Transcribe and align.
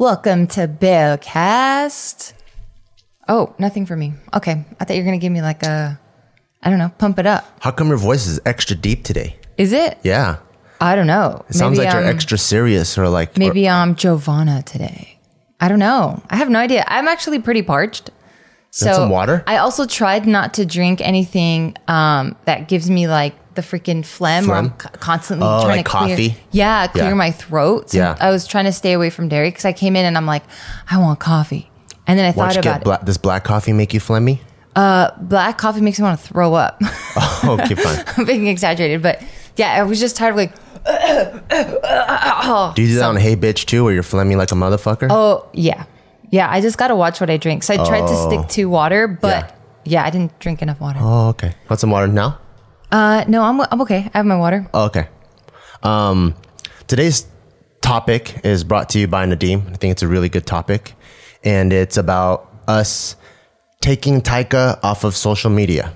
Welcome 0.00 0.46
to 0.46 0.66
Bellcast. 0.66 2.32
Oh, 3.28 3.54
nothing 3.58 3.84
for 3.84 3.94
me. 3.94 4.14
Okay. 4.32 4.64
I 4.80 4.84
thought 4.86 4.96
you 4.96 5.02
were 5.02 5.06
going 5.06 5.20
to 5.20 5.22
give 5.22 5.30
me 5.30 5.42
like 5.42 5.62
a, 5.62 6.00
I 6.62 6.70
don't 6.70 6.78
know, 6.78 6.88
pump 6.96 7.18
it 7.18 7.26
up. 7.26 7.44
How 7.60 7.70
come 7.70 7.88
your 7.88 7.98
voice 7.98 8.26
is 8.26 8.40
extra 8.46 8.74
deep 8.74 9.04
today? 9.04 9.36
Is 9.58 9.74
it? 9.74 9.98
Yeah. 10.02 10.38
I 10.80 10.96
don't 10.96 11.06
know. 11.06 11.44
It 11.50 11.54
sounds 11.54 11.76
Maybe 11.76 11.84
like 11.88 11.92
you're 11.92 12.04
I'm- 12.04 12.14
extra 12.16 12.38
serious 12.38 12.96
or 12.96 13.10
like. 13.10 13.36
or- 13.36 13.40
Maybe 13.40 13.68
I'm 13.68 13.94
Giovanna 13.94 14.62
today. 14.62 15.18
I 15.60 15.68
don't 15.68 15.78
know. 15.78 16.22
I 16.30 16.36
have 16.36 16.48
no 16.48 16.60
idea. 16.60 16.82
I'm 16.88 17.06
actually 17.06 17.38
pretty 17.38 17.60
parched. 17.60 18.08
So 18.70 18.94
some 18.94 19.10
water? 19.10 19.44
I 19.46 19.58
also 19.58 19.84
tried 19.84 20.26
not 20.26 20.54
to 20.54 20.64
drink 20.64 21.02
anything 21.02 21.76
um, 21.88 22.36
that 22.46 22.68
gives 22.68 22.88
me 22.88 23.06
like 23.06 23.34
the 23.54 23.62
freaking 23.62 24.04
phlegm, 24.04 24.46
where 24.46 24.56
I'm 24.56 24.70
constantly 24.70 25.46
Oh, 25.46 25.62
trying 25.64 25.78
like 25.78 25.86
to 25.86 25.90
clear. 25.90 26.16
coffee? 26.16 26.36
Yeah, 26.50 26.86
clear 26.86 27.04
Yeah. 27.06 27.14
my 27.14 27.30
throat. 27.30 27.90
So 27.90 27.98
Yeah. 27.98 28.16
I 28.20 28.30
was 28.30 28.46
trying 28.46 28.66
to 28.66 28.72
stay 28.72 28.92
away 28.92 29.10
from 29.10 29.28
dairy 29.28 29.48
because 29.48 29.64
I 29.64 29.72
came 29.72 29.96
in 29.96 30.04
and 30.04 30.16
I'm 30.16 30.26
like, 30.26 30.42
I 30.90 30.98
want 30.98 31.18
coffee. 31.18 31.70
And 32.06 32.18
then 32.18 32.26
I 32.26 32.32
Why 32.32 32.46
thought 32.46 32.56
about 32.56 32.78
get 32.78 32.84
black, 32.84 33.04
does 33.04 33.18
black 33.18 33.44
coffee 33.44 33.72
make 33.72 33.92
you 33.94 34.00
phlegmy? 34.00 34.38
it. 34.76 35.28
Black 35.28 35.58
coffee 35.58 35.80
makes 35.80 35.98
me 35.98 36.04
want 36.04 36.18
to 36.20 36.26
throw 36.26 36.54
up. 36.54 36.80
Oh, 37.42 37.58
okay, 37.60 37.74
fine. 37.74 38.04
I'm 38.18 38.24
being 38.24 38.46
exaggerated, 38.46 39.02
but 39.02 39.20
yeah, 39.56 39.72
I 39.74 39.82
was 39.82 39.98
just 39.98 40.14
tired 40.14 40.30
of 40.30 40.36
like, 40.36 40.54
Do 42.74 42.82
you 42.82 42.88
do 42.88 42.94
that 42.96 43.04
on 43.04 43.16
Hey 43.16 43.34
Bitch 43.34 43.64
too, 43.66 43.82
where 43.84 43.92
you're 43.92 44.02
phlegmy 44.02 44.36
like 44.36 44.52
a 44.52 44.54
motherfucker? 44.54 45.08
Oh 45.10 45.48
yeah, 45.52 45.84
yeah. 46.30 46.48
I 46.50 46.60
just 46.60 46.78
gotta 46.78 46.94
watch 46.94 47.20
what 47.20 47.30
I 47.30 47.36
drink. 47.36 47.62
So 47.62 47.74
I 47.74 47.76
tried 47.78 48.06
to 48.06 48.16
stick 48.16 48.40
oh. 48.40 48.46
to 48.50 48.64
water, 48.66 49.08
but 49.08 49.56
yeah, 49.84 50.04
I 50.04 50.10
didn't 50.10 50.38
drink 50.38 50.62
enough 50.62 50.80
water. 50.80 51.00
Oh, 51.02 51.28
okay. 51.30 51.54
Want 51.68 51.80
some 51.80 51.90
water 51.90 52.06
now? 52.06 52.38
Uh, 52.90 53.24
no, 53.28 53.42
I'm 53.42 53.60
I'm 53.60 53.80
okay. 53.82 54.10
I 54.12 54.18
have 54.18 54.26
my 54.26 54.36
water. 54.36 54.68
Oh, 54.74 54.86
okay. 54.86 55.08
Um, 55.82 56.34
today's 56.86 57.26
topic 57.80 58.44
is 58.44 58.64
brought 58.64 58.88
to 58.90 58.98
you 58.98 59.06
by 59.06 59.26
Nadim. 59.26 59.66
I 59.68 59.76
think 59.76 59.92
it's 59.92 60.02
a 60.02 60.08
really 60.08 60.28
good 60.28 60.46
topic, 60.46 60.94
and 61.44 61.72
it's 61.72 61.96
about 61.96 62.52
us 62.66 63.16
taking 63.80 64.20
Taika 64.20 64.78
off 64.82 65.04
of 65.04 65.16
social 65.16 65.50
media. 65.50 65.92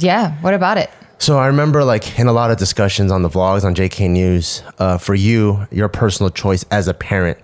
Yeah. 0.00 0.32
What 0.40 0.54
about 0.54 0.78
it? 0.78 0.90
So 1.18 1.38
I 1.38 1.48
remember, 1.48 1.84
like, 1.84 2.18
in 2.18 2.28
a 2.28 2.32
lot 2.32 2.50
of 2.50 2.56
discussions 2.56 3.12
on 3.12 3.20
the 3.22 3.28
vlogs 3.28 3.62
on 3.62 3.74
JK 3.74 4.08
News, 4.08 4.62
uh, 4.78 4.96
for 4.96 5.14
you, 5.14 5.66
your 5.70 5.88
personal 5.88 6.30
choice 6.30 6.64
as 6.70 6.88
a 6.88 6.94
parent 6.94 7.38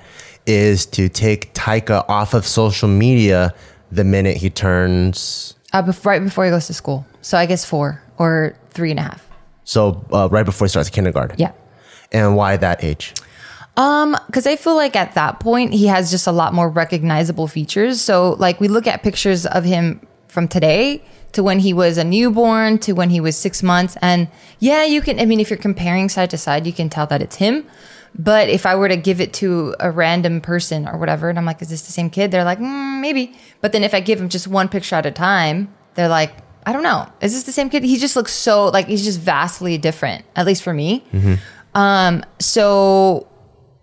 is 0.46 0.86
to 0.86 1.08
take 1.10 1.52
Taika 1.52 2.08
off 2.08 2.32
of 2.32 2.46
social 2.46 2.88
media 2.88 3.54
the 3.90 4.04
minute 4.04 4.38
he 4.38 4.48
turns. 4.48 5.54
Uh, 5.74 5.82
bef- 5.82 6.06
right 6.06 6.22
before 6.22 6.44
he 6.46 6.50
goes 6.50 6.66
to 6.68 6.74
school. 6.74 7.04
So 7.20 7.36
I 7.36 7.44
guess 7.44 7.64
four 7.66 8.02
or 8.18 8.56
three 8.70 8.90
and 8.90 9.00
a 9.00 9.02
half. 9.02 9.28
So 9.64 10.04
uh, 10.12 10.28
right 10.30 10.44
before 10.44 10.66
he 10.66 10.70
starts 10.70 10.90
kindergarten. 10.90 11.36
Yeah. 11.38 11.52
And 12.12 12.36
why 12.36 12.56
that 12.56 12.84
age? 12.84 13.14
Um, 13.76 14.16
because 14.26 14.46
I 14.46 14.56
feel 14.56 14.74
like 14.74 14.96
at 14.96 15.14
that 15.14 15.40
point 15.40 15.74
he 15.74 15.86
has 15.86 16.10
just 16.10 16.26
a 16.26 16.32
lot 16.32 16.54
more 16.54 16.70
recognizable 16.70 17.46
features. 17.46 18.00
So 18.00 18.36
like 18.38 18.60
we 18.60 18.68
look 18.68 18.86
at 18.86 19.02
pictures 19.02 19.44
of 19.44 19.64
him 19.64 20.00
from 20.28 20.48
today 20.48 21.02
to 21.32 21.42
when 21.42 21.58
he 21.58 21.72
was 21.72 21.98
a 21.98 22.04
newborn 22.04 22.78
to 22.78 22.92
when 22.92 23.10
he 23.10 23.20
was 23.20 23.36
six 23.36 23.62
months, 23.62 23.96
and 24.00 24.28
yeah, 24.58 24.84
you 24.84 25.02
can. 25.02 25.20
I 25.20 25.26
mean, 25.26 25.40
if 25.40 25.50
you're 25.50 25.58
comparing 25.58 26.08
side 26.08 26.30
to 26.30 26.38
side, 26.38 26.66
you 26.66 26.72
can 26.72 26.88
tell 26.88 27.06
that 27.08 27.20
it's 27.20 27.36
him. 27.36 27.66
But 28.18 28.48
if 28.48 28.64
I 28.64 28.74
were 28.76 28.88
to 28.88 28.96
give 28.96 29.20
it 29.20 29.34
to 29.34 29.74
a 29.78 29.90
random 29.90 30.40
person 30.40 30.88
or 30.88 30.96
whatever, 30.96 31.28
and 31.28 31.38
I'm 31.38 31.44
like, 31.44 31.60
is 31.60 31.68
this 31.68 31.82
the 31.82 31.92
same 31.92 32.08
kid? 32.08 32.30
They're 32.30 32.44
like, 32.44 32.58
mm, 32.58 33.00
maybe. 33.00 33.36
But 33.60 33.72
then 33.72 33.84
if 33.84 33.92
I 33.92 34.00
give 34.00 34.18
him 34.18 34.30
just 34.30 34.48
one 34.48 34.68
picture 34.68 34.96
at 34.96 35.04
a 35.04 35.10
time, 35.10 35.74
they're 35.94 36.08
like, 36.08 36.32
I 36.66 36.72
don't 36.72 36.82
know. 36.82 37.08
Is 37.20 37.32
this 37.32 37.44
the 37.44 37.52
same 37.52 37.70
kid? 37.70 37.84
He 37.84 37.96
just 37.96 38.16
looks 38.16 38.32
so 38.32 38.66
like 38.68 38.88
he's 38.88 39.04
just 39.04 39.20
vastly 39.20 39.78
different, 39.78 40.24
at 40.34 40.44
least 40.46 40.62
for 40.64 40.74
me. 40.74 41.04
Um, 41.74 42.24
so 42.40 43.28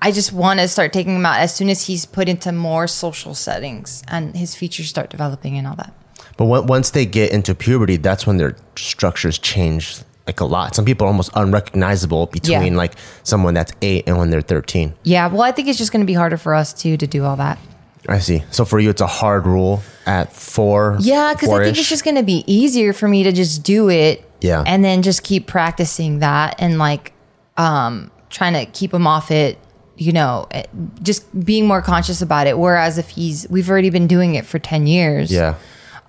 I 0.01 0.11
just 0.11 0.33
want 0.33 0.59
to 0.59 0.67
start 0.67 0.91
taking 0.93 1.15
him 1.15 1.25
out 1.25 1.39
as 1.39 1.55
soon 1.55 1.69
as 1.69 1.85
he's 1.87 2.05
put 2.05 2.27
into 2.27 2.51
more 2.51 2.87
social 2.87 3.33
settings 3.35 4.03
and 4.09 4.35
his 4.35 4.53
features 4.55 4.89
start 4.89 5.09
developing 5.09 5.57
and 5.57 5.65
all 5.65 5.75
that. 5.75 5.93
But 6.37 6.45
on- 6.45 6.67
once 6.67 6.89
they 6.89 7.05
get 7.05 7.31
into 7.31 7.55
puberty, 7.55 7.97
that's 7.97 8.27
when 8.27 8.37
their 8.37 8.57
structures 8.75 9.37
change 9.37 9.99
like 10.27 10.39
a 10.39 10.45
lot. 10.45 10.73
Some 10.75 10.85
people 10.85 11.05
are 11.05 11.09
almost 11.09 11.29
unrecognizable 11.35 12.25
between 12.27 12.73
Yeah. 12.73 12.77
like 12.77 12.93
someone 13.23 13.53
that's 13.53 13.71
eight 13.81 14.05
and 14.07 14.17
when 14.17 14.29
they're 14.29 14.41
13. 14.41 14.93
Yeah, 15.03 15.27
well, 15.27 15.41
I 15.41 15.51
think 15.51 15.67
it's 15.67 15.77
just 15.77 15.91
going 15.91 16.01
to 16.01 16.05
be 16.07 16.13
harder 16.13 16.37
for 16.37 16.53
us 16.53 16.73
too 16.73 16.97
to 16.97 17.05
do 17.07 17.23
all 17.25 17.35
that. 17.37 17.59
I 18.07 18.19
see. 18.19 18.43
So 18.51 18.65
for 18.65 18.79
you, 18.79 18.89
it's 18.89 19.01
a 19.01 19.07
hard 19.07 19.45
rule 19.45 19.81
at 20.05 20.33
four. 20.33 20.97
Yeah, 20.99 21.33
because 21.33 21.49
I 21.49 21.63
think 21.63 21.77
it's 21.77 21.89
just 21.89 22.03
going 22.03 22.17
to 22.17 22.23
be 22.23 22.43
easier 22.47 22.93
for 22.93 23.07
me 23.07 23.23
to 23.23 23.31
just 23.31 23.63
do 23.63 23.89
it. 23.89 24.29
Yeah. 24.41 24.63
And 24.65 24.83
then 24.83 25.03
just 25.03 25.23
keep 25.23 25.47
practicing 25.47 26.19
that 26.19 26.55
and 26.59 26.77
like 26.77 27.13
um, 27.55 28.11
trying 28.29 28.53
to 28.53 28.65
keep 28.65 28.93
him 28.93 29.07
off 29.07 29.31
it, 29.31 29.57
you 29.95 30.11
know, 30.11 30.47
eh, 30.51 30.65
just 31.01 31.45
being 31.45 31.65
more 31.65 31.81
conscious 31.81 32.21
about 32.21 32.47
it. 32.47 32.57
Whereas 32.57 32.97
if 32.97 33.09
he's, 33.09 33.47
we've 33.49 33.69
already 33.69 33.89
been 33.89 34.07
doing 34.07 34.35
it 34.35 34.45
for 34.45 34.59
10 34.59 34.85
years. 34.85 35.31
Yeah. 35.31 35.55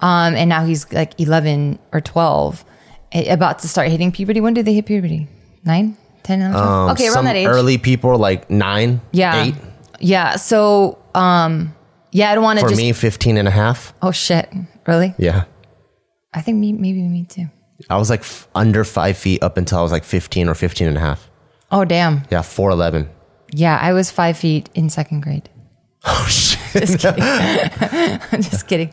Um, 0.01 0.35
and 0.35 0.49
now 0.49 0.65
he's 0.65 0.93
like 0.93 1.19
11 1.21 1.79
or 1.93 2.01
12, 2.01 2.65
eh, 3.13 3.33
about 3.33 3.61
to 3.61 3.69
start 3.69 3.89
hitting 3.89 4.11
puberty. 4.11 4.41
When 4.41 4.53
do 4.53 4.63
they 4.63 4.75
hit 4.75 4.87
puberty? 4.87 5.29
Nine, 5.65 5.97
10, 6.25 6.41
11, 6.41 6.57
Um, 6.61 6.91
okay, 6.91 7.09
around 7.09 7.27
that 7.27 7.37
age. 7.37 7.47
Early 7.47 7.79
people 7.79 8.19
like 8.19 8.51
nine, 8.51 9.01
yeah. 9.13 9.45
eight. 9.45 9.55
Yeah. 10.01 10.37
So, 10.37 10.99
um, 11.15 11.75
yeah, 12.15 12.31
I 12.31 12.35
don't 12.35 12.45
want 12.45 12.59
to 12.61 12.65
For 12.65 12.71
just. 12.71 12.81
me, 12.81 12.93
15 12.93 13.37
and 13.37 13.49
a 13.49 13.51
half. 13.51 13.93
Oh, 14.01 14.11
shit. 14.13 14.49
Really? 14.87 15.15
Yeah. 15.19 15.45
I 16.33 16.41
think 16.41 16.59
me, 16.59 16.73
maybe 16.73 17.03
me 17.03 17.25
too. 17.29 17.47
I 17.91 17.97
was 17.99 18.09
like 18.09 18.21
f- 18.21 18.49
under 18.55 18.85
five 18.85 19.19
feet 19.19 19.43
up 19.43 19.57
until 19.59 19.79
I 19.79 19.83
was 19.83 19.93
like 19.93 20.05
15 20.05 20.49
or 20.49 20.55
15 20.55 20.87
and 20.89 20.97
a 20.97 21.01
half. 21.01 21.29
Oh, 21.71 21.85
damn. 21.85 22.23
Yeah, 22.31 22.41
4'11. 22.41 23.09
Yeah, 23.53 23.79
I 23.81 23.93
was 23.93 24.11
five 24.11 24.37
feet 24.39 24.71
in 24.75 24.89
second 24.91 25.21
grade. 25.23 25.51
Oh, 26.07 26.27
shit. 26.29 26.83
Just 26.87 26.99
kidding. 26.99 27.23
I'm 27.23 28.43
just 28.43 28.69
kidding. 28.69 28.93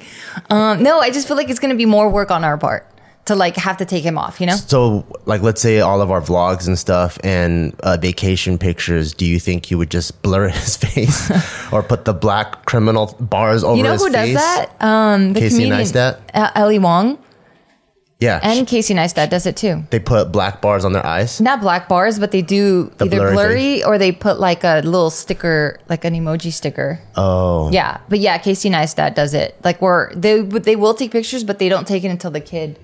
Um, 0.50 0.82
no, 0.82 1.00
I 1.02 1.12
just 1.12 1.28
feel 1.28 1.36
like 1.36 1.50
it's 1.50 1.60
going 1.60 1.72
to 1.74 1.78
be 1.78 1.86
more 1.86 2.10
work 2.10 2.32
on 2.32 2.44
our 2.46 2.58
part 2.58 2.88
to 3.26 3.36
like 3.36 3.56
have 3.56 3.78
to 3.78 3.86
take 3.86 4.04
him 4.04 4.18
off, 4.18 4.42
you 4.42 4.48
know? 4.48 4.56
So, 4.56 5.06
like, 5.26 5.42
let's 5.42 5.62
say 5.62 5.80
all 5.80 6.02
of 6.02 6.10
our 6.10 6.22
vlogs 6.22 6.68
and 6.68 6.78
stuff 6.78 7.20
and 7.24 7.74
uh, 7.82 7.98
vacation 7.98 8.58
pictures, 8.58 9.14
do 9.14 9.26
you 9.26 9.40
think 9.40 9.70
you 9.70 9.78
would 9.78 9.92
just 9.92 10.22
blur 10.24 10.50
his 10.62 10.76
face 10.78 11.30
or 11.72 11.84
put 11.84 12.06
the 12.06 12.14
black 12.14 12.66
criminal 12.66 13.16
bars 13.20 13.64
over 13.64 13.76
his 13.78 13.84
face? 13.84 14.02
You 14.02 14.10
know 14.12 14.20
who 14.24 14.34
does 14.34 14.34
that? 14.34 14.72
Um, 14.84 15.34
the 15.34 15.40
Casey 15.42 15.56
comedian 15.64 15.82
Neistat? 15.86 16.20
uh, 16.34 16.50
Ali 16.56 16.80
Wong 16.80 17.20
Yeah. 18.20 18.40
and 18.42 18.66
Casey 18.68 18.94
Neistat 18.96 19.30
does 19.30 19.46
it 19.46 19.56
too. 19.56 19.84
they 19.92 20.00
put 20.00 20.32
black 20.32 20.62
bars 20.62 20.84
on 20.86 20.94
their 20.94 21.06
eyes. 21.06 21.40
Not 21.42 21.62
black 21.62 21.88
bars, 21.88 22.18
but 22.20 22.32
they 22.32 22.42
do 22.42 22.92
The 22.98 23.06
either 23.06 23.18
blurry 23.18 23.34
blurry 23.34 23.84
or 23.84 23.98
they 23.98 24.12
put 24.12 24.40
like 24.40 24.64
a 24.64 24.82
little 24.84 25.10
sticker, 25.12 25.80
like 25.90 26.06
an 26.06 26.14
emoji 26.16 26.52
sticker. 26.52 27.00
Oh. 27.16 27.72
Yeah, 27.72 28.00
but 28.10 28.18
yeah, 28.20 28.38
Casey 28.40 28.70
Neistat 28.70 29.14
does 29.16 29.34
it. 29.36 29.56
Like 29.64 29.80
where 29.82 30.12
they 30.16 30.42
they 30.42 30.76
will 30.76 30.94
take 30.96 31.12
pictures, 31.12 31.44
but 31.44 31.60
they 31.60 31.70
don't 31.70 31.88
take 31.88 32.04
it 32.04 32.10
until 32.10 32.32
the 32.32 32.42
kid, 32.42 32.78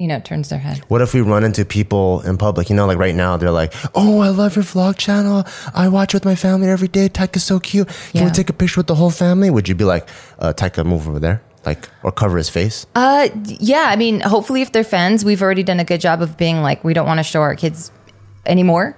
you 0.00 0.08
know, 0.08 0.18
turns 0.18 0.48
their 0.48 0.58
head. 0.58 0.78
What 0.88 1.02
if 1.02 1.12
we 1.12 1.20
run 1.20 1.44
into 1.44 1.62
people 1.64 2.22
in 2.22 2.38
public? 2.38 2.70
You 2.70 2.74
know, 2.76 2.86
like 2.86 2.96
right 2.98 3.14
now, 3.14 3.36
they're 3.36 3.50
like, 3.50 3.74
"Oh, 3.94 4.20
I 4.20 4.30
love 4.30 4.56
your 4.56 4.64
vlog 4.64 4.96
channel. 4.96 5.44
I 5.74 5.88
watch 5.88 6.14
with 6.14 6.24
my 6.24 6.34
family 6.34 6.68
every 6.68 6.88
day. 6.88 7.08
Taika's 7.10 7.44
so 7.44 7.60
cute. 7.60 7.86
Can 7.86 8.22
Yeah. 8.22 8.24
we 8.24 8.30
take 8.30 8.48
a 8.48 8.54
picture 8.54 8.80
with 8.80 8.86
the 8.86 8.94
whole 8.94 9.10
family?" 9.10 9.50
Would 9.50 9.68
you 9.68 9.74
be 9.74 9.84
like, 9.84 10.08
uh, 10.38 10.54
"Taika, 10.54 10.86
move 10.86 11.06
over 11.06 11.18
there," 11.20 11.42
like, 11.66 11.86
or 12.02 12.10
cover 12.12 12.38
his 12.38 12.48
face? 12.48 12.86
Uh, 12.94 13.28
yeah. 13.44 13.86
I 13.90 13.96
mean, 13.96 14.20
hopefully, 14.20 14.62
if 14.62 14.72
they're 14.72 14.84
fans, 14.84 15.22
we've 15.22 15.42
already 15.42 15.62
done 15.62 15.80
a 15.80 15.84
good 15.84 16.00
job 16.00 16.22
of 16.22 16.38
being 16.38 16.62
like, 16.62 16.82
we 16.82 16.94
don't 16.94 17.06
want 17.06 17.18
to 17.18 17.24
show 17.24 17.42
our 17.42 17.54
kids 17.54 17.92
anymore. 18.46 18.96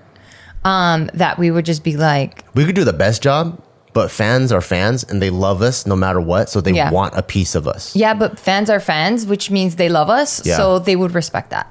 Um, 0.65 1.11
that 1.15 1.37
we 1.37 1.51
would 1.51 1.67
just 1.67 1.83
be 1.83 1.97
like, 1.97 2.45
we 2.55 2.65
could 2.65 2.77
do 2.77 2.85
the 2.85 2.93
best 2.93 3.21
job, 3.25 3.61
but 3.93 4.11
fans 4.11 4.53
are 4.53 4.61
fans 4.61 5.05
and 5.05 5.21
they 5.21 5.31
love 5.31 5.63
us 5.63 5.87
no 5.87 5.95
matter 5.97 6.21
what, 6.21 6.49
so 6.49 6.61
they 6.61 6.73
Yeah. 6.73 6.91
want 6.91 7.15
a 7.17 7.23
piece 7.23 7.55
of 7.55 7.67
us. 7.69 7.95
yeah, 7.95 8.15
but 8.15 8.39
fans 8.39 8.71
are 8.71 8.81
fans, 8.81 9.27
which 9.27 9.51
means 9.51 9.77
they 9.77 9.89
love 9.89 10.09
us, 10.11 10.41
Yeah. 10.45 10.57
so 10.57 10.79
they 10.79 10.97
would 10.97 11.15
respect 11.15 11.51
that. 11.51 11.67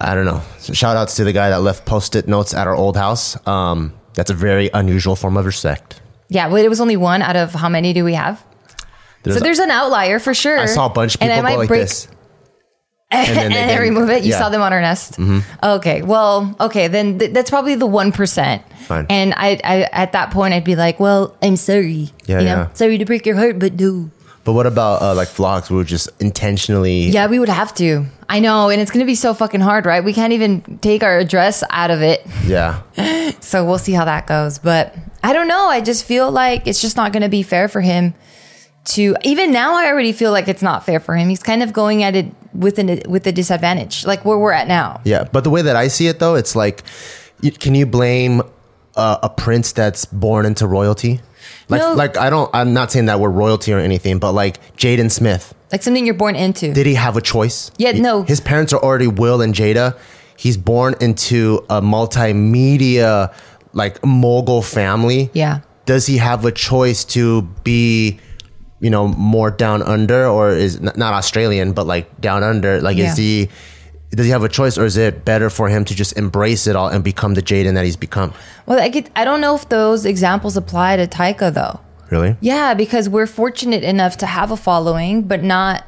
I 0.00 0.14
don't 0.14 0.26
know. 0.26 0.42
So 0.58 0.72
shout 0.74 0.96
outs 0.96 1.14
to 1.16 1.24
the 1.24 1.32
guy 1.32 1.50
that 1.50 1.60
left 1.62 1.84
post-it 1.84 2.28
notes 2.28 2.54
at 2.54 2.66
our 2.66 2.74
old 2.76 2.96
house. 2.96 3.36
Um, 3.46 3.92
that's 4.14 4.30
a 4.30 4.34
very 4.34 4.70
unusual 4.74 5.16
form 5.16 5.36
of 5.36 5.44
respect. 5.46 6.00
Yeah, 6.28 6.48
but 6.50 6.60
it 6.64 6.68
was 6.68 6.80
only 6.80 6.96
one 6.96 7.22
out 7.22 7.36
of 7.36 7.52
how 7.54 7.68
many 7.68 7.92
do 7.92 8.04
we 8.04 8.14
have? 8.14 8.42
so 9.24 9.40
there's 9.40 9.58
an 9.58 9.70
outlier 9.70 10.18
for 10.18 10.32
sure. 10.32 10.58
I 10.58 10.66
saw 10.66 10.86
a 10.86 10.90
bunch 10.90 11.14
of 11.14 11.20
people 11.20 11.34
And 11.36 11.46
I 11.46 11.50
go 11.50 11.54
might 11.54 11.58
like 11.58 11.68
break- 11.68 11.80
this. 11.82 12.08
And, 13.10 13.26
then 13.36 13.48
they 13.50 13.54
then 13.56 13.68
didn't. 13.68 13.80
remove 13.94 14.10
it. 14.10 14.22
You 14.24 14.30
Yeah. 14.30 14.34
Mm-hmm. 14.36 14.42
saw 14.44 14.48
them 14.50 14.62
on 14.62 14.72
our 14.72 14.80
nest. 14.80 15.18
Okay, 15.62 16.02
well, 16.02 16.54
okay, 16.60 16.88
then 16.88 17.18
th- 17.18 17.32
that's 17.32 17.50
probably 17.50 17.74
the 17.74 17.86
one 17.86 18.12
percent. 18.12 18.62
And 18.90 19.34
I, 19.36 19.60
I, 19.64 19.82
at 19.92 20.12
that 20.12 20.30
point, 20.30 20.54
I'd 20.54 20.64
be 20.64 20.74
like, 20.74 20.98
"Well, 20.98 21.36
I'm 21.42 21.56
sorry. 21.56 22.10
Yeah, 22.26 22.38
you 22.38 22.44
know, 22.46 22.56
yeah. 22.56 22.72
sorry 22.72 22.96
to 22.98 23.04
break 23.04 23.26
your 23.26 23.36
heart, 23.36 23.58
but 23.58 23.78
no." 23.78 24.10
But 24.44 24.54
what 24.54 24.66
about 24.66 25.02
uh, 25.02 25.14
like 25.14 25.28
vlogs? 25.28 25.68
We 25.68 25.76
would 25.76 25.86
just 25.86 26.08
intentionally. 26.20 27.08
Yeah, 27.10 27.26
we 27.26 27.38
would 27.38 27.50
have 27.50 27.74
to. 27.74 28.06
I 28.30 28.40
know, 28.40 28.70
and 28.70 28.80
it's 28.80 28.90
gonna 28.90 29.04
be 29.04 29.14
so 29.14 29.34
fucking 29.34 29.60
hard, 29.60 29.84
right? 29.84 30.02
We 30.02 30.14
can't 30.14 30.32
even 30.32 30.78
take 30.80 31.02
our 31.02 31.18
address 31.18 31.62
out 31.68 31.90
of 31.90 32.00
it, 32.00 32.26
Yeah. 32.46 32.80
so 33.40 33.64
we'll 33.66 33.78
see 33.78 33.92
how 33.92 34.06
that 34.06 34.26
goes. 34.26 34.58
But 34.58 34.94
I 35.22 35.34
don't 35.34 35.48
know. 35.48 35.66
I 35.68 35.82
just 35.82 36.04
feel 36.06 36.30
like 36.30 36.66
it's 36.66 36.80
just 36.80 36.96
not 36.96 37.12
gonna 37.12 37.28
be 37.28 37.42
fair 37.42 37.68
for 37.68 37.82
him 37.82 38.14
to. 38.86 39.16
Even 39.22 39.52
now, 39.52 39.74
I 39.74 39.88
already 39.88 40.12
feel 40.12 40.30
like 40.30 40.48
it's 40.48 40.62
not 40.62 40.86
fair 40.86 40.98
for 41.00 41.14
him. 41.14 41.28
He's 41.28 41.42
kind 41.42 41.62
of 41.62 41.74
going 41.74 42.02
at 42.02 42.16
it 42.16 42.32
with 42.54 42.78
an 42.78 43.00
with 43.08 43.26
a 43.26 43.32
disadvantage, 43.32 44.04
like 44.06 44.24
where 44.24 44.38
we're 44.38 44.52
at 44.52 44.68
now. 44.68 45.00
Yeah, 45.04 45.24
but 45.32 45.44
the 45.44 45.50
way 45.50 45.62
that 45.62 45.76
I 45.76 45.88
see 45.88 46.06
it, 46.06 46.18
though, 46.18 46.34
it's 46.34 46.54
like, 46.56 46.82
can 47.60 47.74
you 47.74 47.86
blame 47.86 48.42
uh, 48.96 49.18
a 49.22 49.28
prince 49.30 49.72
that's 49.72 50.04
born 50.06 50.46
into 50.46 50.66
royalty? 50.66 51.20
Like, 51.68 51.80
No. 51.82 51.94
like 51.94 52.16
I 52.16 52.30
don't. 52.30 52.50
I'm 52.54 52.72
not 52.72 52.90
saying 52.92 53.06
that 53.06 53.20
we're 53.20 53.30
royalty 53.30 53.72
or 53.72 53.78
anything, 53.78 54.18
but 54.18 54.32
like 54.32 54.58
Jaden 54.76 55.10
Smith, 55.10 55.54
Like 55.72 55.82
something 55.82 56.04
you're 56.04 56.14
born 56.14 56.34
into. 56.36 56.72
did 56.72 56.86
he 56.86 56.94
have 56.94 57.16
a 57.16 57.20
choice? 57.20 57.70
Yeah, 57.78 57.92
no. 57.92 58.22
His 58.22 58.40
parents 58.40 58.72
are 58.72 58.80
already 58.82 59.06
Will 59.06 59.40
and 59.42 59.54
Jada. 59.54 59.96
He's 60.36 60.56
born 60.56 60.94
into 61.00 61.64
a 61.68 61.80
multimedia 61.82 63.32
like 63.72 64.04
mogul 64.04 64.62
family. 64.62 65.30
Yeah. 65.32 65.60
Does 65.86 66.06
he 66.06 66.18
have 66.18 66.44
a 66.44 66.52
choice 66.52 67.04
to 67.06 67.42
be, 67.64 68.18
you 68.80 68.90
know, 68.90 69.08
more 69.08 69.50
down 69.50 69.82
under, 69.82 70.26
or 70.26 70.50
is 70.50 70.80
not 70.80 71.00
Australian, 71.00 71.72
but 71.72 71.86
like 71.86 72.20
down 72.20 72.42
under? 72.42 72.80
Like, 72.80 72.96
Yeah. 72.96 73.10
is 73.12 73.16
he? 73.16 73.48
Does 74.10 74.24
he 74.24 74.32
have 74.32 74.42
a 74.42 74.48
choice, 74.48 74.78
or 74.78 74.86
is 74.86 74.96
it 74.96 75.24
better 75.26 75.50
for 75.50 75.68
him 75.68 75.84
to 75.84 75.94
just 75.94 76.16
embrace 76.16 76.66
it 76.66 76.74
all 76.74 76.88
and 76.88 77.04
become 77.04 77.34
the 77.34 77.42
Jaden 77.42 77.74
that 77.74 77.84
he's 77.84 77.96
become? 77.96 78.32
Well, 78.64 78.80
I 78.80 78.88
get, 78.88 79.10
I 79.14 79.24
don't 79.24 79.42
know 79.42 79.54
if 79.54 79.68
those 79.68 80.06
examples 80.06 80.56
apply 80.56 80.96
to 80.96 81.06
Taika 81.06 81.52
though. 81.52 81.80
Really? 82.08 82.36
Yeah, 82.40 82.72
because 82.72 83.06
we're 83.08 83.26
fortunate 83.26 83.84
enough 83.84 84.16
to 84.18 84.26
have 84.26 84.50
a 84.50 84.56
following, 84.56 85.22
but 85.22 85.42
not 85.42 85.84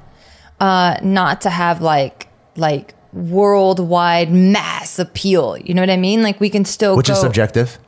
uh 0.60 0.98
not 1.02 1.40
to 1.40 1.50
have 1.50 1.80
like 1.80 2.28
like 2.56 2.92
worldwide 3.14 4.30
mass 4.30 4.98
appeal. 4.98 5.56
You 5.56 5.72
know 5.74 5.80
what 5.82 5.90
I 5.90 5.96
mean? 5.96 6.22
Like 6.22 6.40
we 6.40 6.50
can 6.50 6.64
still 6.66 6.96
Which 6.96 7.06
go, 7.08 7.14
is 7.14 7.20
subjective. 7.20 7.78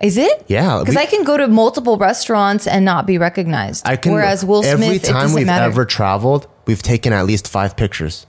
Is 0.00 0.16
it? 0.16 0.44
Yeah, 0.48 0.78
Because 0.80 0.96
I 0.96 1.04
can 1.06 1.24
go 1.24 1.36
to 1.36 1.46
multiple 1.46 1.98
restaurants 1.98 2.66
and 2.66 2.84
not 2.84 3.06
be 3.06 3.18
recognized. 3.18 3.86
I 3.86 3.96
can. 3.96 4.12
Whereas 4.12 4.44
Will 4.44 4.62
Smith, 4.62 4.80
every 4.82 4.98
time 4.98 5.34
we've 5.34 5.44
matter. 5.46 5.64
ever 5.66 5.84
traveled, 5.84 6.46
we've 6.66 6.82
taken 6.82 7.12
at 7.12 7.26
least 7.26 7.46
five 7.48 7.76
pictures. 7.76 8.26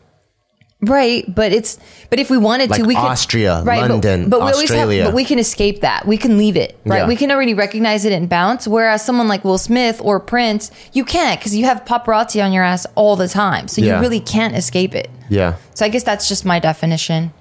Right, 0.83 1.23
but 1.33 1.51
it's 1.53 1.77
but 2.09 2.17
if 2.19 2.31
we 2.31 2.39
wanted 2.39 2.71
Like 2.71 2.81
to, 2.81 2.87
we 2.87 2.95
could 2.95 3.01
Austria, 3.01 3.61
right, 3.63 3.81
but- 3.81 3.91
London, 3.91 4.29
but, 4.29 4.41
we 4.43 4.51
always 4.51 4.69
have, 4.71 4.89
but 4.89 5.13
we 5.13 5.23
can 5.23 5.37
escape 5.37 5.81
that. 5.81 6.07
We 6.07 6.17
can 6.17 6.39
leave 6.39 6.57
it. 6.57 6.75
Right, 6.85 7.01
Yeah. 7.01 7.07
we 7.07 7.15
can 7.15 7.29
already 7.31 7.53
recognize 7.53 8.03
it 8.03 8.11
and 8.11 8.27
bounce. 8.27 8.67
Whereas 8.67 9.05
someone 9.05 9.27
like 9.27 9.45
Will 9.45 9.59
Smith 9.59 10.01
or 10.03 10.19
Prince, 10.19 10.71
you 10.91 11.05
can't 11.05 11.39
because 11.39 11.55
you 11.55 11.65
have 11.65 11.85
paparazzi 11.85 12.43
on 12.43 12.51
your 12.51 12.63
ass 12.63 12.87
all 12.95 13.15
the 13.15 13.27
time, 13.27 13.67
so 13.67 13.79
Yeah. 13.79 13.95
you 13.97 14.01
really 14.01 14.19
can't 14.19 14.55
escape 14.57 14.95
it. 14.95 15.11
Yeah. 15.29 15.53
So 15.75 15.85
I 15.85 15.89
guess 15.89 16.01
that's 16.03 16.27
just 16.27 16.45
my 16.45 16.57
definition. 16.57 17.31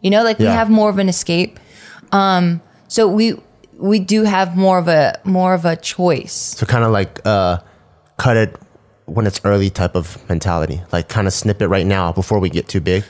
You 0.00 0.08
know, 0.08 0.24
like 0.24 0.38
we 0.38 0.46
have 0.46 0.70
more 0.70 0.88
of 0.88 0.98
an 0.98 1.10
escape. 1.10 1.60
Um, 2.12 2.62
so 2.88 3.06
we 3.08 3.34
we 3.78 3.98
do 3.98 4.24
have 4.24 4.56
more 4.56 4.78
of 4.78 4.88
a 4.88 5.20
more 5.24 5.54
of 5.54 5.64
a 5.64 5.76
choice. 5.76 6.32
So 6.32 6.66
kind 6.66 6.84
of 6.84 6.90
like 6.92 7.20
uh, 7.24 7.58
cut 8.16 8.36
it 8.36 8.56
when 9.06 9.26
it's 9.26 9.40
early 9.44 9.70
type 9.70 9.94
of 9.94 10.26
mentality. 10.28 10.82
Like 10.92 11.08
kind 11.08 11.26
of 11.26 11.32
snip 11.32 11.60
it 11.62 11.68
right 11.68 11.86
now 11.86 12.12
before 12.12 12.38
we 12.38 12.48
get 12.50 12.68
too 12.68 12.80
big. 12.80 13.04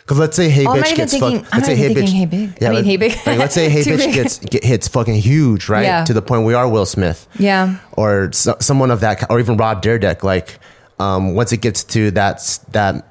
Because 0.00 0.18
let's 0.18 0.36
say 0.36 0.48
Hey 0.50 0.66
Oh, 0.66 0.70
Bitch 0.74 0.96
gets 0.96 1.12
thinking- 1.12 1.44
fuck- 1.44 1.52
Let's 1.54 1.66
say 1.66 1.76
Hey 1.76 1.94
Bitch. 1.94 2.08
Hey 2.08 2.26
Big. 2.26 2.62
I 2.64 2.70
mean, 2.70 2.84
Hey 2.84 2.96
Big. 2.96 3.12
Like 3.26 3.38
let's 3.38 3.54
say 3.54 3.68
Hey 3.70 3.82
Bitch 3.82 3.96
big. 3.98 4.14
gets 4.14 4.38
get, 4.40 4.64
hits 4.64 4.88
fucking 4.88 5.14
huge, 5.14 5.68
right? 5.68 5.84
Yeah. 5.84 6.04
To 6.04 6.12
the 6.12 6.22
point 6.22 6.44
we 6.44 6.54
are 6.54 6.68
Will 6.68 6.86
Smith. 6.86 7.28
Yeah. 7.38 7.76
Or 7.92 8.30
so, 8.32 8.56
someone 8.60 8.90
of 8.90 9.00
that, 9.00 9.30
or 9.30 9.38
even 9.38 9.56
Rob 9.56 9.82
Dyrdek. 9.82 10.22
Like 10.24 10.58
um, 10.98 11.34
once 11.34 11.52
it 11.52 11.58
gets 11.62 11.84
to 11.84 12.10
that 12.12 12.40
that. 12.72 13.06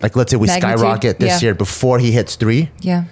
Like 0.00 0.14
let's 0.14 0.30
say 0.30 0.36
we 0.36 0.46
Magnitude, 0.46 0.78
skyrocket 0.78 1.18
this 1.18 1.42
yeah. 1.42 1.46
year 1.48 1.54
before 1.54 1.98
he 1.98 2.12
hits 2.12 2.36
three, 2.36 2.70
Yeah. 2.80 3.04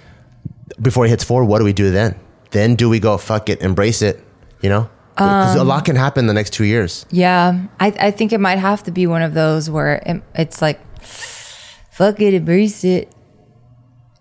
before 0.81 1.03
he 1.03 1.09
hits 1.09 1.21
four, 1.25 1.43
what 1.43 1.59
do 1.59 1.65
we 1.65 1.73
do 1.73 1.91
then? 1.91 2.17
Then 2.51 2.75
do 2.75 2.89
we 2.89 2.99
go 2.99 3.17
fuck 3.17 3.49
it, 3.49 3.61
embrace 3.61 4.01
it? 4.01 4.23
You 4.61 4.69
know, 4.69 4.89
because 5.15 5.55
Um, 5.55 5.61
a 5.61 5.63
lot 5.63 5.85
can 5.85 5.95
happen 5.95 6.23
in 6.23 6.27
the 6.27 6.33
next 6.33 6.51
two 6.53 6.63
years. 6.65 7.05
Yeah, 7.11 7.65
I, 7.79 7.87
I 7.99 8.11
think 8.11 8.31
it 8.33 8.39
might 8.39 8.57
have 8.59 8.83
to 8.83 8.91
be 8.91 9.05
one 9.07 9.21
of 9.21 9.33
those 9.33 9.69
where 9.69 9.95
it, 10.05 10.21
it's 10.35 10.61
like, 10.61 10.79
fuck 11.01 12.19
it, 12.21 12.33
embrace 12.33 12.83
it, 12.83 13.11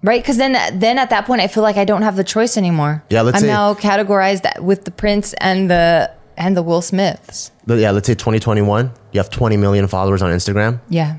right? 0.02 0.20
Because 0.22 0.36
then, 0.36 0.78
then 0.78 0.98
at 0.98 1.10
that 1.10 1.26
point, 1.26 1.40
I 1.40 1.48
feel 1.48 1.62
like 1.62 1.76
I 1.76 1.84
don't 1.84 2.02
have 2.02 2.16
the 2.16 2.24
choice 2.24 2.56
anymore. 2.56 3.02
Yeah, 3.10 3.22
let's 3.22 3.36
I'm 3.36 3.42
say- 3.42 3.46
now 3.48 3.74
categorized 3.74 4.60
with 4.60 4.84
the 4.84 4.90
Prince 4.90 5.32
and 5.34 5.70
the 5.70 6.10
and 6.38 6.54
the 6.54 6.62
Will 6.62 6.82
Smiths. 6.82 7.50
Yeah, 7.66 7.92
let's 7.92 8.06
say 8.06 8.14
2021, 8.14 8.92
you 9.12 9.18
have 9.20 9.30
20 9.30 9.56
million 9.56 9.86
followers 9.88 10.20
on 10.20 10.30
Instagram. 10.30 10.80
Yeah, 10.90 11.16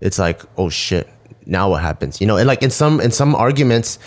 It's 0.00 0.20
like, 0.20 0.40
oh 0.56 0.68
shit, 0.68 1.08
now 1.46 1.70
what 1.70 1.82
happens? 1.82 2.20
You 2.20 2.28
know, 2.28 2.36
and 2.36 2.46
like 2.46 2.62
in 2.62 2.70
some 2.70 3.00
in 3.00 3.10
some 3.10 3.34
arguments, 3.34 3.98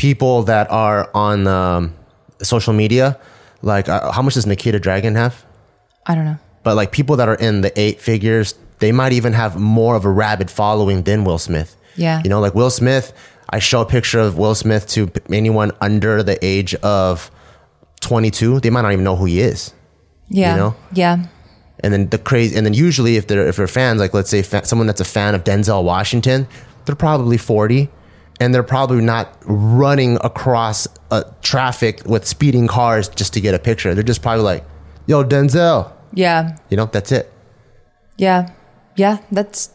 people 0.00 0.44
that 0.44 0.70
are 0.70 1.10
on 1.12 1.46
um, 1.46 1.94
social 2.40 2.72
media, 2.72 3.18
like 3.60 3.86
uh, 3.86 4.10
how 4.12 4.22
much 4.22 4.32
does 4.32 4.46
Nikita 4.46 4.80
Dragun 4.80 5.14
have? 5.14 5.44
I 6.06 6.14
don't 6.14 6.24
know. 6.24 6.38
But 6.62 6.74
like 6.74 6.90
people 6.90 7.16
that 7.16 7.28
are 7.28 7.34
in 7.34 7.60
the 7.60 7.70
eight 7.78 8.00
figures, 8.00 8.54
they 8.78 8.92
might 8.92 9.12
even 9.12 9.34
have 9.34 9.56
more 9.60 9.96
of 9.96 10.06
a 10.06 10.08
rabid 10.10 10.50
following 10.50 11.02
than 11.02 11.24
Will 11.24 11.36
Smith. 11.38 11.76
Yeah. 11.96 12.22
You 12.24 12.30
know, 12.30 12.40
like 12.40 12.54
Will 12.54 12.70
Smith, 12.70 13.12
I 13.50 13.58
show 13.58 13.82
a 13.82 13.86
picture 13.86 14.18
of 14.20 14.38
Will 14.38 14.54
Smith 14.54 14.86
to 14.94 15.10
anyone 15.30 15.70
under 15.82 16.22
the 16.22 16.42
age 16.42 16.74
of 16.76 17.30
22, 18.00 18.60
they 18.60 18.70
might 18.70 18.80
not 18.82 18.92
even 18.92 19.04
know 19.04 19.16
who 19.16 19.26
he 19.26 19.40
is. 19.42 19.74
Yeah, 20.30 20.52
You 20.54 20.60
know? 20.60 20.76
yeah, 20.94 21.26
And 21.80 21.92
then 21.92 22.08
the 22.08 22.16
crazy, 22.16 22.56
and 22.56 22.64
then 22.64 22.72
usually 22.72 23.16
if 23.16 23.26
they're 23.26 23.46
if 23.48 23.56
they're 23.56 23.66
fans, 23.68 24.00
like 24.00 24.14
let's 24.14 24.30
say 24.30 24.40
fa- 24.40 24.64
someone 24.64 24.86
that's 24.86 25.00
a 25.02 25.04
fan 25.04 25.34
of 25.34 25.44
Denzel 25.44 25.84
Washington, 25.84 26.46
they're 26.86 26.94
probably 26.96 27.36
forty, 27.36 27.88
and 28.40 28.54
they're 28.54 28.62
probably 28.62 29.02
not 29.02 29.36
running 29.44 30.16
across 30.24 30.88
uh, 31.10 31.22
traffic 31.42 32.02
with 32.06 32.26
speeding 32.26 32.66
cars 32.66 33.08
just 33.08 33.34
to 33.34 33.40
get 33.40 33.54
a 33.54 33.58
picture. 33.58 33.94
They're 33.94 34.02
just 34.02 34.22
probably 34.22 34.44
like, 34.44 34.64
"Yo, 35.06 35.22
Denzel," 35.22 35.92
yeah, 36.14 36.56
you 36.70 36.76
know, 36.76 36.86
that's 36.86 37.12
it. 37.12 37.30
yeah, 38.16 38.50
yeah. 38.96 39.18
That's 39.30 39.70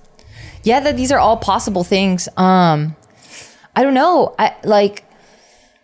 yeah. 0.63 0.79
That 0.79 0.97
these 0.97 1.11
are 1.11 1.19
all 1.19 1.37
possible 1.37 1.83
things. 1.83 2.27
Um, 2.37 2.95
I 3.75 3.83
don't 3.83 3.93
know. 3.93 4.33
I 4.39 4.55
like 4.63 5.05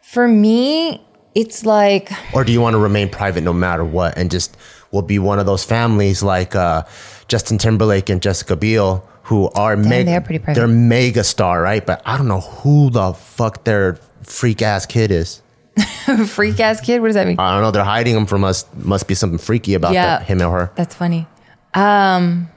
for 0.01 0.27
me, 0.27 1.05
it's 1.35 1.65
like 1.65 2.11
Or 2.33 2.43
do 2.43 2.51
you 2.51 2.59
want 2.61 2.73
to 2.73 2.79
remain 2.79 3.09
private 3.09 3.41
no 3.43 3.53
matter 3.53 3.85
what, 3.85 4.17
and 4.17 4.29
just 4.31 4.57
will 4.91 5.01
be 5.01 5.19
one 5.19 5.39
of 5.39 5.45
those 5.45 5.63
families 5.63 6.21
like 6.21 6.53
uh, 6.55 6.83
Justin 7.29 7.57
Timberlake 7.57 8.09
and 8.09 8.21
Jessica 8.21 8.55
Biel, 8.57 9.07
who 9.23 9.49
are 9.51 9.75
mega, 9.77 10.03
they 10.05 10.15
are 10.15 10.21
pretty 10.21 10.53
they're 10.53 10.67
mega 10.67 11.23
star, 11.23 11.61
right? 11.61 11.85
But 11.85 12.01
I 12.05 12.17
don't 12.17 12.27
know 12.27 12.41
who 12.41 12.89
the 12.89 13.13
fuck 13.13 13.63
their 13.63 13.95
freak 14.23 14.61
ass 14.61 14.85
kid 14.85 15.11
is. 15.11 15.41
freak 16.27 16.59
ass 16.59 16.81
kid. 16.81 16.99
What 17.01 17.07
does 17.07 17.15
that 17.15 17.27
mean? 17.27 17.37
I 17.39 17.53
don't 17.53 17.61
know. 17.61 17.71
They're 17.71 17.83
hiding 17.83 18.15
him 18.15 18.25
from 18.25 18.43
us. 18.43 18.65
Must 18.75 19.07
be 19.07 19.15
something 19.15 19.37
freaky 19.39 19.73
about 19.73 19.93
Yeah. 19.93 20.17
that, 20.17 20.23
him 20.27 20.41
or 20.41 20.51
her. 20.51 20.71
That's 20.75 20.95
funny. 20.95 21.27
Um, 21.73 22.49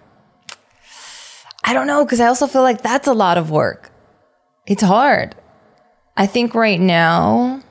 I 1.63 1.73
don't 1.73 1.87
know 1.87 2.05
because 2.05 2.21
I 2.21 2.27
also 2.27 2.47
feel 2.47 2.63
like 2.63 2.83
that's 2.83 3.07
a 3.07 3.13
lot 3.15 3.39
of 3.39 3.51
work. 3.51 3.91
It's 4.67 4.83
hard. 4.83 5.35
I 6.17 6.27
think 6.27 6.55
right 6.55 6.81
now, 6.81 7.63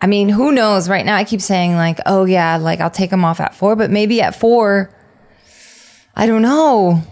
I 0.00 0.06
mean, 0.06 0.28
who 0.28 0.52
knows? 0.52 0.88
Right 0.88 1.04
now, 1.06 1.16
I 1.16 1.24
keep 1.24 1.40
saying 1.40 1.74
like, 1.76 1.98
oh 2.06 2.24
yeah, 2.24 2.56
like 2.56 2.80
I'll 2.80 2.90
take 2.90 3.10
them 3.10 3.24
off 3.24 3.40
at 3.40 3.54
four, 3.54 3.76
but 3.76 3.90
maybe 3.90 4.20
at 4.20 4.34
four, 4.38 4.90
I 6.14 6.26
don't 6.26 6.42
know. 6.42 7.02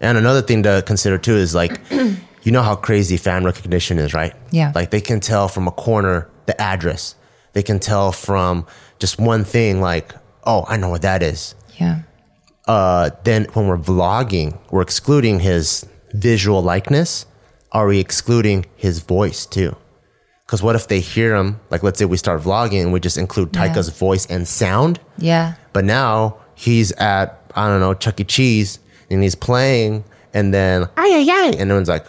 And 0.00 0.18
another 0.18 0.42
thing 0.42 0.62
to 0.64 0.82
consider 0.86 1.18
too 1.18 1.36
is 1.36 1.54
like, 1.54 1.80
you 1.90 2.52
know 2.52 2.62
how 2.62 2.76
crazy 2.76 3.16
fan 3.16 3.44
recognition 3.44 3.98
is, 3.98 4.12
right? 4.14 4.34
Yeah. 4.50 4.72
Like 4.74 4.90
they 4.90 5.00
can 5.00 5.20
tell 5.20 5.48
from 5.48 5.66
a 5.66 5.70
corner 5.72 6.28
the 6.46 6.60
address. 6.60 7.14
They 7.54 7.62
can 7.62 7.78
tell 7.78 8.12
from 8.12 8.66
just 8.98 9.18
one 9.18 9.44
thing, 9.44 9.80
like, 9.80 10.14
oh, 10.44 10.64
I 10.68 10.76
know 10.76 10.88
what 10.90 11.02
that 11.02 11.22
is. 11.22 11.54
Yeah, 11.78 12.00
Uh, 12.66 13.10
then 13.24 13.44
when 13.54 13.66
we're 13.66 13.76
vlogging, 13.78 14.58
we're 14.70 14.82
excluding 14.82 15.40
his 15.40 15.86
visual 16.12 16.62
likeness. 16.62 17.26
Are 17.72 17.86
we 17.86 17.98
excluding 17.98 18.66
his 18.76 19.00
voice 19.00 19.44
too? 19.46 19.76
Because 20.46 20.62
what 20.62 20.76
if 20.76 20.88
they 20.88 21.00
hear 21.00 21.34
him? 21.34 21.60
Like, 21.70 21.82
let's 21.82 21.98
say 21.98 22.04
we 22.04 22.16
start 22.16 22.40
vlogging 22.42 22.82
and 22.82 22.92
we 22.92 23.00
just 23.00 23.18
include 23.18 23.50
Yeah. 23.54 23.68
Taika's 23.68 23.88
voice 23.90 24.26
and 24.26 24.46
sound. 24.48 25.00
yeah, 25.18 25.54
But 25.72 25.84
now 25.84 26.36
he's 26.54 26.92
at 26.92 27.40
I 27.54 27.68
don't 27.68 27.80
know 27.80 27.94
Chuck 27.94 28.20
E. 28.20 28.24
Cheese 28.24 28.78
and 29.10 29.22
he's 29.22 29.34
playing, 29.34 30.04
and 30.34 30.52
then 30.52 30.84
ay 30.96 31.24
ay 31.26 31.26
ay, 31.30 31.46
and 31.52 31.70
everyone's 31.70 31.88
like, 31.88 32.04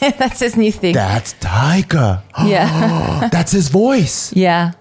that's 0.00 0.40
his 0.40 0.56
new 0.56 0.72
thing. 0.72 0.94
"That's 0.94 1.34
Taika. 1.34 2.22
Yeah, 2.46 3.28
That's 3.32 3.52
his 3.52 3.68
voice." 3.68 4.32
yeah. 4.34 4.72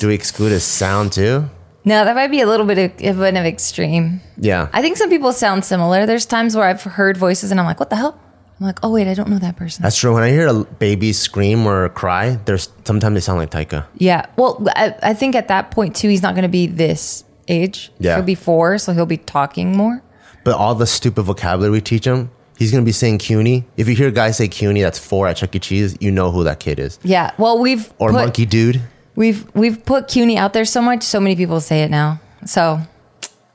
Do 0.00 0.08
we 0.08 0.14
exclude 0.14 0.50
his 0.50 0.64
sound 0.64 1.12
too? 1.12 1.48
No, 1.84 2.04
that 2.04 2.14
might 2.14 2.28
be 2.30 2.40
a 2.40 2.46
little 2.46 2.66
bit 2.66 2.78
of, 3.00 3.16
of 3.16 3.22
an 3.22 3.36
extreme. 3.36 4.20
Yeah, 4.36 4.68
I 4.72 4.82
think 4.82 4.96
some 4.96 5.08
people 5.08 5.32
sound 5.32 5.64
similar. 5.64 6.04
There's 6.06 6.26
times 6.26 6.54
where 6.56 6.64
I've 6.68 6.82
heard 6.82 7.16
voices 7.16 7.50
and 7.50 7.58
I'm 7.60 7.66
like, 7.66 7.80
what 7.80 7.90
the 7.90 7.96
hell? 7.96 8.18
I'm 8.60 8.66
like, 8.66 8.80
oh 8.82 8.90
wait, 8.90 9.06
I 9.06 9.14
don't 9.14 9.28
know 9.30 9.38
that 9.38 9.56
person. 9.56 9.84
that's 9.84 9.96
true. 9.96 10.12
When 10.12 10.24
I 10.24 10.30
hear 10.30 10.48
a 10.48 10.64
baby 10.64 11.12
scream 11.12 11.64
or 11.66 11.88
cry, 11.90 12.38
there's 12.44 12.68
sometimes 12.84 13.14
they 13.14 13.20
sound 13.20 13.38
like 13.38 13.50
Taika. 13.50 13.86
Yeah. 13.96 14.26
Well, 14.36 14.66
I, 14.74 14.94
I 15.00 15.14
think 15.14 15.36
at 15.36 15.46
that 15.48 15.70
point 15.70 15.94
too, 15.94 16.08
he's 16.08 16.22
not 16.22 16.34
going 16.34 16.42
to 16.42 16.48
be 16.48 16.66
this 16.66 17.22
age. 17.46 17.92
Yeah. 18.00 18.16
He'll 18.16 18.24
be 18.24 18.34
four, 18.34 18.78
so 18.78 18.92
he'll 18.92 19.06
be 19.06 19.16
talking 19.16 19.76
more. 19.76 20.02
But 20.48 20.56
all 20.56 20.74
the 20.74 20.86
stupid 20.86 21.24
vocabulary 21.24 21.70
we 21.72 21.82
teach 21.82 22.06
him, 22.06 22.30
he's 22.56 22.72
gonna 22.72 22.82
be 22.82 22.90
saying 22.90 23.18
CUNY. 23.18 23.66
If 23.76 23.86
you 23.86 23.94
hear 23.94 24.08
a 24.08 24.10
guy 24.10 24.30
say 24.30 24.48
CUNY, 24.48 24.80
that's 24.80 24.98
four 24.98 25.28
at 25.28 25.36
Chuck 25.36 25.54
E. 25.54 25.58
Cheese. 25.58 25.98
You 26.00 26.10
know 26.10 26.30
who 26.30 26.42
that 26.44 26.58
kid 26.58 26.78
is. 26.78 26.98
Yeah. 27.02 27.32
Well, 27.36 27.58
we've 27.58 27.92
Or 27.98 28.08
put, 28.08 28.14
Monkey 28.14 28.46
Dude. 28.46 28.80
We've 29.14 29.46
we've 29.54 29.84
put 29.84 30.08
CUNY 30.08 30.38
out 30.38 30.54
there 30.54 30.64
so 30.64 30.80
much, 30.80 31.02
so 31.02 31.20
many 31.20 31.36
people 31.36 31.60
say 31.60 31.82
it 31.82 31.90
now. 31.90 32.22
So 32.46 32.80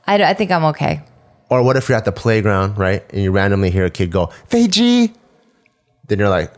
I, 0.06 0.22
I 0.22 0.34
think 0.34 0.52
I'm 0.52 0.64
okay. 0.66 1.02
Or 1.50 1.64
what 1.64 1.76
if 1.76 1.88
you're 1.88 1.98
at 1.98 2.04
the 2.04 2.12
playground, 2.12 2.78
right? 2.78 3.02
And 3.12 3.24
you 3.24 3.32
randomly 3.32 3.70
hear 3.70 3.86
a 3.86 3.90
kid 3.90 4.12
go, 4.12 4.30
Feiji. 4.48 5.12
Then 6.06 6.20
you're 6.20 6.28
like, 6.28 6.52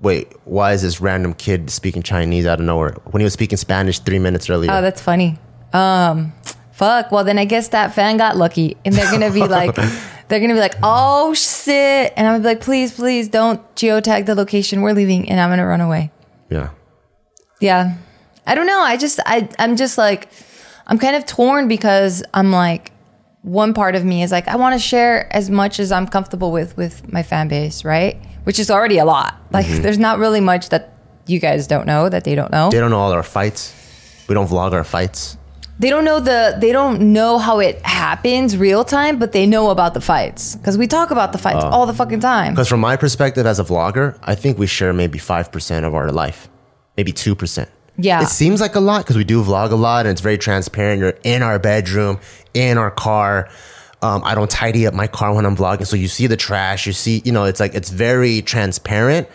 wait, 0.00 0.32
why 0.42 0.72
is 0.72 0.82
this 0.82 1.00
random 1.00 1.32
kid 1.32 1.70
speaking 1.70 2.02
Chinese 2.02 2.44
out 2.44 2.58
of 2.58 2.66
nowhere 2.66 2.96
when 3.04 3.20
he 3.20 3.24
was 3.24 3.34
speaking 3.34 3.56
Spanish 3.56 4.00
three 4.00 4.18
minutes 4.18 4.50
earlier? 4.50 4.72
Oh, 4.72 4.82
that's 4.82 5.00
funny. 5.00 5.38
Um, 5.72 6.32
Fuck. 6.76 7.10
Well, 7.10 7.24
then 7.24 7.38
I 7.38 7.46
guess 7.46 7.68
that 7.68 7.94
fan 7.94 8.18
got 8.18 8.36
lucky, 8.36 8.76
and 8.84 8.94
they're 8.94 9.10
gonna 9.10 9.32
be 9.32 9.46
like, 9.46 9.74
they're 10.28 10.40
gonna 10.40 10.52
be 10.52 10.60
like, 10.60 10.74
oh 10.82 11.32
shit, 11.32 12.12
and 12.14 12.26
I'm 12.26 12.34
gonna 12.34 12.40
be 12.40 12.48
like, 12.48 12.60
please, 12.60 12.92
please 12.92 13.28
don't 13.28 13.62
geotag 13.76 14.26
the 14.26 14.34
location. 14.34 14.82
We're 14.82 14.92
leaving, 14.92 15.26
and 15.30 15.40
I'm 15.40 15.48
gonna 15.48 15.66
run 15.66 15.80
away. 15.80 16.10
Yeah. 16.50 16.68
Yeah. 17.60 17.96
I 18.46 18.54
don't 18.54 18.66
know. 18.66 18.78
I 18.78 18.98
just 18.98 19.20
I 19.24 19.48
I'm 19.58 19.76
just 19.76 19.96
like 19.96 20.28
I'm 20.86 20.98
kind 20.98 21.16
of 21.16 21.24
torn 21.24 21.66
because 21.66 22.22
I'm 22.34 22.52
like 22.52 22.92
one 23.40 23.72
part 23.72 23.94
of 23.94 24.04
me 24.04 24.22
is 24.22 24.30
like 24.30 24.46
I 24.46 24.56
want 24.56 24.74
to 24.74 24.78
share 24.78 25.34
as 25.34 25.48
much 25.48 25.80
as 25.80 25.90
I'm 25.90 26.06
comfortable 26.06 26.52
with 26.52 26.76
with 26.76 27.10
my 27.10 27.22
fan 27.22 27.48
base, 27.48 27.86
right? 27.86 28.22
Which 28.44 28.58
is 28.58 28.70
already 28.70 28.98
a 28.98 29.06
lot. 29.06 29.34
Like 29.50 29.64
mm-hmm. 29.64 29.80
there's 29.80 29.98
not 29.98 30.18
really 30.18 30.40
much 30.40 30.68
that 30.68 30.92
you 31.26 31.40
guys 31.40 31.66
don't 31.66 31.86
know 31.86 32.10
that 32.10 32.24
they 32.24 32.34
don't 32.34 32.52
know. 32.52 32.68
They 32.70 32.80
don't 32.80 32.90
know 32.90 32.98
all 32.98 33.12
our 33.12 33.22
fights. 33.22 33.72
We 34.28 34.34
don't 34.34 34.46
vlog 34.46 34.72
our 34.72 34.84
fights. 34.84 35.38
They 35.78 35.90
don't 35.90 36.04
know 36.04 36.20
the 36.20 36.56
they 36.58 36.72
don't 36.72 37.12
know 37.12 37.38
how 37.38 37.58
it 37.58 37.82
happens 37.84 38.56
real 38.56 38.82
time, 38.84 39.18
but 39.18 39.32
they 39.32 39.46
know 39.46 39.70
about 39.70 39.92
the 39.92 40.00
fights 40.00 40.56
cuz 40.64 40.78
we 40.78 40.86
talk 40.86 41.10
about 41.10 41.32
the 41.32 41.38
fights 41.38 41.62
all 41.64 41.84
the 41.86 41.92
fucking 41.92 42.20
time. 42.20 42.54
Because 42.54 42.68
from 42.68 42.80
my 42.80 42.96
perspective 42.96 43.44
as 43.46 43.58
a 43.60 43.64
vlogger, 43.64 44.16
I 44.22 44.34
think 44.34 44.58
we 44.58 44.66
share 44.66 44.92
maybe 44.92 45.18
5% 45.18 45.84
of 45.84 45.94
our 45.94 46.10
life, 46.10 46.48
maybe 46.96 47.12
2%. 47.12 47.66
Yeah. 47.98 48.22
It 48.22 48.28
seems 48.28 48.60
like 48.60 48.74
a 48.74 48.80
lot 48.80 49.02
because 49.04 49.16
we 49.16 49.24
do 49.24 49.42
vlog 49.42 49.70
a 49.70 49.76
lot 49.76 50.06
and 50.06 50.12
it's 50.12 50.20
very 50.20 50.38
transparent. 50.38 51.00
You're 51.00 51.18
in 51.24 51.42
our 51.42 51.58
bedroom, 51.58 52.20
in 52.54 52.78
our 52.78 52.90
car. 52.90 53.48
Um, 54.02 54.22
I 54.24 54.34
don't 54.34 54.50
tidy 54.50 54.86
up 54.86 54.94
my 54.94 55.06
car 55.06 55.32
when 55.34 55.46
I'm 55.46 55.56
vlogging. 55.56 55.86
So 55.86 55.96
you 55.96 56.08
see 56.08 56.26
the 56.26 56.36
trash, 56.36 56.86
you 56.86 56.92
see, 56.92 57.22
you 57.24 57.32
know, 57.32 57.44
it's 57.44 57.60
like, 57.60 57.74
it's 57.74 57.90
very 57.90 58.42
transparent. 58.42 59.28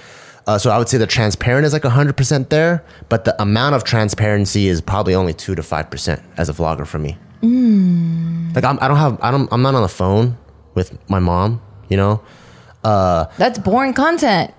Uh, 0.48 0.58
so 0.58 0.70
I 0.72 0.78
would 0.78 0.90
say 0.90 0.98
the 0.98 1.08
transparent 1.08 1.66
is 1.66 1.74
like 1.74 1.84
100% 1.84 2.50
there, 2.50 2.84
but 3.10 3.26
the 3.26 3.40
amount 3.42 3.76
of 3.76 3.84
transparency 3.84 4.68
is 4.68 4.82
probably 4.82 5.14
only 5.14 5.34
2 5.34 5.56
to 5.56 5.62
5% 5.62 6.22
as 6.38 6.50
a 6.50 6.54
vlogger 6.54 6.86
for 6.88 6.98
me. 7.00 7.18
Like 8.56 8.64
I'm, 8.64 8.78
I 8.82 8.88
don't 8.88 8.98
have, 8.98 9.18
I 9.22 9.32
don't, 9.32 9.52
I'm 9.52 9.62
not 9.62 9.76
on 9.76 9.82
the 9.82 9.88
phone 9.90 10.38
with 10.74 10.98
my 11.10 11.20
mom, 11.20 11.62
you 11.90 11.98
know? 11.98 12.22
That's 12.84 13.60
boring 13.60 13.94
content. 13.94 14.54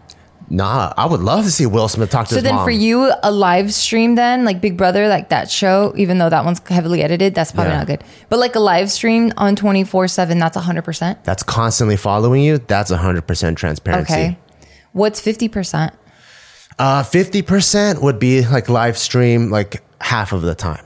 Nah, 0.49 0.93
I 0.99 1.07
would 1.07 1.21
love 1.21 1.45
to 1.47 1.51
see 1.51 1.65
Will 1.65 1.89
Smith 1.89 2.11
talk 2.11 2.29
to 2.29 2.35
So 2.35 2.41
then 2.43 2.57
mom. 2.57 2.65
for 2.67 2.71
you, 2.71 3.11
a 3.23 3.31
live 3.33 3.73
stream 3.73 4.17
then, 4.17 4.45
like 4.45 4.61
Big 4.61 4.77
Brother, 4.77 5.09
like 5.09 5.31
that 5.31 5.51
show, 5.51 5.95
even 5.97 6.19
though 6.19 6.29
that 6.29 6.45
one's 6.45 6.61
heavily 6.69 7.03
edited, 7.03 7.35
that's 7.35 7.53
probably 7.53 7.73
Yeah. 7.73 7.79
not 7.79 7.87
good. 7.87 8.05
But 8.29 8.39
like 8.39 8.55
a 8.55 8.61
live 8.61 8.91
stream 8.91 9.33
on 9.39 9.57
24 9.57 10.09
7, 10.09 10.39
that's 10.39 10.57
100%. 10.57 11.25
that's 11.25 11.43
constantly 11.43 11.97
following 11.97 12.43
you, 12.43 12.59
that's 12.59 12.91
100% 12.91 13.57
transparency. 13.57 14.12
Okay. 14.12 14.39
What's 14.92 15.20
50%? 15.20 15.94
Uh, 16.78 17.02
50% 17.02 18.02
would 18.02 18.18
be 18.18 18.46
like 18.46 18.68
live 18.68 18.96
stream, 18.96 19.50
like 19.50 19.82
half 20.00 20.32
of 20.32 20.42
the 20.42 20.54
time. 20.54 20.84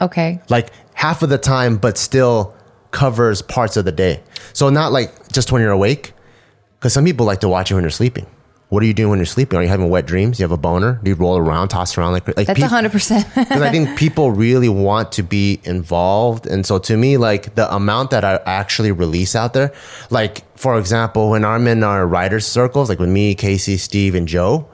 Okay. 0.00 0.40
Like 0.48 0.70
half 0.94 1.22
of 1.22 1.28
the 1.28 1.38
time, 1.38 1.76
but 1.76 1.96
still 1.96 2.54
covers 2.90 3.42
parts 3.42 3.76
of 3.76 3.84
the 3.84 3.92
day. 3.92 4.22
So 4.52 4.70
not 4.70 4.92
like 4.92 5.32
just 5.32 5.52
when 5.52 5.62
you're 5.62 5.70
awake, 5.70 6.12
because 6.78 6.92
some 6.92 7.04
people 7.04 7.26
like 7.26 7.40
to 7.40 7.48
watch 7.48 7.70
you 7.70 7.76
when 7.76 7.84
you're 7.84 7.90
sleeping. 7.90 8.26
What 8.70 8.82
are 8.82 8.86
you 8.86 8.94
doing 8.94 9.10
when 9.10 9.18
you're 9.18 9.26
sleeping? 9.26 9.58
Are 9.58 9.62
you 9.62 9.68
having 9.68 9.88
wet 9.90 10.06
dreams? 10.06 10.40
You 10.40 10.44
have 10.44 10.52
a 10.52 10.56
boner? 10.56 10.98
Do 11.02 11.10
you 11.10 11.14
roll 11.14 11.36
around, 11.36 11.68
toss 11.68 11.96
around 11.96 12.12
like 12.12 12.26
like 12.36 12.46
That's 12.46 12.60
100%. 12.60 13.34
because 13.34 13.62
I 13.62 13.70
think 13.70 13.96
people 13.98 14.32
really 14.32 14.68
want 14.68 15.12
to 15.12 15.22
be 15.22 15.60
involved. 15.64 16.46
And 16.46 16.64
so 16.66 16.78
to 16.78 16.96
me, 16.96 17.16
like 17.16 17.54
the 17.54 17.72
amount 17.72 18.10
that 18.10 18.24
I 18.24 18.40
actually 18.46 18.90
release 18.90 19.36
out 19.36 19.52
there, 19.52 19.72
like 20.10 20.42
for 20.58 20.78
example, 20.78 21.30
when 21.30 21.44
I'm 21.44 21.66
in 21.66 21.84
our 21.84 22.06
writers 22.06 22.46
circles, 22.46 22.88
like 22.88 22.98
with 22.98 23.10
me, 23.10 23.34
Casey, 23.34 23.76
Steve, 23.76 24.14
and 24.14 24.26
Joe, 24.26 24.68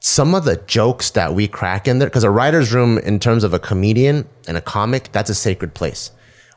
some 0.00 0.34
of 0.34 0.44
the 0.44 0.56
jokes 0.56 1.10
that 1.10 1.34
we 1.34 1.48
crack 1.48 1.88
in 1.88 1.98
there, 1.98 2.08
because 2.08 2.24
a 2.24 2.30
writer's 2.30 2.72
room 2.72 2.98
in 2.98 3.18
terms 3.18 3.42
of 3.42 3.52
a 3.52 3.58
comedian 3.58 4.28
and 4.46 4.56
a 4.56 4.60
comic, 4.60 5.10
that's 5.12 5.30
a 5.30 5.34
sacred 5.34 5.74
place. 5.74 6.10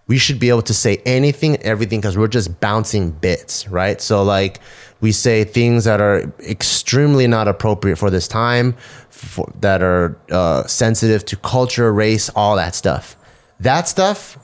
We 0.07 0.17
should 0.17 0.39
be 0.39 0.49
able 0.49 0.61
to 0.63 0.73
say 0.73 1.01
anything, 1.05 1.57
everything, 1.57 1.99
because 1.99 2.17
we're 2.17 2.29
just 2.29 2.59
bouncing 2.61 3.11
bits, 3.11 3.67
right? 3.67 3.99
So 4.01 4.23
like 4.23 4.61
we 5.01 5.11
say 5.11 5.43
things 5.43 5.83
that 5.83 5.99
are 5.99 6.31
extremely 6.39 7.27
not 7.27 7.47
appropriate 7.47 7.97
for 7.97 8.09
this 8.09 8.27
time, 8.27 8.75
for, 9.09 9.51
that 9.59 9.81
are 9.83 10.17
uh, 10.31 10.65
sensitive 10.65 11.25
to 11.25 11.35
culture, 11.35 11.91
race, 11.93 12.29
all 12.35 12.55
that 12.55 12.73
stuff. 12.73 13.15
That 13.59 13.87
stuff, 13.89 14.37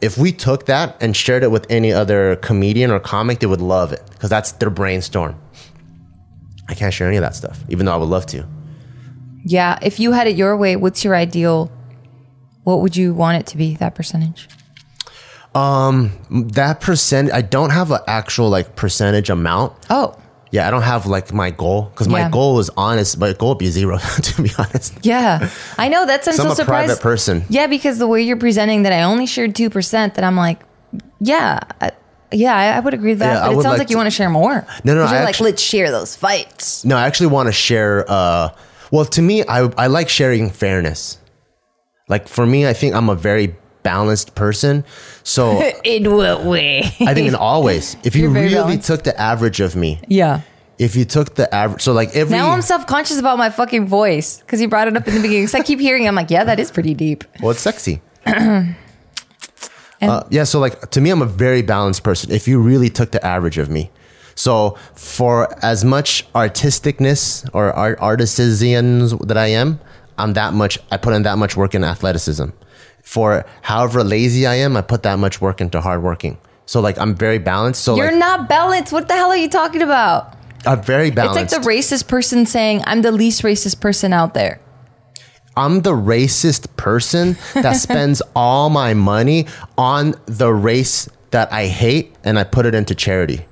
if 0.00 0.16
we 0.16 0.32
took 0.32 0.66
that 0.66 0.96
and 1.02 1.14
shared 1.16 1.42
it 1.42 1.50
with 1.50 1.66
any 1.68 1.92
other 1.92 2.36
comedian 2.36 2.90
or 2.90 2.98
comic, 2.98 3.40
they 3.40 3.46
would 3.46 3.60
love 3.60 3.92
it 3.92 4.02
because 4.12 4.30
that's 4.30 4.52
their 4.52 4.70
brainstorm. 4.70 5.38
I 6.68 6.74
can't 6.74 6.94
share 6.94 7.06
any 7.08 7.18
of 7.18 7.22
that 7.22 7.34
stuff, 7.34 7.60
even 7.68 7.84
though 7.86 7.92
I 7.92 7.96
would 7.96 8.08
love 8.08 8.24
to. 8.26 8.46
yeah. 9.44 9.78
If 9.82 10.00
you 10.00 10.12
had 10.12 10.26
it 10.26 10.36
your 10.36 10.56
way, 10.56 10.76
what's 10.76 11.04
your 11.04 11.14
ideal? 11.14 11.70
What 12.64 12.80
would 12.80 12.96
you 12.96 13.12
want 13.12 13.38
it 13.38 13.46
to 13.48 13.56
be, 13.56 13.74
that 13.76 13.94
percentage? 13.94 14.48
That 15.54 16.78
percent, 16.80 17.32
I 17.32 17.42
don't 17.42 17.70
have 17.70 17.90
an 17.90 18.00
actual 18.06 18.48
like 18.50 18.76
percentage 18.76 19.30
amount. 19.30 19.72
Oh, 19.90 20.16
Yeah, 20.50 20.68
I 20.68 20.70
don't 20.70 20.82
have 20.82 21.06
like 21.06 21.32
my 21.32 21.50
goal 21.50 21.82
because 21.92 22.06
Yeah. 22.06 22.24
my 22.24 22.28
goal 22.30 22.58
is 22.58 22.70
honest. 22.76 23.18
My 23.18 23.32
goal 23.32 23.50
would 23.50 23.58
be 23.58 23.70
zero, 23.70 23.98
to 24.22 24.42
be 24.42 24.50
honest. 24.58 24.94
yeah. 25.02 25.48
I 25.78 25.88
know. 25.88 26.06
That's, 26.06 26.26
I'm 26.28 26.34
So 26.34 26.42
so 26.42 26.46
I'm 26.46 26.52
a 26.52 26.56
surprised. 26.56 26.86
private 26.88 27.02
person. 27.02 27.44
Yeah, 27.48 27.66
because 27.66 27.98
the 27.98 28.06
way 28.06 28.22
you're 28.22 28.36
presenting 28.36 28.82
that 28.84 28.92
I 28.92 29.02
only 29.02 29.26
shared 29.26 29.54
2%, 29.54 30.14
that 30.14 30.24
I'm 30.24 30.36
like, 30.36 30.60
yeah. 31.20 31.58
I, 31.80 31.92
yeah, 32.34 32.54
I, 32.56 32.76
I 32.76 32.80
would 32.80 32.94
agree 32.94 33.10
with 33.12 33.18
that. 33.20 33.32
Yeah, 33.34 33.40
I 33.40 33.46
but 33.46 33.52
it 33.52 33.56
would 33.56 33.62
sounds 33.62 33.72
like 33.72 33.78
like, 33.80 33.90
you 33.90 33.94
to- 33.94 33.98
want 33.98 34.06
to 34.06 34.10
share 34.10 34.30
more. 34.30 34.66
No, 34.84 34.94
no, 34.94 35.00
You're 35.00 35.08
I 35.08 35.20
like, 35.24 35.28
actu- 35.34 35.44
let's 35.44 35.62
share 35.62 35.90
those 35.90 36.16
fights. 36.16 36.84
No, 36.84 36.96
I 36.96 37.06
actually 37.06 37.26
want 37.28 37.46
to 37.48 37.52
share. 37.52 38.04
Uh, 38.08 38.48
well, 38.90 39.04
to 39.06 39.20
me, 39.22 39.42
I 39.46 39.68
I 39.76 39.86
like 39.88 40.08
sharing 40.08 40.48
fairness. 40.50 41.18
Like 42.08 42.28
for 42.28 42.44
me, 42.46 42.66
I 42.66 42.72
think 42.74 42.94
I'm 42.94 43.08
a 43.10 43.14
very 43.14 43.54
balanced 43.82 44.34
person. 44.34 44.84
So 45.22 45.60
In 45.84 46.14
what 46.14 46.44
way? 46.44 46.80
I 47.00 47.14
think 47.14 47.28
in 47.28 47.34
all 47.34 47.62
ways, 47.62 47.96
if 48.04 48.16
you 48.16 48.28
really 48.28 48.54
balanced. 48.54 48.86
took 48.86 49.02
the 49.02 49.18
average 49.20 49.60
of 49.60 49.76
me, 49.76 50.00
yeah. 50.08 50.42
if 50.78 50.96
you 50.96 51.04
took 51.04 51.34
the 51.34 51.52
average, 51.54 51.82
so 51.82 51.92
like 51.92 52.14
every 52.14 52.36
Now 52.36 52.50
I'm 52.50 52.62
self 52.62 52.86
conscious 52.86 53.18
about 53.18 53.38
my 53.38 53.50
fucking 53.50 53.86
voice 53.86 54.38
because 54.38 54.60
you 54.60 54.68
brought 54.68 54.88
it 54.88 54.96
up 54.96 55.06
in 55.06 55.14
the 55.14 55.20
beginning. 55.20 55.44
Because 55.44 55.54
I 55.54 55.62
keep 55.62 55.80
hearing, 55.80 56.04
it, 56.04 56.08
I'm 56.08 56.14
like, 56.14 56.30
yeah, 56.30 56.44
that 56.44 56.58
is 56.60 56.70
pretty 56.70 56.94
deep. 56.94 57.24
Well, 57.40 57.50
it's 57.50 57.60
sexy. 57.60 58.00
Uh, 60.02 60.24
yeah, 60.30 60.42
so 60.42 60.58
like 60.58 60.90
to 60.90 61.00
me, 61.00 61.10
I'm 61.10 61.22
a 61.22 61.26
very 61.26 61.62
balanced 61.62 62.02
person. 62.02 62.32
If 62.32 62.48
you 62.48 62.58
really 62.60 62.90
took 62.90 63.12
the 63.12 63.24
average 63.24 63.56
of 63.56 63.70
me, 63.70 63.88
so 64.34 64.76
for 64.94 65.54
as 65.64 65.84
much 65.84 66.26
artisticness 66.32 67.48
or 67.52 67.72
art 67.72 67.98
artisans 68.00 69.12
that 69.18 69.36
I 69.36 69.46
am, 69.46 69.80
I'm 70.18 70.32
that 70.34 70.54
much. 70.54 70.78
I 70.90 70.96
put 70.96 71.14
in 71.14 71.22
that 71.22 71.38
much 71.38 71.56
work 71.56 71.74
in 71.74 71.84
athleticism. 71.84 72.46
For 73.02 73.44
however 73.62 74.02
lazy 74.04 74.46
I 74.46 74.54
am, 74.54 74.76
I 74.76 74.80
put 74.82 75.02
that 75.02 75.18
much 75.18 75.40
work 75.40 75.60
into 75.60 75.80
hard 75.80 76.02
working. 76.02 76.38
So 76.66 76.80
like 76.80 76.98
I'm 76.98 77.14
very 77.14 77.38
balanced. 77.38 77.82
So 77.82 77.96
You're 77.96 78.06
like 78.06 78.16
not 78.18 78.48
balanced. 78.48 78.92
What 78.92 79.08
the 79.08 79.14
hell 79.14 79.30
are 79.30 79.36
you 79.36 79.48
talking 79.50 79.82
about? 79.82 80.34
I'm 80.64 80.80
very 80.82 81.10
balanced. 81.10 81.42
It's 81.42 81.52
like 81.52 81.62
the 81.62 81.68
racist 81.68 82.08
person 82.08 82.46
saying, 82.46 82.82
I'm 82.86 83.02
the 83.02 83.12
least 83.12 83.42
racist 83.42 83.80
person 83.80 84.12
out 84.12 84.34
there. 84.34 84.60
I'm 85.56 85.82
the 85.82 85.92
racist 85.92 86.74
person 86.76 87.36
that 87.54 87.72
spends 87.86 88.22
all 88.34 88.70
my 88.70 88.94
money 88.94 89.46
on 89.76 90.14
the 90.26 90.52
race 90.54 91.08
that 91.32 91.52
I 91.52 91.66
hate 91.66 92.14
and 92.24 92.38
I 92.38 92.44
put 92.44 92.64
it 92.64 92.74
into 92.74 92.94
charity. 92.94 93.44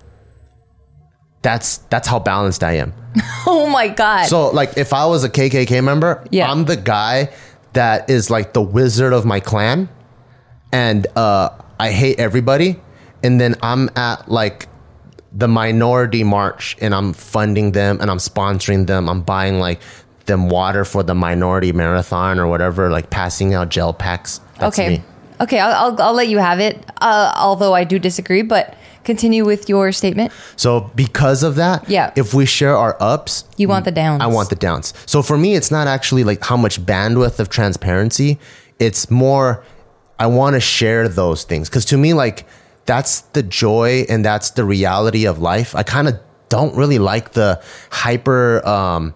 That's 1.42 1.78
that's 1.88 2.06
how 2.06 2.18
balanced 2.18 2.62
I 2.62 2.72
am. 2.74 2.92
Oh 3.46 3.66
my 3.68 3.88
God. 3.88 4.26
So 4.26 4.50
like 4.50 4.76
if 4.76 4.92
I 4.92 5.06
was 5.06 5.24
a 5.24 5.28
KKK 5.30 5.82
member, 5.82 6.24
Yeah. 6.30 6.50
I'm 6.50 6.64
the 6.66 6.76
guy 6.76 7.30
that 7.72 8.10
is 8.10 8.30
like 8.30 8.52
the 8.52 8.62
wizard 8.62 9.12
of 9.12 9.24
my 9.24 9.40
clan 9.40 9.88
and 10.72 11.06
uh 11.16 11.50
I 11.78 11.92
hate 11.92 12.18
everybody 12.18 12.80
and 13.22 13.40
then 13.40 13.54
I'm 13.62 13.88
at 13.96 14.30
like 14.30 14.68
the 15.32 15.48
minority 15.48 16.24
march 16.24 16.76
and 16.80 16.94
I'm 16.94 17.12
funding 17.12 17.72
them 17.72 18.00
and 18.00 18.10
I'm 18.10 18.18
sponsoring 18.18 18.86
them. 18.86 19.08
I'm 19.08 19.22
buying 19.22 19.58
like 19.58 19.80
them 20.26 20.48
water 20.48 20.84
for 20.84 21.02
the 21.02 21.14
minority 21.14 21.72
marathon 21.72 22.38
or 22.38 22.46
whatever, 22.46 22.90
like 22.90 23.10
passing 23.10 23.54
out 23.54 23.68
gel 23.68 23.92
packs. 23.92 24.40
That's 24.58 24.78
okay. 24.78 24.98
me. 24.98 25.04
Okay, 25.40 25.58
I'll, 25.58 25.92
I'll, 25.92 26.02
I'll 26.02 26.12
let 26.12 26.28
you 26.28 26.38
have 26.38 26.60
it. 26.60 26.84
Uh, 27.00 27.32
although 27.36 27.72
I 27.72 27.84
do 27.84 27.98
disagree, 27.98 28.42
but 28.42 28.76
continue 29.12 29.44
with 29.52 29.62
your 29.72 29.86
statement. 30.02 30.28
So 30.56 30.70
because 31.04 31.40
of 31.48 31.52
that, 31.62 31.78
Yeah. 31.96 32.12
if 32.22 32.28
we 32.38 32.44
share 32.58 32.76
our 32.84 32.94
ups, 33.14 33.32
You 33.62 33.68
want 33.74 33.84
the 33.84 33.96
downs. 34.02 34.22
I 34.22 34.28
want 34.36 34.48
the 34.54 34.60
downs. 34.68 34.86
So 35.12 35.18
for 35.28 35.36
me, 35.44 35.50
it's 35.58 35.70
not 35.78 35.86
actually 35.96 36.24
like 36.30 36.40
how 36.50 36.56
much 36.64 36.76
bandwidth 36.92 37.38
of 37.42 37.46
transparency. 37.58 38.30
It's 38.86 39.02
more, 39.10 39.48
I 40.24 40.26
want 40.38 40.52
to 40.58 40.60
share 40.60 41.02
those 41.08 41.40
things. 41.50 41.68
Cause 41.68 41.84
to 41.92 41.96
me, 42.04 42.10
like 42.24 42.38
that's 42.86 43.14
the 43.36 43.42
joy 43.64 43.90
and 44.08 44.24
that's 44.24 44.48
the 44.58 44.64
reality 44.76 45.24
of 45.26 45.38
life. 45.52 45.70
I 45.80 45.82
kind 45.82 46.06
of 46.08 46.14
don't 46.48 46.74
really 46.82 46.98
like 47.12 47.26
the 47.40 47.50
hyper, 48.02 48.66
um, 48.76 49.14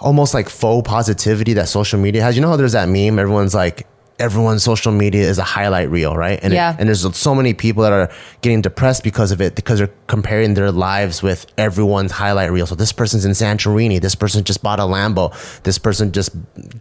almost 0.00 0.34
like 0.34 0.48
faux 0.48 0.88
positivity 0.88 1.52
that 1.54 1.68
social 1.68 1.98
media 2.00 2.22
has. 2.22 2.34
You 2.36 2.42
know 2.42 2.48
how 2.52 2.56
there's 2.56 2.72
that 2.72 2.88
meme? 2.88 3.18
Everyone's 3.18 3.54
like, 3.54 3.86
everyone's 4.18 4.62
social 4.62 4.92
media 4.92 5.22
is 5.28 5.38
a 5.38 5.42
highlight 5.42 5.90
reel, 5.90 6.14
right? 6.16 6.38
And 6.42 6.52
Yeah. 6.52 6.72
it, 6.74 6.76
and 6.78 6.88
there's 6.88 7.16
so 7.16 7.34
many 7.34 7.52
people 7.52 7.82
that 7.82 7.92
are 7.92 8.10
getting 8.42 8.62
depressed 8.62 9.02
because 9.02 9.32
of 9.32 9.40
it 9.40 9.56
because 9.56 9.78
they're 9.80 9.90
comparing 10.06 10.54
their 10.54 10.70
lives 10.70 11.20
with 11.22 11.46
everyone's 11.58 12.12
highlight 12.12 12.52
reel. 12.52 12.66
So 12.66 12.76
this 12.76 12.92
person's 12.92 13.24
in 13.24 13.32
Santorini, 13.32 14.00
this 14.00 14.14
person 14.14 14.44
just 14.44 14.62
bought 14.62 14.78
a 14.78 14.84
Lambo, 14.84 15.32
this 15.64 15.78
person 15.78 16.12
just 16.12 16.30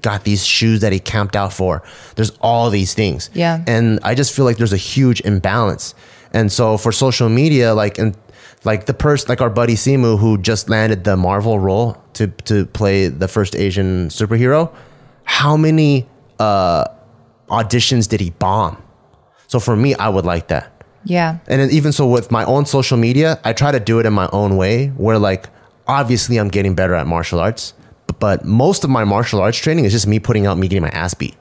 got 0.04 0.26
these 0.26 0.46
shoes 0.46 0.82
that 0.82 0.94
he 0.94 1.00
camped 1.00 1.36
out 1.36 1.52
for. 1.54 1.82
There's 2.16 2.32
all 2.40 2.70
these 2.70 2.94
things. 2.94 3.32
Yeah. 3.34 3.64
And 3.66 4.00
I 4.04 4.14
just 4.14 4.32
feel 4.36 4.46
like 4.46 4.58
there's 4.58 4.74
a 4.74 4.78
huge 4.78 5.20
imbalance. 5.22 5.96
And 6.34 6.52
so 6.52 6.78
for 6.78 6.92
social 6.92 7.30
media, 7.30 7.74
like 7.74 7.98
and 7.98 8.16
like 8.64 8.86
the 8.86 8.94
person 8.94 9.26
like 9.30 9.42
our 9.42 9.50
buddy 9.50 9.74
Simu 9.76 10.20
who 10.20 10.38
just 10.38 10.70
landed 10.70 11.04
the 11.04 11.18
Marvel 11.18 11.60
role 11.60 11.98
to 12.14 12.28
to 12.46 12.66
play 12.68 13.08
the 13.08 13.28
first 13.28 13.56
Asian 13.56 14.10
superhero, 14.10 14.72
how 15.24 15.58
many 15.58 16.08
uh 16.40 16.86
auditions 17.50 18.08
did 18.08 18.20
he 18.20 18.32
bomb? 18.32 18.82
So 19.48 19.60
for 19.60 19.76
me, 19.76 19.96
I 19.96 20.10
would 20.10 20.26
like 20.26 20.48
that. 20.48 20.84
Yeah. 21.06 21.40
And 21.48 21.62
then 21.62 21.70
even 21.72 21.92
so 21.92 22.08
with 22.08 22.32
my 22.32 22.46
own 22.46 22.66
social 22.66 22.98
media, 22.98 23.40
I 23.44 23.54
try 23.54 23.72
to 23.72 23.80
do 23.80 24.00
it 24.00 24.06
in 24.06 24.14
my 24.14 24.30
own 24.32 24.58
way 24.58 24.88
where 24.90 25.20
like 25.20 25.48
obviously 25.88 26.38
I'm 26.38 26.48
getting 26.48 26.76
better 26.76 26.96
at 26.96 27.08
martial 27.08 27.40
arts, 27.40 27.74
but, 28.08 28.20
but 28.20 28.46
most 28.46 28.84
of 28.84 28.90
my 28.90 29.04
martial 29.04 29.42
arts 29.42 29.58
training 29.58 29.86
is 29.86 29.92
just 29.92 30.08
me 30.08 30.20
putting 30.20 30.46
out 30.46 30.58
me 30.58 30.68
getting 30.68 30.84
my 30.84 30.90
ass 30.90 31.14
beat. 31.14 31.36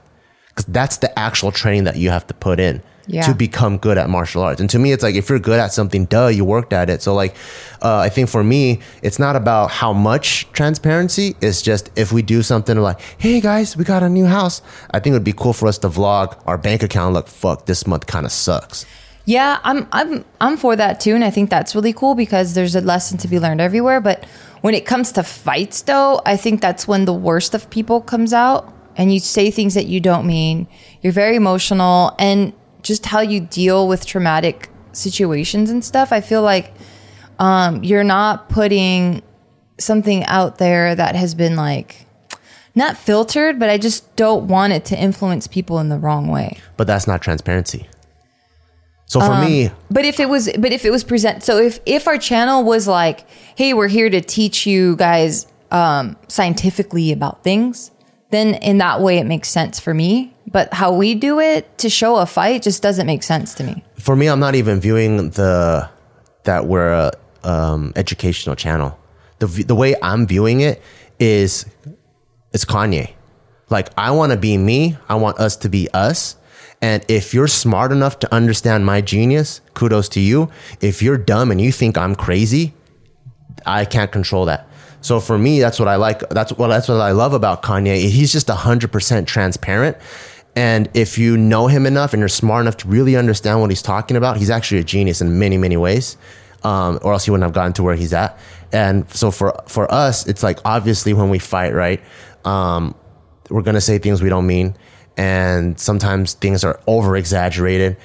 Cuz 0.55 0.65
that's 0.65 0.97
the 0.97 1.17
actual 1.17 1.51
training 1.51 1.85
that 1.85 1.95
you 1.95 2.09
have 2.09 2.27
to 2.27 2.33
put 2.33 2.59
in 2.59 2.83
Yeah. 3.05 3.23
to 3.23 3.33
become 3.35 3.77
good 3.77 3.97
at 3.97 4.09
martial 4.09 4.41
arts. 4.43 4.61
And 4.61 4.69
to 4.69 4.79
me 4.79 4.93
it's 4.93 5.03
like 5.03 5.15
if 5.15 5.27
you're 5.29 5.39
good 5.39 5.59
at 5.59 5.73
something, 5.73 6.05
duh, 6.05 6.27
you 6.27 6.45
worked 6.45 6.71
at 6.71 6.89
it. 6.89 7.01
So 7.01 7.13
like 7.13 7.35
uh, 7.81 7.97
I 7.97 8.09
think 8.09 8.29
for 8.29 8.43
me, 8.43 8.79
it's 9.01 9.19
not 9.19 9.35
about 9.35 9.71
how 9.71 9.91
much 9.91 10.49
transparency, 10.53 11.35
it's 11.41 11.61
just 11.61 11.91
if 11.97 12.13
we 12.13 12.21
do 12.21 12.41
something 12.41 12.77
like, 12.77 13.01
"Hey 13.17 13.41
guys, 13.41 13.75
we 13.75 13.83
got 13.83 14.03
a 14.03 14.09
new 14.09 14.25
house." 14.25 14.61
I 14.91 14.99
think 14.99 15.11
it 15.13 15.17
would 15.17 15.23
be 15.25 15.33
cool 15.33 15.51
for 15.53 15.67
us 15.67 15.77
to 15.79 15.89
vlog 15.89 16.39
our 16.47 16.57
bank 16.57 16.81
account 16.81 17.13
look, 17.13 17.27
fuck, 17.27 17.65
this 17.65 17.85
month 17.85 18.07
kind 18.07 18.25
of 18.25 18.31
sucks. 18.31 18.85
Yeah, 19.25 19.59
I'm 19.63 19.87
I'm 19.91 20.25
I'm 20.41 20.57
for 20.57 20.75
that 20.75 20.99
too, 20.99 21.15
and 21.15 21.23
I 21.23 21.29
think 21.29 21.49
that's 21.49 21.75
really 21.75 21.93
cool 21.93 22.15
because 22.15 22.53
there's 22.55 22.75
a 22.75 22.81
lesson 22.81 23.17
to 23.19 23.27
be 23.27 23.39
learned 23.39 23.61
everywhere. 23.61 24.01
But 24.01 24.25
when 24.61 24.73
it 24.73 24.85
comes 24.85 25.11
to 25.13 25.23
fights, 25.23 25.81
though, 25.81 26.21
I 26.25 26.35
think 26.37 26.61
that's 26.61 26.87
when 26.87 27.05
the 27.05 27.13
worst 27.13 27.53
of 27.53 27.69
people 27.69 28.01
comes 28.01 28.33
out, 28.33 28.73
and 28.97 29.13
you 29.13 29.19
say 29.19 29.49
things 29.51 29.73
that 29.75 29.85
you 29.85 29.99
don't 29.99 30.25
mean. 30.25 30.67
You're 31.01 31.13
very 31.13 31.35
emotional, 31.35 32.15
and 32.19 32.53
just 32.83 33.07
how 33.07 33.21
you 33.21 33.39
deal 33.39 33.87
with 33.87 34.05
traumatic 34.05 34.69
situations 34.91 35.69
and 35.69 35.83
stuff. 35.83 36.11
I 36.11 36.21
feel 36.21 36.41
like 36.43 36.73
um, 37.39 37.83
you're 37.83 38.03
not 38.03 38.49
putting 38.49 39.23
something 39.79 40.23
out 40.25 40.59
there 40.59 40.93
that 40.93 41.15
has 41.15 41.33
been 41.33 41.55
like 41.55 42.05
not 42.75 42.97
filtered, 42.97 43.59
but 43.59 43.69
I 43.69 43.77
just 43.77 44.15
don't 44.15 44.47
want 44.47 44.73
it 44.73 44.85
to 44.85 44.99
influence 44.99 45.47
people 45.47 45.79
in 45.79 45.89
the 45.89 45.97
wrong 45.97 46.27
way. 46.27 46.57
but 46.77 46.85
that's 46.87 47.07
not 47.07 47.21
transparency. 47.21 47.87
So 49.05 49.19
for 49.19 49.33
Um, 49.33 49.45
me, 49.45 49.69
But 49.91 50.05
if 50.05 50.19
it 50.19 50.27
was, 50.27 50.49
but 50.57 50.71
if 50.71 50.85
it 50.85 50.89
was 50.91 51.03
present, 51.03 51.43
so 51.43 51.57
if 51.57 51.79
if 51.85 52.07
our 52.07 52.17
channel 52.17 52.63
was 52.63 52.87
like, 52.87 53.25
hey, 53.55 53.73
we're 53.73 53.89
here 53.89 54.09
to 54.09 54.21
teach 54.21 54.65
you 54.65 54.95
guys 54.95 55.45
um, 55.71 56.15
scientifically 56.27 57.11
about 57.11 57.43
things, 57.43 57.91
then 58.31 58.55
in 58.55 58.79
that 58.79 59.01
way 59.01 59.17
it 59.17 59.25
makes 59.25 59.49
sense 59.49 59.79
for 59.79 59.93
me. 59.93 60.32
But 60.53 60.73
how 60.73 60.93
we 60.93 61.15
do 61.15 61.39
it 61.39 61.77
to 61.79 61.89
show 61.89 62.17
a 62.17 62.25
fight 62.25 62.61
just 62.61 62.81
doesn't 62.81 63.07
make 63.07 63.23
sense 63.23 63.53
to 63.55 63.63
me. 63.63 63.83
for 63.97 64.15
me, 64.15 64.27
I'm 64.27 64.39
not 64.39 64.55
even 64.55 64.79
viewing 64.79 65.31
the 65.31 65.89
that 66.43 66.67
we're 66.67 66.93
a 66.93 67.11
um, 67.43 67.91
educational 67.95 68.55
channel. 68.55 68.97
The 69.39 69.47
the 69.47 69.75
way 69.75 69.95
I'm 70.01 70.25
viewing 70.27 70.61
it 70.61 70.81
is 71.19 71.65
it's 72.53 72.65
Kanye. 72.65 73.13
Like 73.69 73.89
I 73.97 74.11
want 74.11 74.31
to 74.31 74.37
be 74.37 74.57
me. 74.57 74.95
I 75.09 75.15
want 75.15 75.39
us 75.39 75.57
to 75.57 75.69
be 75.69 75.89
us. 75.93 76.37
And 76.81 77.03
if 77.07 77.33
you're 77.33 77.47
smart 77.47 77.91
enough 77.91 78.19
to 78.19 78.33
understand 78.33 78.85
my 78.85 79.01
genius, 79.01 79.61
kudos 79.73 80.09
to 80.09 80.19
you. 80.19 80.49
If 80.81 81.01
you're 81.01 81.17
dumb 81.17 81.49
and 81.49 81.59
you 81.59 81.71
think 81.71 81.97
I'm 81.97 82.13
crazy, 82.13 82.73
I 83.65 83.85
can't 83.85 84.11
control 84.11 84.45
that. 84.45 84.67
So 85.01 85.19
for 85.19 85.37
me, 85.37 85.59
that's 85.59 85.79
what 85.79 85.87
I 85.87 85.95
like. 85.95 86.19
That's 86.29 86.51
what 86.53 86.67
that's 86.67 86.87
what 86.87 87.01
I 87.01 87.11
love 87.11 87.33
about 87.33 87.63
Kanye. 87.63 88.09
He's 88.09 88.31
just 88.31 88.49
hundred 88.49 88.91
percent 88.91 89.27
transparent. 89.27 89.97
And 90.55 90.89
if 90.93 91.17
you 91.17 91.35
know 91.35 91.67
him 91.67 91.85
enough 91.85 92.13
and 92.13 92.19
you're 92.19 92.29
smart 92.29 92.61
enough 92.61 92.77
to 92.77 92.87
really 92.87 93.15
understand 93.15 93.61
what 93.61 93.71
he's 93.71 93.81
talking 93.81 94.17
about, 94.17 94.37
he's 94.37 94.49
actually 94.49 94.81
a 94.81 94.83
genius 94.83 95.21
in 95.21 95.39
many, 95.39 95.57
many 95.57 95.77
ways. 95.77 96.17
Um, 96.63 96.99
or 97.01 97.11
else 97.11 97.25
he 97.25 97.31
wouldn't 97.31 97.43
have 97.43 97.53
gotten 97.53 97.73
to 97.73 97.83
where 97.83 97.95
he's 97.95 98.13
at. 98.13 98.39
And 98.71 99.09
so 99.11 99.31
for 99.31 99.61
for 99.67 99.91
us, 99.91 100.25
it's 100.27 100.43
like 100.43 100.59
obviously 100.63 101.13
when 101.13 101.29
we 101.29 101.37
fight, 101.37 101.73
right? 101.73 102.01
Um, 102.45 102.95
we're 103.49 103.63
gonna 103.63 103.81
say 103.81 103.97
things 103.97 104.21
we 104.21 104.29
don't 104.29 104.47
mean, 104.47 104.77
and 105.17 105.77
sometimes 105.77 106.33
things 106.33 106.63
are 106.63 106.79
over 106.87 107.17
exaggerated. 107.17 107.97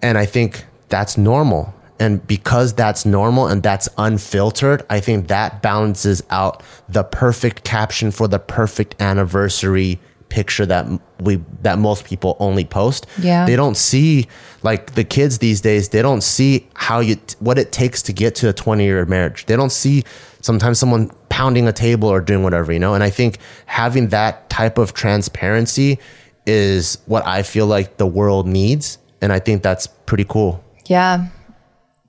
And 0.00 0.16
I 0.16 0.26
think 0.26 0.64
that's 0.88 1.18
normal. 1.18 1.74
And 1.98 2.26
because 2.26 2.72
that's 2.72 3.04
normal 3.04 3.46
and 3.46 3.62
that's 3.62 3.88
unfiltered, 3.98 4.84
I 4.88 5.00
think 5.00 5.28
that 5.28 5.62
balances 5.62 6.22
out 6.30 6.62
the 6.88 7.04
perfect 7.04 7.64
caption 7.64 8.10
for 8.10 8.28
the 8.28 8.38
perfect 8.38 9.00
anniversary 9.00 10.00
picture 10.32 10.64
that 10.64 10.86
we 11.20 11.36
that 11.60 11.78
most 11.78 12.06
people 12.06 12.36
only 12.40 12.64
post. 12.64 13.06
Yeah. 13.20 13.44
They 13.44 13.54
don't 13.54 13.76
see 13.76 14.26
like 14.62 14.94
the 14.94 15.04
kids 15.04 15.38
these 15.38 15.60
days, 15.60 15.90
they 15.90 16.00
don't 16.00 16.22
see 16.22 16.66
how 16.74 17.00
you 17.00 17.16
what 17.38 17.58
it 17.58 17.70
takes 17.70 18.00
to 18.04 18.12
get 18.14 18.34
to 18.36 18.48
a 18.48 18.52
20 18.52 18.82
year 18.82 19.04
marriage. 19.04 19.44
They 19.44 19.56
don't 19.56 19.70
see 19.70 20.04
sometimes 20.40 20.78
someone 20.78 21.10
pounding 21.28 21.68
a 21.68 21.72
table 21.72 22.08
or 22.08 22.20
doing 22.20 22.42
whatever, 22.42 22.72
you 22.72 22.78
know? 22.78 22.94
And 22.94 23.04
I 23.04 23.10
think 23.10 23.38
having 23.66 24.08
that 24.08 24.48
type 24.48 24.78
of 24.78 24.94
transparency 24.94 25.98
is 26.46 26.98
what 27.06 27.26
I 27.26 27.42
feel 27.42 27.66
like 27.66 27.98
the 27.98 28.06
world 28.06 28.46
needs. 28.46 28.98
And 29.20 29.32
I 29.32 29.38
think 29.38 29.62
that's 29.62 29.86
pretty 29.86 30.24
cool. 30.24 30.64
Yeah, 30.86 31.28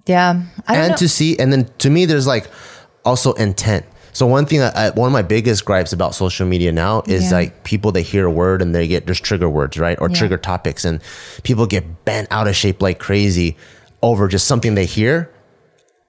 yeah. 0.08 0.44
And 0.68 0.92
know. 0.92 0.98
to 0.98 1.08
see, 1.10 1.38
and 1.38 1.52
then 1.52 1.70
to 1.80 1.90
me, 1.90 2.06
there's 2.06 2.26
like 2.26 2.48
also 3.06 3.34
intent. 3.34 3.86
So 4.14 4.28
one 4.28 4.46
thing, 4.46 4.62
I, 4.62 4.92
one 4.92 5.08
of 5.08 5.14
my 5.14 5.22
biggest 5.24 5.66
gripes 5.66 5.92
about 5.92 6.16
social 6.16 6.46
media 6.48 6.72
now 6.72 7.02
is 7.08 7.26
Yeah. 7.32 7.38
like 7.38 7.64
people 7.64 7.92
they 7.92 8.04
hear 8.04 8.26
a 8.28 8.32
word 8.32 8.62
and 8.62 8.74
they 8.74 8.88
get 8.88 9.06
there's 9.06 9.20
trigger 9.20 9.50
words, 9.50 9.78
right, 9.78 9.98
or 10.00 10.10
Yeah. 10.10 10.16
trigger 10.16 10.38
topics, 10.38 10.86
and 10.86 11.02
people 11.44 11.66
get 11.66 12.06
bent 12.06 12.28
out 12.32 12.48
of 12.48 12.56
shape 12.56 12.82
like 12.82 13.00
crazy 13.00 13.58
over 14.02 14.28
just 14.28 14.46
something 14.48 14.76
they 14.76 14.86
hear 14.86 15.30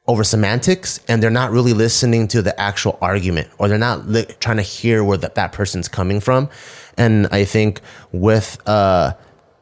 over 0.06 0.22
semantics 0.22 1.00
and 1.08 1.22
they're 1.22 1.30
not 1.30 1.50
really 1.50 1.72
listening 1.72 2.28
to 2.28 2.42
the 2.42 2.58
actual 2.60 2.98
argument 3.00 3.48
or 3.56 3.68
they're 3.68 3.78
not 3.78 4.06
li- 4.06 4.26
trying 4.38 4.58
to 4.58 4.62
hear 4.62 5.02
where 5.02 5.16
that, 5.16 5.34
that 5.36 5.50
person's 5.52 5.88
coming 5.88 6.20
from 6.20 6.46
and 6.98 7.26
i 7.32 7.42
think 7.42 7.80
with 8.12 8.58
uh, 8.68 9.14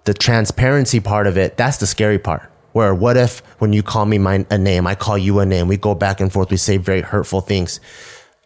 the 0.03 0.13
transparency 0.13 0.99
part 0.99 1.29
of 1.29 1.39
it 1.39 1.57
that's 1.57 1.77
the 1.77 1.87
scary 1.87 2.19
part 2.19 2.43
where 2.73 2.93
what 2.93 3.17
if 3.17 3.39
when 3.61 3.73
you 3.73 3.85
call 3.85 4.05
me 4.05 4.19
my, 4.19 4.45
a 4.51 4.59
name 4.59 4.85
i 4.85 4.97
call 4.97 5.17
you 5.17 5.39
a 5.39 5.47
name 5.47 5.69
we 5.69 5.77
go 5.77 5.95
back 5.95 6.21
and 6.21 6.33
forth 6.33 6.51
we 6.51 6.57
say 6.57 6.77
very 6.77 7.03
hurtful 7.03 7.41
things 7.41 7.79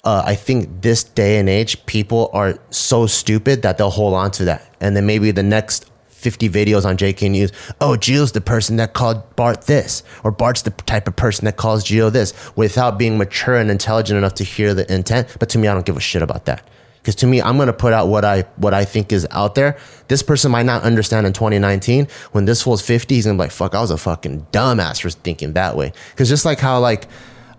uh, 0.06 0.22
I 0.24 0.36
think 0.36 0.82
this 0.82 1.02
day 1.02 1.38
and 1.38 1.48
age, 1.48 1.84
people 1.86 2.30
are 2.32 2.58
so 2.70 3.08
stupid 3.08 3.62
that 3.62 3.76
they'll 3.76 3.90
hold 3.90 4.14
on 4.14 4.30
to 4.32 4.44
that. 4.44 4.72
And 4.80 4.96
then 4.96 5.04
maybe 5.04 5.32
the 5.32 5.42
next 5.42 5.90
50 6.06 6.48
videos 6.48 6.86
on 6.86 6.96
JK 6.96 7.28
News, 7.28 7.52
oh, 7.80 7.96
Gio's 7.98 8.30
the 8.30 8.40
person 8.40 8.76
that 8.76 8.94
called 8.94 9.34
Bart 9.34 9.62
this, 9.62 10.04
or 10.22 10.30
Bart's 10.30 10.62
the 10.62 10.70
type 10.70 11.08
of 11.08 11.16
person 11.16 11.44
that 11.46 11.56
calls 11.56 11.84
Gio 11.84 12.12
this, 12.12 12.32
without 12.54 12.98
being 12.98 13.18
mature 13.18 13.56
and 13.56 13.68
intelligent 13.68 14.16
enough 14.16 14.34
to 14.34 14.44
hear 14.44 14.74
the 14.74 14.90
intent. 14.92 15.36
But 15.40 15.48
to 15.50 15.58
me, 15.58 15.66
I 15.66 15.74
don't 15.74 15.84
give 15.84 15.96
a 15.96 16.00
shit 16.00 16.22
about 16.22 16.44
that. 16.44 16.62
Because 16.98 17.16
to 17.16 17.26
me, 17.26 17.42
I'm 17.42 17.58
gonna 17.58 17.72
put 17.72 17.92
out 17.92 18.06
what 18.06 18.24
I 18.24 18.42
what 18.56 18.74
I 18.74 18.84
think 18.84 19.12
is 19.12 19.26
out 19.30 19.54
there. 19.54 19.76
This 20.08 20.22
person 20.24 20.50
might 20.50 20.66
not 20.66 20.82
understand 20.82 21.26
in 21.26 21.32
2019. 21.32 22.08
When 22.32 22.46
this 22.46 22.62
fool's 22.62 22.82
50, 22.82 23.14
he's 23.14 23.26
gonna 23.26 23.36
be 23.36 23.44
like, 23.44 23.52
"Fuck, 23.52 23.76
I 23.76 23.80
was 23.80 23.92
a 23.92 23.96
fucking 23.96 24.46
dumbass 24.50 25.00
for 25.00 25.10
thinking 25.10 25.52
that 25.52 25.76
way." 25.76 25.92
Because 26.10 26.28
just 26.28 26.44
like 26.44 26.58
how 26.58 26.80
like 26.80 27.06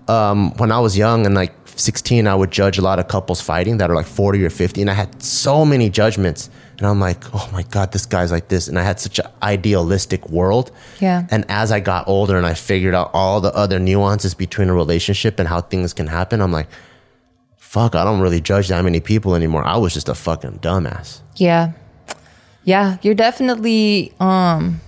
um, 0.08 0.52
when 0.58 0.72
I 0.72 0.80
was 0.80 0.98
young 0.98 1.26
and 1.26 1.36
like 1.36 1.54
16, 1.80 2.28
I 2.28 2.36
would 2.36 2.52
judge 2.52 2.78
a 2.78 2.82
lot 2.82 3.00
of 3.00 3.08
couples 3.08 3.42
fighting 3.42 3.78
that 3.78 3.90
are 3.90 3.96
like 3.96 4.06
40 4.06 4.44
or 4.44 4.50
50, 4.50 4.82
and 4.82 4.90
I 4.90 4.94
had 4.94 5.22
so 5.22 5.66
many 5.66 5.90
judgments. 5.90 6.50
And 6.78 6.86
I'm 6.86 7.00
like, 7.00 7.24
oh 7.34 7.50
my 7.52 7.64
God, 7.64 7.92
this 7.92 8.06
guy's 8.06 8.32
like 8.32 8.50
this. 8.50 8.68
And 8.68 8.78
I 8.78 8.84
had 8.84 9.00
such 9.00 9.18
an 9.18 9.26
idealistic 9.42 10.30
world. 10.30 10.72
Yeah. 11.00 11.26
And 11.32 11.44
as 11.50 11.72
I 11.72 11.80
got 11.80 12.08
older 12.08 12.38
and 12.38 12.46
I 12.46 12.54
figured 12.54 12.94
out 12.94 13.10
all 13.14 13.42
the 13.42 13.52
other 13.56 13.80
nuances 13.80 14.36
between 14.36 14.70
a 14.70 14.76
relationship 14.76 15.40
and 15.40 15.48
how 15.48 15.62
things 15.62 15.94
can 15.94 16.06
happen, 16.06 16.40
I'm 16.40 16.52
like, 16.52 16.68
fuck, 17.58 17.96
I 17.96 18.04
don't 18.04 18.22
really 18.22 18.42
judge 18.42 18.68
that 18.68 18.84
many 18.84 19.00
people 19.00 19.34
anymore. 19.34 19.66
I 19.66 19.78
was 19.78 19.94
just 19.94 20.08
a 20.08 20.14
fucking 20.14 20.60
dumbass. 20.60 21.22
Yeah. 21.36 21.72
Yeah, 22.64 22.98
you're 23.02 23.16
definitely 23.16 24.14
um 24.20 24.82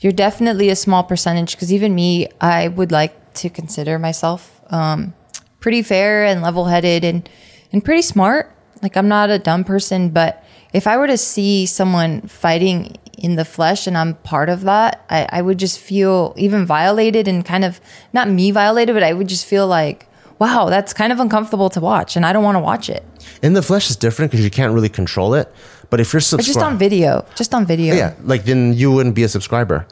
you're 0.00 0.12
definitely 0.12 0.70
a 0.70 0.76
small 0.76 1.02
percentage 1.02 1.58
cuz 1.58 1.72
even 1.72 1.94
me 1.94 2.28
I 2.40 2.68
would 2.68 2.92
like 2.92 3.34
to 3.34 3.50
consider 3.50 3.98
myself 3.98 4.60
um 4.70 5.14
pretty 5.60 5.82
fair 5.82 6.24
and 6.24 6.42
level-headed 6.42 7.04
and 7.04 7.28
and 7.72 7.84
pretty 7.84 8.02
smart. 8.02 8.52
Like 8.82 8.96
I'm 8.96 9.08
not 9.08 9.30
a 9.30 9.38
dumb 9.38 9.62
person, 9.64 10.08
but 10.10 10.42
if 10.72 10.86
I 10.86 10.96
were 10.96 11.06
to 11.06 11.18
see 11.18 11.66
someone 11.66 12.22
fighting 12.22 12.96
in 13.18 13.36
the 13.36 13.44
flesh 13.44 13.86
and 13.86 13.96
I'm 13.96 14.14
part 14.14 14.48
of 14.48 14.62
that, 14.62 15.04
I, 15.10 15.28
I 15.30 15.42
would 15.42 15.58
just 15.58 15.78
feel 15.78 16.32
even 16.36 16.64
violated 16.64 17.28
and 17.28 17.44
kind 17.44 17.64
of 17.64 17.80
not 18.12 18.28
me 18.28 18.50
violated, 18.50 18.94
but 18.94 19.02
I 19.02 19.12
would 19.12 19.28
just 19.28 19.44
feel 19.44 19.66
like, 19.66 20.06
wow, 20.38 20.70
that's 20.70 20.94
kind 20.94 21.12
of 21.12 21.20
uncomfortable 21.20 21.68
to 21.70 21.80
watch, 21.80 22.16
and 22.16 22.24
I 22.24 22.32
don't 22.32 22.42
want 22.42 22.56
to 22.56 22.60
watch 22.60 22.88
it. 22.88 23.04
In 23.42 23.52
the 23.52 23.62
flesh 23.62 23.90
is 23.90 23.96
different 23.96 24.30
because 24.30 24.42
you 24.44 24.50
can't 24.50 24.72
really 24.72 24.88
control 24.88 25.34
it. 25.34 25.52
But 25.90 26.00
if 26.00 26.12
you're 26.12 26.20
But 26.20 26.44
just 26.44 26.58
on 26.58 26.78
video, 26.78 27.26
just 27.36 27.52
on 27.52 27.66
video. 27.66 27.94
yeah, 27.94 28.14
like 28.22 28.44
then 28.44 28.72
you 28.72 28.90
wouldn't 28.90 29.14
be 29.14 29.24
a 29.24 29.28
subscriber. 29.28 29.86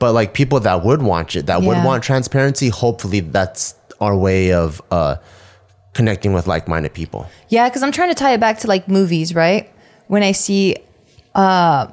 But 0.00 0.12
like 0.12 0.34
people 0.34 0.58
that 0.60 0.84
would 0.84 1.02
watch 1.02 1.36
it, 1.36 1.46
that 1.46 1.62
would 1.62 1.84
want 1.84 2.02
transparency, 2.02 2.68
hopefully 2.70 3.20
that's 3.20 3.74
our 4.04 4.16
way 4.16 4.52
of 4.52 4.80
uh, 4.90 5.16
connecting 5.92 6.32
with 6.32 6.46
like-minded 6.46 6.92
people. 6.94 7.28
Yeah, 7.48 7.68
because 7.68 7.82
I'm 7.82 7.92
trying 7.92 8.10
to 8.10 8.14
tie 8.14 8.34
it 8.34 8.40
back 8.40 8.58
to 8.60 8.68
like 8.68 8.88
movies, 8.88 9.34
right? 9.34 9.70
When 10.06 10.22
I 10.22 10.32
see, 10.32 10.76
uh, 11.34 11.88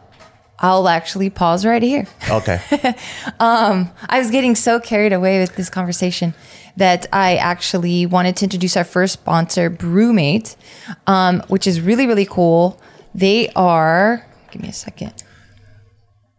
I'll 0.59 0.87
actually 0.87 1.29
pause 1.29 1.65
right 1.65 1.81
here. 1.81 2.05
Okay. 2.29 2.61
I 3.39 3.89
was 4.13 4.29
getting 4.29 4.55
so 4.55 4.79
carried 4.79 5.13
away 5.13 5.39
with 5.39 5.55
this 5.55 5.69
conversation 5.69 6.35
that 6.77 7.07
I 7.11 7.35
actually 7.35 8.05
wanted 8.05 8.35
to 8.37 8.45
introduce 8.45 8.77
our 8.77 8.83
first 8.83 9.13
sponsor, 9.13 9.69
BrüMate, 9.69 10.55
um, 11.07 11.41
which 11.47 11.65
is 11.67 11.81
really, 11.81 12.05
really 12.05 12.25
cool. 12.25 12.79
They 13.13 13.49
are, 13.49 14.25
give 14.51 14.61
me 14.61 14.69
a 14.69 14.73
second. 14.73 15.23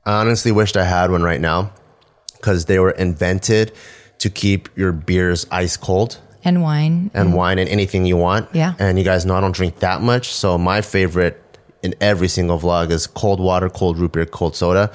I 0.07 0.21
honestly 0.21 0.53
wished 0.53 0.77
I 0.77 0.85
had 0.85 1.11
one 1.11 1.23
right 1.23 1.41
now 1.41 1.73
because 2.37 2.67
they 2.67 2.79
were 2.79 2.91
invented 2.91 3.73
to 4.23 4.31
keep 4.31 4.69
your 4.77 4.93
beers 4.93 5.47
ice 5.51 5.77
cold 5.77 6.19
And 6.45 6.63
wine. 6.63 7.11
and 7.15 7.35
wine 7.35 7.59
and 7.59 7.69
anything 7.69 8.07
you 8.07 8.17
want. 8.17 8.49
Yeah. 8.55 8.75
And 8.79 8.99
you 8.99 9.05
guys 9.05 9.25
know 9.27 9.35
I 9.35 9.41
don't 9.41 9.55
drink 9.55 9.79
that 9.81 10.01
much. 10.01 10.33
So 10.33 10.57
my 10.59 10.81
favorite 10.81 11.39
in 11.83 11.95
every 12.01 12.29
single 12.29 12.59
vlog 12.59 12.91
is 12.91 13.07
cold 13.07 13.41
water, 13.41 13.69
cold 13.69 13.99
root 13.99 14.13
beer, 14.13 14.27
cold 14.27 14.55
soda. 14.57 14.91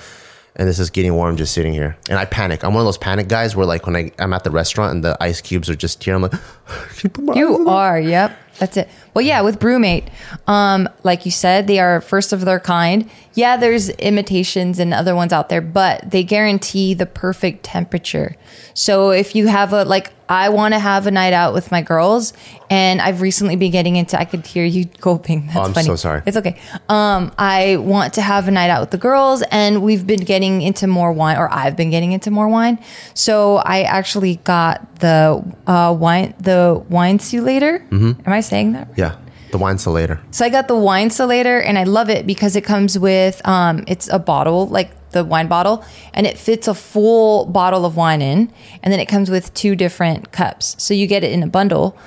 And 0.60 0.68
this 0.68 0.80
is 0.80 0.90
getting 0.90 1.13
warm 1.13 1.38
just 1.38 1.54
sitting 1.54 1.74
here. 1.74 1.96
And 2.10 2.18
I 2.18 2.26
panic. 2.26 2.63
I'm 2.63 2.74
one 2.74 2.82
of 2.82 2.88
those 2.88 2.98
panic 2.98 3.28
guys 3.28 3.56
where 3.56 3.66
like 3.68 3.86
when 3.86 3.96
I, 3.96 4.12
I'm 4.18 4.34
at 4.34 4.44
the 4.44 4.50
restaurant 4.50 4.92
and 4.96 5.04
the 5.04 5.16
ice 5.22 5.40
cubes 5.42 5.70
are 5.70 5.76
just 5.76 6.04
here, 6.04 6.16
I'm 6.16 6.24
like, 6.24 6.34
you 7.04 7.10
put 7.10 7.24
my 7.26 7.34
ice 7.34 7.38
in 7.38 7.42
You 7.48 7.66
there?" 7.66 7.74
are, 7.74 8.00
yep. 8.00 8.36
That's 8.58 8.76
it. 8.78 8.90
Well, 9.18 9.26
yeah, 9.26 9.42
with 9.42 9.58
BrüMate, 9.60 10.10
um, 10.46 10.88
like 11.02 11.26
you 11.26 11.32
said, 11.32 11.66
they 11.66 11.80
are 11.80 12.02
first 12.02 12.34
of 12.34 12.42
their 12.46 12.60
kind. 12.60 13.10
Yeah, 13.34 13.58
there's 13.58 13.90
imitations 13.90 14.78
and 14.78 14.94
other 14.94 15.16
ones 15.16 15.34
out 15.34 15.50
there, 15.50 15.60
but 15.62 16.12
they 16.12 16.24
guarantee 16.24 16.94
the 16.94 17.08
perfect 17.08 17.64
temperature. 17.64 18.36
So 18.76 19.10
if 19.10 19.36
you 19.36 19.48
have 19.48 19.74
a 19.74 19.86
like, 19.86 20.12
I 20.30 20.50
want 20.50 20.74
to 20.74 20.80
have 20.80 21.08
a 21.08 21.12
night 21.12 21.34
out 21.34 21.54
with 21.54 21.72
my 21.72 21.82
girls, 21.82 22.34
and 22.70 23.00
I've 23.00 23.22
recently 23.22 23.56
been 23.56 23.72
getting 23.72 23.96
into. 23.96 24.20
I 24.20 24.26
could 24.26 24.46
hear 24.46 24.66
you 24.66 24.86
gulping. 25.02 25.46
That's 25.48 25.58
Oh, 25.58 25.62
I'm 25.64 25.74
funny. 25.74 25.86
so 25.88 25.96
sorry. 25.96 26.22
It's 26.26 26.36
okay. 26.38 26.60
Um, 26.90 27.32
I 27.38 27.78
want 27.78 28.14
to 28.16 28.22
have 28.22 28.48
a 28.48 28.52
night 28.52 28.70
out 28.70 28.82
with 28.82 28.92
the 28.92 28.98
girls, 28.98 29.42
and 29.52 29.82
we've 29.82 30.06
been 30.06 30.20
getting 30.26 30.62
into 30.62 30.86
more 30.86 31.12
wine, 31.14 31.38
or 31.38 31.52
I've 31.52 31.76
been 31.78 31.90
getting 31.92 32.12
into 32.12 32.30
more 32.30 32.50
wine. 32.50 32.78
So 33.14 33.58
I 33.58 33.84
actually 33.84 34.36
got 34.38 35.00
the 35.00 35.44
uh, 35.66 35.96
wine, 35.98 36.34
the 36.40 36.84
wine 36.90 37.20
later. 37.32 37.80
Mm-hmm. 37.90 38.22
Am 38.26 38.34
I 38.34 38.42
saying 38.42 38.74
that? 38.74 38.88
right? 38.90 38.98
Yeah. 38.98 39.07
The 39.52 39.58
wine 39.58 39.78
later. 39.86 40.20
So 40.32 40.46
I 40.46 40.50
got 40.50 40.68
the 40.68 40.76
wine 40.76 41.10
later, 41.20 41.60
and 41.62 41.78
I 41.78 41.84
love 41.84 42.10
it 42.10 42.28
because 42.28 42.56
it 42.56 42.64
comes 42.64 43.00
with 43.00 43.46
um, 43.48 43.84
it's 43.88 44.08
a 44.10 44.20
bottle 44.20 44.68
like 44.68 45.12
the 45.12 45.24
wine 45.24 45.48
bottle, 45.48 45.86
and 46.14 46.28
it 46.28 46.38
fits 46.38 46.68
a 46.68 46.74
full 46.74 47.46
bottle 47.46 47.86
of 47.86 47.96
wine 47.96 48.22
in, 48.22 48.52
and 48.84 48.92
then 48.92 49.00
it 49.00 49.08
comes 49.08 49.30
with 49.30 49.54
two 49.54 49.76
different 49.76 50.32
cups, 50.32 50.76
so 50.84 50.94
you 50.94 51.08
get 51.08 51.24
it 51.24 51.32
in 51.32 51.44
a 51.44 51.48
bundle. 51.48 51.98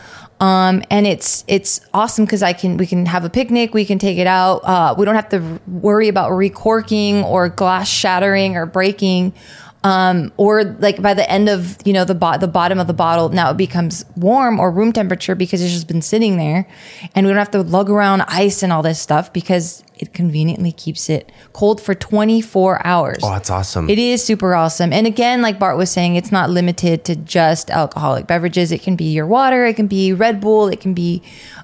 Um, 0.41 0.83
and 0.91 1.07
it's 1.07 1.45
it's 1.49 1.83
awesome 1.93 2.25
because 2.25 2.43
I 2.43 2.55
can 2.55 2.79
we 2.79 2.87
can 2.87 3.05
have 3.07 3.25
a 3.25 3.31
picnic, 3.31 3.75
we 3.75 3.85
can 3.85 3.99
take 3.99 4.17
it 4.17 4.27
out. 4.27 4.59
Uh, 4.65 4.95
we 4.97 5.05
don't 5.05 5.15
have 5.15 5.29
to 5.31 5.61
worry 5.67 6.09
about 6.09 6.31
recorking 6.31 7.23
or 7.25 7.51
glass 7.51 7.89
shattering 7.89 8.57
or 8.57 8.65
breaking 8.65 9.35
um, 9.83 10.33
or 10.37 10.65
like 10.65 11.01
by 11.01 11.15
the 11.15 11.29
end 11.31 11.49
of 11.49 11.79
you 11.87 11.93
know 11.93 12.05
the 12.05 12.15
bo- 12.15 12.39
the 12.39 12.49
bottom 12.49 12.79
of 12.79 12.87
the 12.87 12.93
bottle 12.93 13.31
now 13.31 13.51
it 13.51 13.57
becomes 13.57 14.05
warm 14.17 14.61
or 14.61 14.71
room 14.71 14.93
temperature 14.93 15.35
because 15.35 15.63
it's 15.63 15.73
just 15.73 15.89
been 15.89 16.03
sitting 16.03 16.37
there, 16.37 16.67
and 17.15 17.27
we 17.27 17.31
don't 17.33 17.39
have 17.39 17.51
to 17.53 17.63
lug 17.63 17.89
around 17.91 18.23
ice 18.23 18.63
and 18.63 18.73
all 18.73 18.83
this 18.83 19.01
stuff 19.01 19.33
because 19.33 19.83
it 20.01 20.15
conveniently 20.15 20.73
keeps 20.73 21.11
it 21.11 21.31
cold 21.53 21.81
for 21.81 21.95
24 21.95 22.87
hours. 22.87 23.19
Oh, 23.23 23.31
that's 23.31 23.51
awesome. 23.51 23.91
It 23.91 23.99
is 23.99 24.25
super 24.25 24.55
awesome. 24.55 24.93
And 24.93 25.07
again, 25.07 25.43
like 25.43 25.59
Bart 25.59 25.77
was 25.77 25.91
saying, 25.91 26.17
it's 26.17 26.33
not 26.33 26.49
limited 26.49 27.05
to 27.05 27.17
just 27.17 27.71
alcoholic 27.71 28.27
beverages. 28.27 28.73
It 28.73 28.83
can 28.83 28.97
be 28.97 29.13
your 29.13 29.27
water, 29.27 29.67
it 29.67 29.77
can 29.77 29.87
be 29.87 30.13
Red 30.15 30.41
Bull, 30.41 30.69
it 30.69 30.81
can 30.81 30.95
be 30.95 31.23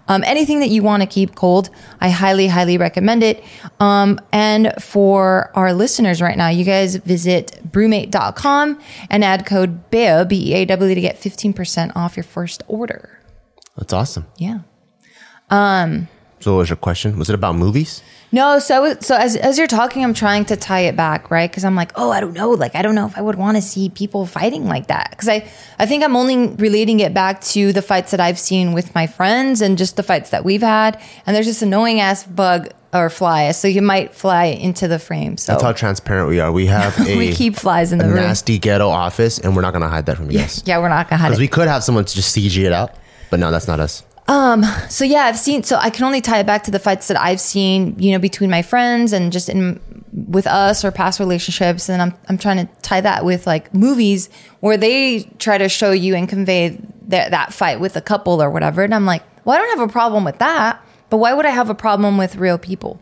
um, 0.09 0.23
anything 0.25 0.61
that 0.61 0.69
you 0.69 0.83
want 0.83 1.03
to 1.03 1.07
keep 1.07 1.35
cold. 1.35 1.71
I 2.01 2.11
highly, 2.11 2.49
highly 2.49 2.77
recommend 2.77 3.23
it. 3.23 3.43
Um, 3.81 4.21
and 4.33 4.75
for 4.79 5.51
our 5.55 5.73
listeners 5.73 6.21
right 6.21 6.37
now, 6.37 6.49
you 6.49 6.65
guys 6.65 6.97
visit 6.97 7.59
brumate.com 7.71 8.79
and 9.11 9.25
add 9.25 9.47
code 9.47 9.91
BEAW, 9.91 10.25
B 10.27 10.53
E 10.53 10.55
A 10.55 10.65
W, 10.67 10.95
to 10.95 11.01
get 11.01 11.17
15% 11.19 11.93
off 11.97 12.17
your 12.17 12.25
first 12.25 12.63
order. 12.69 13.19
That's 13.77 13.95
awesome. 13.95 14.27
Yeah. 14.37 14.61
So 16.41 16.53
what 16.53 16.59
was 16.61 16.71
your 16.71 16.77
question? 16.77 17.19
Was 17.19 17.31
it 17.31 17.35
about 17.35 17.57
movies? 17.57 18.03
No, 18.37 18.59
so 18.59 18.95
so 19.01 19.17
as 19.17 19.35
as 19.35 19.57
you're 19.57 19.67
talking, 19.67 20.05
I'm 20.05 20.13
trying 20.13 20.45
to 20.47 20.57
tie 20.57 20.81
it 20.81 20.95
back, 20.95 21.31
right? 21.31 21.51
Because 21.51 21.65
I'm 21.65 21.75
like, 21.75 21.91
oh, 21.95 22.11
I 22.11 22.21
don't 22.21 22.35
know, 22.35 22.51
like 22.51 22.75
I 22.75 22.83
don't 22.83 22.95
know 22.95 23.07
if 23.07 23.17
I 23.17 23.23
would 23.23 23.37
want 23.37 23.57
to 23.57 23.63
see 23.63 23.89
people 23.89 24.27
fighting 24.27 24.67
like 24.67 24.89
that. 24.89 25.09
Because 25.11 25.27
I 25.27 25.49
I 25.79 25.87
think 25.87 26.05
I'm 26.05 26.15
only 26.17 26.49
relating 26.49 27.01
it 27.01 27.15
back 27.15 27.41
to 27.57 27.73
the 27.73 27.81
fights 27.81 28.11
that 28.11 28.21
I've 28.21 28.39
seen 28.39 28.75
with 28.75 28.95
my 28.95 29.07
friends 29.07 29.63
and 29.63 29.79
just 29.79 29.97
the 29.97 30.03
fights 30.03 30.29
that 30.31 30.45
we've 30.45 30.61
had. 30.61 31.01
And 31.25 31.35
there's 31.35 31.47
this 31.47 31.63
annoying 31.63 32.01
ass 32.01 32.25
bug 32.25 32.69
or 32.93 33.09
fly, 33.09 33.53
so 33.53 33.69
you 33.69 33.81
might 33.81 34.15
fly 34.15 34.45
into 34.45 34.87
the 34.87 34.99
frame. 34.99 35.39
So 35.39 35.53
That's 35.53 35.63
how 35.63 35.73
transparent 35.73 36.29
we 36.29 36.39
are. 36.39 36.53
We 36.53 36.67
have 36.67 36.93
a, 37.09 37.17
we 37.17 37.33
keep 37.33 37.57
flies 37.57 37.91
in 37.91 37.99
the 37.99 38.05
room. 38.05 38.17
nasty 38.17 38.59
ghetto 38.59 38.91
office, 38.91 39.39
and 39.39 39.57
we're 39.57 39.63
not 39.63 39.73
going 39.73 39.83
to 39.83 39.89
hide 39.89 40.05
that 40.07 40.19
from 40.19 40.31
you 40.31 40.41
guys. 40.41 40.63
Yeah, 40.67 40.79
we're 40.79 40.91
not 40.91 41.09
gonna 41.09 41.21
hide 41.23 41.29
it. 41.29 41.31
Because 41.31 41.41
we 41.41 41.49
could 41.49 41.69
have 41.69 41.83
someone 41.83 42.05
to 42.05 42.15
just 42.15 42.37
CG 42.37 42.63
it 42.63 42.73
out, 42.73 42.93
but 43.31 43.41
no, 43.41 43.51
that's 43.51 43.67
not 43.67 43.81
us. 43.81 44.03
So 44.89 45.05
yeah, 45.05 45.25
I've 45.25 45.39
seen. 45.39 45.63
So 45.63 45.77
I 45.77 45.91
can 45.91 46.05
only 46.05 46.21
tie 46.21 46.41
it 46.41 46.47
back 46.47 46.65
to 46.65 46.71
the 46.71 46.79
fights 46.79 47.09
that 47.09 47.21
I've 47.21 47.41
seen, 47.41 47.99
you 47.99 48.13
know, 48.13 48.19
between 48.19 48.51
my 48.51 48.63
friends 48.63 49.13
and 49.13 49.33
just 49.33 49.49
in 49.49 49.81
with 50.13 50.47
us 50.47 50.85
or 50.85 50.91
past 50.91 51.21
relationships. 51.21 51.89
And 51.89 52.01
I'm 52.03 52.15
I'm 52.29 52.39
trying 52.39 52.67
to 52.67 52.73
tie 52.83 53.01
that 53.01 53.25
with 53.25 53.47
like 53.47 53.73
movies 53.75 54.29
where 54.61 54.77
they 54.77 55.25
try 55.39 55.59
to 55.59 55.69
show 55.69 55.93
you 55.93 56.15
and 56.15 56.29
convey 56.29 56.81
that 57.09 57.31
that 57.31 57.53
fight 57.53 57.81
with 57.81 57.97
a 57.97 58.01
couple 58.01 58.43
or 58.43 58.51
whatever. 58.51 58.83
And 58.83 58.95
I'm 58.95 59.07
like, 59.07 59.23
well, 59.45 59.57
I 59.57 59.59
don't 59.59 59.79
have 59.79 59.89
a 59.89 59.93
problem 59.93 60.25
with 60.25 60.39
that, 60.39 60.83
but 61.11 61.19
why 61.19 61.33
would 61.33 61.47
I 61.47 61.51
have 61.51 61.71
a 61.71 61.75
problem 61.75 62.19
with 62.19 62.37
real 62.37 62.59
people? 62.59 63.01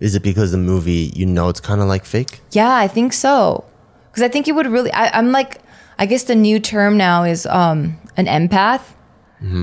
Is 0.00 0.14
it 0.14 0.22
because 0.22 0.50
the 0.52 0.58
movie, 0.58 1.12
you 1.14 1.24
know, 1.24 1.48
it's 1.48 1.60
kind 1.60 1.80
of 1.80 1.88
like 1.88 2.04
fake? 2.04 2.40
Yeah, 2.52 2.74
I 2.74 2.86
think 2.86 3.12
so. 3.12 3.64
Because 4.10 4.22
I 4.22 4.28
think 4.28 4.48
it 4.48 4.52
would 4.52 4.66
really. 4.66 4.92
I, 4.92 5.16
I'm 5.16 5.32
like, 5.32 5.60
I 5.98 6.06
guess 6.06 6.24
the 6.24 6.34
new 6.34 6.58
term 6.60 6.96
now 6.96 7.24
is 7.24 7.46
um, 7.46 7.98
an 8.16 8.26
empath. 8.26 8.82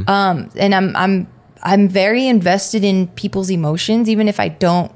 Um, 0.09 0.49
and 0.55 0.73
I'm 0.73 0.95
I'm 0.95 1.27
I'm 1.61 1.87
very 1.87 2.27
invested 2.27 2.83
in 2.83 3.07
people's 3.07 3.49
emotions, 3.49 4.09
even 4.09 4.27
if 4.27 4.39
I 4.39 4.49
don't 4.49 4.91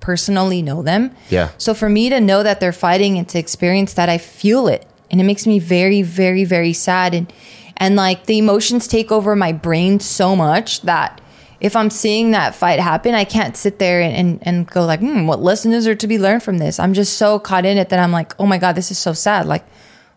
personally 0.00 0.62
know 0.62 0.82
them. 0.82 1.10
Yeah. 1.30 1.50
So 1.58 1.74
for 1.74 1.88
me 1.88 2.10
to 2.10 2.20
know 2.20 2.42
that 2.42 2.60
they're 2.60 2.72
fighting 2.72 3.18
and 3.18 3.28
to 3.30 3.38
experience 3.38 3.94
that, 3.94 4.08
I 4.08 4.18
feel 4.18 4.68
it, 4.68 4.86
and 5.10 5.20
it 5.20 5.24
makes 5.24 5.46
me 5.46 5.58
very, 5.58 6.02
very, 6.02 6.44
very 6.44 6.72
sad. 6.72 7.14
And 7.14 7.32
and 7.76 7.96
like 7.96 8.26
the 8.26 8.38
emotions 8.38 8.86
take 8.86 9.10
over 9.10 9.34
my 9.34 9.52
brain 9.52 10.00
so 10.00 10.36
much 10.36 10.82
that 10.82 11.20
if 11.60 11.74
I'm 11.74 11.90
seeing 11.90 12.32
that 12.32 12.54
fight 12.54 12.78
happen, 12.78 13.14
I 13.14 13.24
can't 13.24 13.56
sit 13.56 13.78
there 13.78 14.02
and, 14.02 14.14
and, 14.14 14.38
and 14.42 14.66
go 14.66 14.84
like, 14.84 15.00
hmm, 15.00 15.26
what 15.26 15.40
lesson 15.40 15.72
is 15.72 15.86
there 15.86 15.94
to 15.94 16.06
be 16.06 16.18
learned 16.18 16.42
from 16.42 16.58
this? 16.58 16.78
I'm 16.78 16.92
just 16.92 17.16
so 17.16 17.38
caught 17.38 17.64
in 17.64 17.78
it 17.78 17.88
that 17.88 17.98
I'm 17.98 18.12
like, 18.12 18.38
oh 18.38 18.46
my 18.46 18.58
God, 18.58 18.74
this 18.74 18.90
is 18.90 18.98
so 18.98 19.14
sad. 19.14 19.46
Like, 19.46 19.64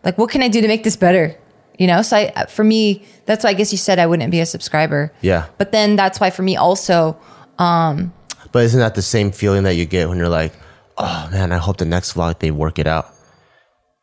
like 0.04 0.18
what 0.18 0.30
can 0.30 0.42
I 0.42 0.48
do 0.48 0.60
to 0.60 0.68
make 0.68 0.84
this 0.84 0.96
better? 0.96 1.36
You 1.78 1.86
know? 1.86 2.02
So 2.02 2.16
I, 2.16 2.46
for 2.46 2.64
me, 2.64 3.04
that's 3.24 3.44
why 3.44 3.50
I 3.50 3.54
guess 3.54 3.72
you 3.72 3.78
said 3.78 3.98
I 3.98 4.06
wouldn't 4.06 4.30
be 4.30 4.40
a 4.40 4.46
subscriber. 4.46 5.12
Yeah. 5.22 5.46
But 5.56 5.72
then 5.72 5.96
that's 5.96 6.20
why 6.20 6.30
for 6.30 6.42
me 6.42 6.56
also, 6.56 7.16
Um, 7.58 8.12
But 8.52 8.64
isn't 8.64 8.80
that 8.80 8.94
the 8.94 9.02
same 9.02 9.30
feeling 9.32 9.64
that 9.64 9.74
you 9.74 9.84
get 9.86 10.08
when 10.08 10.18
you're 10.18 10.28
like, 10.28 10.52
oh 10.96 11.28
man, 11.32 11.52
I 11.52 11.56
hope 11.58 11.76
the 11.78 11.84
next 11.84 12.14
vlog 12.14 12.38
they 12.38 12.50
work 12.50 12.78
it 12.78 12.86
out? 12.86 13.06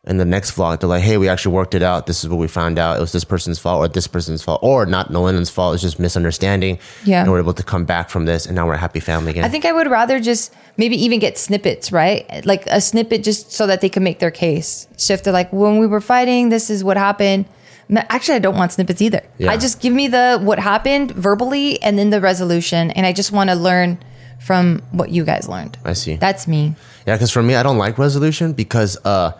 And 0.07 0.19
the 0.19 0.25
next 0.25 0.51
vlog, 0.55 0.79
they're 0.79 0.89
like, 0.89 1.01
hey, 1.01 1.17
we 1.17 1.27
actually 1.29 1.55
worked 1.55 1.73
it 1.73 1.81
out. 1.81 2.05
This 2.05 2.23
is 2.23 2.29
what 2.29 2.37
we 2.37 2.47
found 2.47 2.77
out. 2.77 2.97
It 2.97 3.01
was 3.01 3.11
this 3.11 3.23
person's 3.23 3.57
fault 3.57 3.79
or 3.83 3.87
this 3.87 4.05
person's 4.05 4.43
fault 4.43 4.59
or 4.61 4.85
not 4.85 5.09
Nolan's 5.09 5.49
fault. 5.49 5.73
It's 5.73 5.81
just 5.81 5.99
misunderstanding. 5.99 6.77
Yeah. 7.05 7.21
And 7.23 7.31
we're 7.31 7.39
able 7.39 7.53
to 7.53 7.63
come 7.63 7.85
back 7.85 8.11
from 8.11 8.25
this 8.25 8.45
and 8.45 8.55
now 8.55 8.67
we're 8.67 8.75
a 8.75 8.77
happy 8.77 8.99
family 8.99 9.31
again. 9.31 9.43
I 9.43 9.49
think 9.49 9.65
I 9.65 9.71
would 9.71 9.89
rather 9.89 10.19
just 10.19 10.53
maybe 10.77 10.95
even 11.03 11.19
get 11.19 11.39
snippets, 11.39 11.91
right? 11.91 12.45
Like 12.45 12.67
a 12.67 12.81
snippet 12.81 13.23
just 13.23 13.51
so 13.51 13.65
that 13.65 13.81
they 13.81 13.89
can 13.89 14.03
make 14.03 14.19
their 14.19 14.29
case. 14.29 14.87
So 14.95 15.13
if 15.13 15.23
they're 15.23 15.33
like, 15.33 15.51
when 15.51 15.79
we 15.79 15.87
were 15.87 16.01
fighting, 16.01 16.49
this 16.49 16.69
is 16.69 16.83
what 16.83 16.97
happened. 16.97 17.45
No, 17.87 18.01
Actually, 18.09 18.35
I 18.35 18.39
don't 18.39 18.55
want 18.55 18.71
snippets 18.71 19.01
either. 19.01 19.21
Yeah. 19.37 19.51
I 19.51 19.57
just 19.57 19.79
give 19.79 19.93
me 19.93 20.07
the 20.07 20.39
what 20.41 20.59
happened 20.59 21.11
verbally 21.11 21.81
and 21.83 21.97
then 21.99 22.09
the 22.09 22.19
resolution. 22.21 22.91
And 22.91 23.05
I 23.05 23.13
just 23.13 23.31
want 23.31 23.49
to 23.51 23.55
learn 23.55 23.99
from 24.39 24.81
what 24.91 25.09
you 25.11 25.23
guys 25.23 25.47
learned. 25.47 25.77
I 25.85 25.93
see. 25.93 26.15
That's 26.15 26.47
me. 26.47 26.75
Yeah, 27.07 27.15
because 27.15 27.31
for 27.31 27.43
me, 27.43 27.55
I 27.55 27.63
don't 27.63 27.77
like 27.77 27.97
resolution 27.97 28.53
because 28.53 28.97
uh, 29.05 29.31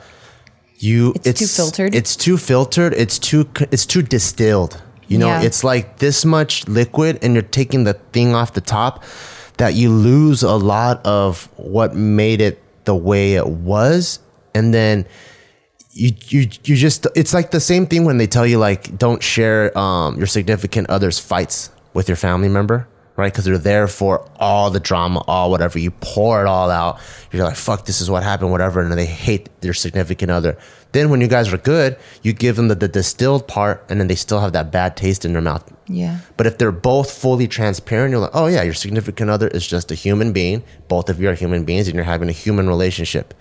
you 0.77 1.13
It's 1.23 1.39
too 1.39 1.47
filtered? 1.47 1.95
It's 1.95 2.15
too 2.15 2.37
filtered. 2.37 2.93
It's 2.93 3.17
too 3.19 3.49
it's 3.71 3.85
too 3.85 4.01
distilled. 4.01 4.81
You 5.07 5.17
know, 5.19 5.27
Yeah. 5.27 5.41
it's 5.43 5.63
like 5.63 5.97
this 5.99 6.25
much 6.25 6.67
liquid, 6.67 7.19
and 7.21 7.33
you're 7.33 7.43
taking 7.43 7.83
the 7.83 7.93
thing 7.93 8.33
off 8.33 8.53
the 8.53 8.61
top 8.61 9.03
that 9.57 9.73
you 9.75 9.89
lose 9.89 10.41
a 10.43 10.55
lot 10.55 11.05
of 11.05 11.47
what 11.57 11.95
made 11.95 12.41
it 12.41 12.61
the 12.85 12.95
way 12.95 13.33
it 13.35 13.47
was, 13.47 14.19
and 14.55 14.73
then 14.73 15.05
you 15.97 16.11
you 16.27 16.41
you 16.65 16.75
just 16.75 17.07
it's 17.15 17.33
like 17.33 17.49
the 17.51 17.59
same 17.59 17.85
thing 17.87 18.03
when 18.05 18.17
they 18.17 18.27
tell 18.27 18.45
you 18.45 18.57
like 18.59 18.97
don't 18.97 19.23
share 19.23 19.75
um 19.77 20.17
your 20.17 20.27
significant 20.27 20.89
other's 20.89 21.17
fights 21.19 21.71
with 21.93 22.09
your 22.09 22.17
family 22.17 22.49
member 22.49 22.85
right 23.15 23.31
because 23.31 23.45
they're 23.45 23.57
there 23.57 23.87
for 23.87 24.29
all 24.37 24.69
the 24.69 24.79
drama 24.81 25.21
all 25.25 25.49
whatever 25.49 25.79
you 25.79 25.89
pour 26.01 26.41
it 26.41 26.47
all 26.47 26.69
out 26.69 26.99
you're 27.31 27.45
like 27.45 27.55
fuck 27.55 27.85
this 27.85 28.01
is 28.01 28.09
what 28.11 28.23
happened 28.23 28.51
whatever 28.51 28.81
and 28.81 28.91
they 28.91 29.05
hate 29.05 29.47
their 29.61 29.73
significant 29.73 30.29
other 30.29 30.57
then 30.91 31.09
when 31.09 31.21
you 31.21 31.27
guys 31.29 31.47
are 31.53 31.57
good 31.57 31.95
you 32.23 32.33
give 32.33 32.57
them 32.57 32.67
the, 32.67 32.75
the 32.75 32.89
distilled 32.89 33.47
part 33.47 33.85
and 33.89 33.97
then 34.01 34.07
they 34.07 34.15
still 34.15 34.41
have 34.41 34.51
that 34.51 34.69
bad 34.73 34.97
taste 34.97 35.23
in 35.23 35.31
their 35.31 35.41
mouth 35.41 35.63
Yeah. 35.87 36.17
but 36.35 36.45
if 36.45 36.57
they're 36.57 36.73
both 36.91 37.09
fully 37.11 37.47
transparent, 37.47 38.11
you're 38.11 38.19
like, 38.19 38.31
oh 38.33 38.47
yeah, 38.47 38.63
your 38.63 38.73
significant 38.73 39.29
other 39.29 39.47
is 39.47 39.65
just 39.65 39.91
a 39.91 39.95
human 39.95 40.33
being. 40.33 40.63
Both 40.89 41.09
of 41.09 41.21
you 41.21 41.29
are 41.29 41.35
human 41.35 41.63
beings, 41.63 41.87
and 41.87 41.95
you're 41.95 42.11
having 42.15 42.27
a 42.27 42.33
human 42.45 42.67
relationship. 42.67 43.33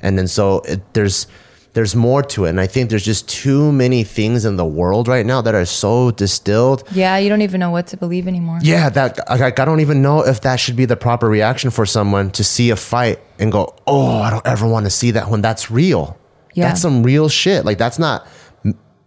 And 0.00 0.16
then 0.18 0.26
so 0.28 0.60
it, 0.66 0.80
there's 0.94 1.26
there's 1.72 1.94
more 1.94 2.22
to 2.22 2.46
it, 2.46 2.50
and 2.50 2.60
I 2.60 2.66
think 2.66 2.90
there's 2.90 3.04
just 3.04 3.28
too 3.28 3.70
many 3.70 4.02
things 4.02 4.44
in 4.44 4.56
the 4.56 4.64
world 4.64 5.06
right 5.06 5.24
now 5.24 5.40
that 5.40 5.54
are 5.54 5.64
so 5.64 6.10
distilled. 6.10 6.82
Yeah, 6.92 7.16
you 7.18 7.28
don't 7.28 7.42
even 7.42 7.60
know 7.60 7.70
what 7.70 7.86
to 7.88 7.96
believe 7.96 8.26
anymore. 8.26 8.58
Yeah, 8.62 8.88
that 8.90 9.18
like, 9.28 9.60
I 9.60 9.64
don't 9.64 9.80
even 9.80 10.02
know 10.02 10.26
if 10.26 10.40
that 10.40 10.56
should 10.56 10.76
be 10.76 10.84
the 10.84 10.96
proper 10.96 11.28
reaction 11.28 11.70
for 11.70 11.86
someone 11.86 12.30
to 12.32 12.42
see 12.42 12.70
a 12.70 12.76
fight 12.76 13.20
and 13.38 13.52
go, 13.52 13.74
oh, 13.86 14.20
I 14.20 14.30
don't 14.30 14.46
ever 14.46 14.66
want 14.66 14.86
to 14.86 14.90
see 14.90 15.12
that 15.12 15.30
when 15.30 15.42
that's 15.42 15.70
real. 15.70 16.18
Yeah. 16.54 16.68
That's 16.68 16.80
some 16.80 17.02
real 17.02 17.28
shit. 17.28 17.64
Like 17.64 17.78
that's 17.78 17.98
not 17.98 18.26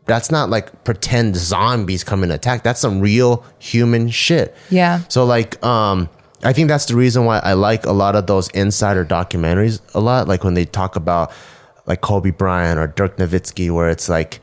that's 0.06 0.32
not 0.32 0.50
like 0.50 0.84
pretend 0.84 1.36
zombies 1.36 2.04
come 2.04 2.24
and 2.24 2.32
attack. 2.32 2.64
That's 2.64 2.80
some 2.80 3.00
real 3.00 3.46
human 3.60 4.10
shit. 4.10 4.56
Yeah. 4.70 5.02
So 5.10 5.26
like 5.26 5.64
um 5.64 6.10
I 6.44 6.52
think 6.54 6.68
that's 6.68 6.86
the 6.86 6.96
reason 6.96 7.26
why 7.26 7.40
I 7.40 7.54
like 7.54 7.86
a 7.86 7.92
lot 7.92 8.16
of 8.16 8.28
those 8.28 8.50
insider 8.50 9.06
documentaries 9.06 9.82
a 9.94 10.00
lot. 10.00 10.28
Like 10.28 10.44
when 10.44 10.54
they 10.54 10.66
talk 10.66 10.96
about 10.96 11.32
like 11.86 12.02
Kobe 12.02 12.32
Bryant 12.32 12.80
or 12.80 12.88
Dirk 12.88 13.18
Nowitzki, 13.18 13.74
where 13.74 13.90
it's 13.90 14.10
like 14.10 14.40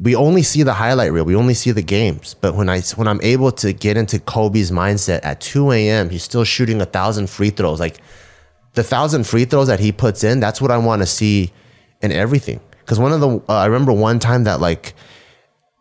we 0.00 0.14
only 0.14 0.42
see 0.42 0.62
the 0.62 0.74
highlight 0.74 1.12
reel, 1.12 1.24
we 1.24 1.34
only 1.34 1.54
see 1.54 1.72
the 1.72 1.82
games. 1.82 2.34
But 2.34 2.54
when 2.54 2.68
I 2.68 2.80
when 2.96 3.08
I'm 3.08 3.20
able 3.22 3.50
to 3.52 3.72
get 3.72 3.96
into 3.96 4.18
Kobe's 4.18 4.70
mindset 4.70 5.20
at 5.24 5.40
2 5.40 5.72
a.m., 5.72 6.10
he's 6.10 6.22
still 6.22 6.44
shooting 6.44 6.80
a 6.80 6.86
thousand 6.86 7.28
free 7.28 7.50
throws. 7.50 7.80
Like 7.80 7.98
the 8.74 8.84
thousand 8.84 9.26
free 9.26 9.44
throws 9.44 9.66
that 9.66 9.80
he 9.80 9.92
puts 9.92 10.22
in, 10.22 10.40
that's 10.40 10.60
what 10.60 10.70
I 10.70 10.78
want 10.78 11.02
to 11.02 11.06
see 11.06 11.52
in 12.00 12.12
everything. 12.12 12.60
Because 12.80 12.98
one 12.98 13.12
of 13.12 13.20
the 13.20 13.28
uh, 13.48 13.58
I 13.58 13.66
remember 13.66 13.92
one 13.92 14.18
time 14.18 14.44
that 14.44 14.60
like 14.60 14.94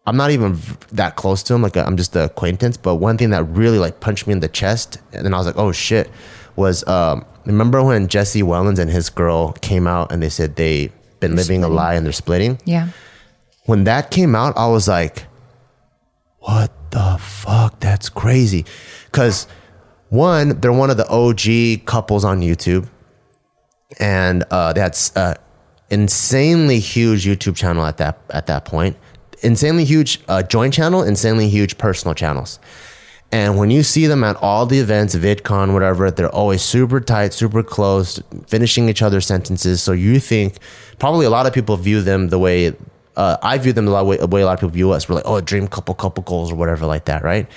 I'm 0.07 0.17
not 0.17 0.31
even 0.31 0.57
that 0.93 1.15
close 1.15 1.43
to 1.43 1.53
him. 1.53 1.61
Like 1.61 1.77
I'm 1.77 1.97
just 1.97 2.15
an 2.15 2.23
acquaintance. 2.23 2.77
But 2.77 2.95
one 2.95 3.17
thing 3.17 3.29
that 3.31 3.43
really 3.43 3.77
like 3.77 3.99
punched 3.99 4.25
me 4.25 4.33
in 4.33 4.39
the 4.39 4.47
chest, 4.47 4.97
and 5.13 5.25
then 5.25 5.33
I 5.33 5.37
was 5.37 5.45
like, 5.45 5.57
oh 5.57 5.71
shit, 5.71 6.09
was 6.55 6.87
um, 6.87 7.25
remember 7.47 7.83
when 7.83 8.07
Jesse 8.07 8.43
Wellens 8.43 8.77
and 8.77 8.91
his 8.91 9.09
girl 9.09 9.53
came 9.53 9.87
out 9.87 10.11
and 10.11 10.21
they 10.21 10.29
said 10.29 10.55
they've 10.55 10.91
been 11.19 11.35
living 11.35 11.63
a 11.63 11.67
lie 11.67 11.95
and 11.95 12.05
they're 12.05 12.13
splitting. 12.13 12.59
Yeah. 12.65 12.89
When 13.65 13.85
that 13.85 14.11
came 14.11 14.35
out, 14.35 14.55
I 14.57 14.67
was 14.67 14.87
like, 14.87 15.25
what 16.39 16.71
the 16.91 17.17
fuck? 17.19 17.79
That's 17.79 18.09
crazy. 18.09 18.65
Because 19.05 19.47
one, 20.09 20.59
they're 20.59 20.73
one 20.73 20.89
of 20.89 20.97
the 20.97 21.07
OG 21.09 21.85
couples 21.85 22.23
on 22.23 22.41
YouTube, 22.41 22.87
and 23.99 24.43
uh, 24.51 24.71
that's 24.73 25.15
uh, 25.17 25.35
insanely 25.89 26.79
huge 26.79 27.25
YouTube 27.25 27.55
channel 27.55 27.85
at 27.85 27.97
that 27.97 28.19
at 28.29 28.47
that 28.47 28.63
point. 28.63 28.95
Insanely 29.43 29.83
huge 29.83 30.21
uh, 30.29 30.43
joint 30.43 30.73
channel, 30.73 31.03
insanely 31.03 31.49
huge 31.49 31.77
personal 31.77 32.15
channels. 32.15 32.59
And 33.31 33.57
when 33.57 33.71
you 33.71 33.83
see 33.83 34.07
them 34.07 34.23
at 34.23 34.37
all 34.37 34.65
the 34.65 34.79
events, 34.79 35.13
VidCon, 35.13 35.73
whatever, 35.73 36.09
they're 36.09 36.33
always 36.33 36.61
super 36.61 37.01
tight, 37.01 37.33
super 37.33 37.61
close, 37.61 38.21
finishing 38.47 38.87
each 38.87 39.01
other's 39.01 39.25
sentences. 39.25 39.83
So 39.83 39.91
you 39.91 40.19
think 40.19 40.59
probably 40.97 41.25
a 41.25 41.29
lot 41.29 41.45
of 41.45 41.53
people 41.53 41.75
view 41.75 42.01
them 42.01 42.29
the 42.29 42.39
way 42.39 42.73
uh, 43.17 43.35
I 43.41 43.57
view 43.57 43.73
them 43.73 43.85
the 43.85 44.03
way, 44.03 44.17
the 44.17 44.27
way 44.27 44.41
a 44.41 44.45
lot 44.45 44.53
of 44.53 44.59
people 44.59 44.69
view 44.69 44.91
us. 44.91 45.09
We're 45.09 45.15
like, 45.15 45.25
oh, 45.25 45.41
dream 45.41 45.67
couple, 45.67 45.95
couple 45.95 46.23
goals 46.23 46.51
or 46.51 46.55
whatever 46.55 46.85
like 46.85 47.05
that, 47.05 47.23
right? 47.23 47.47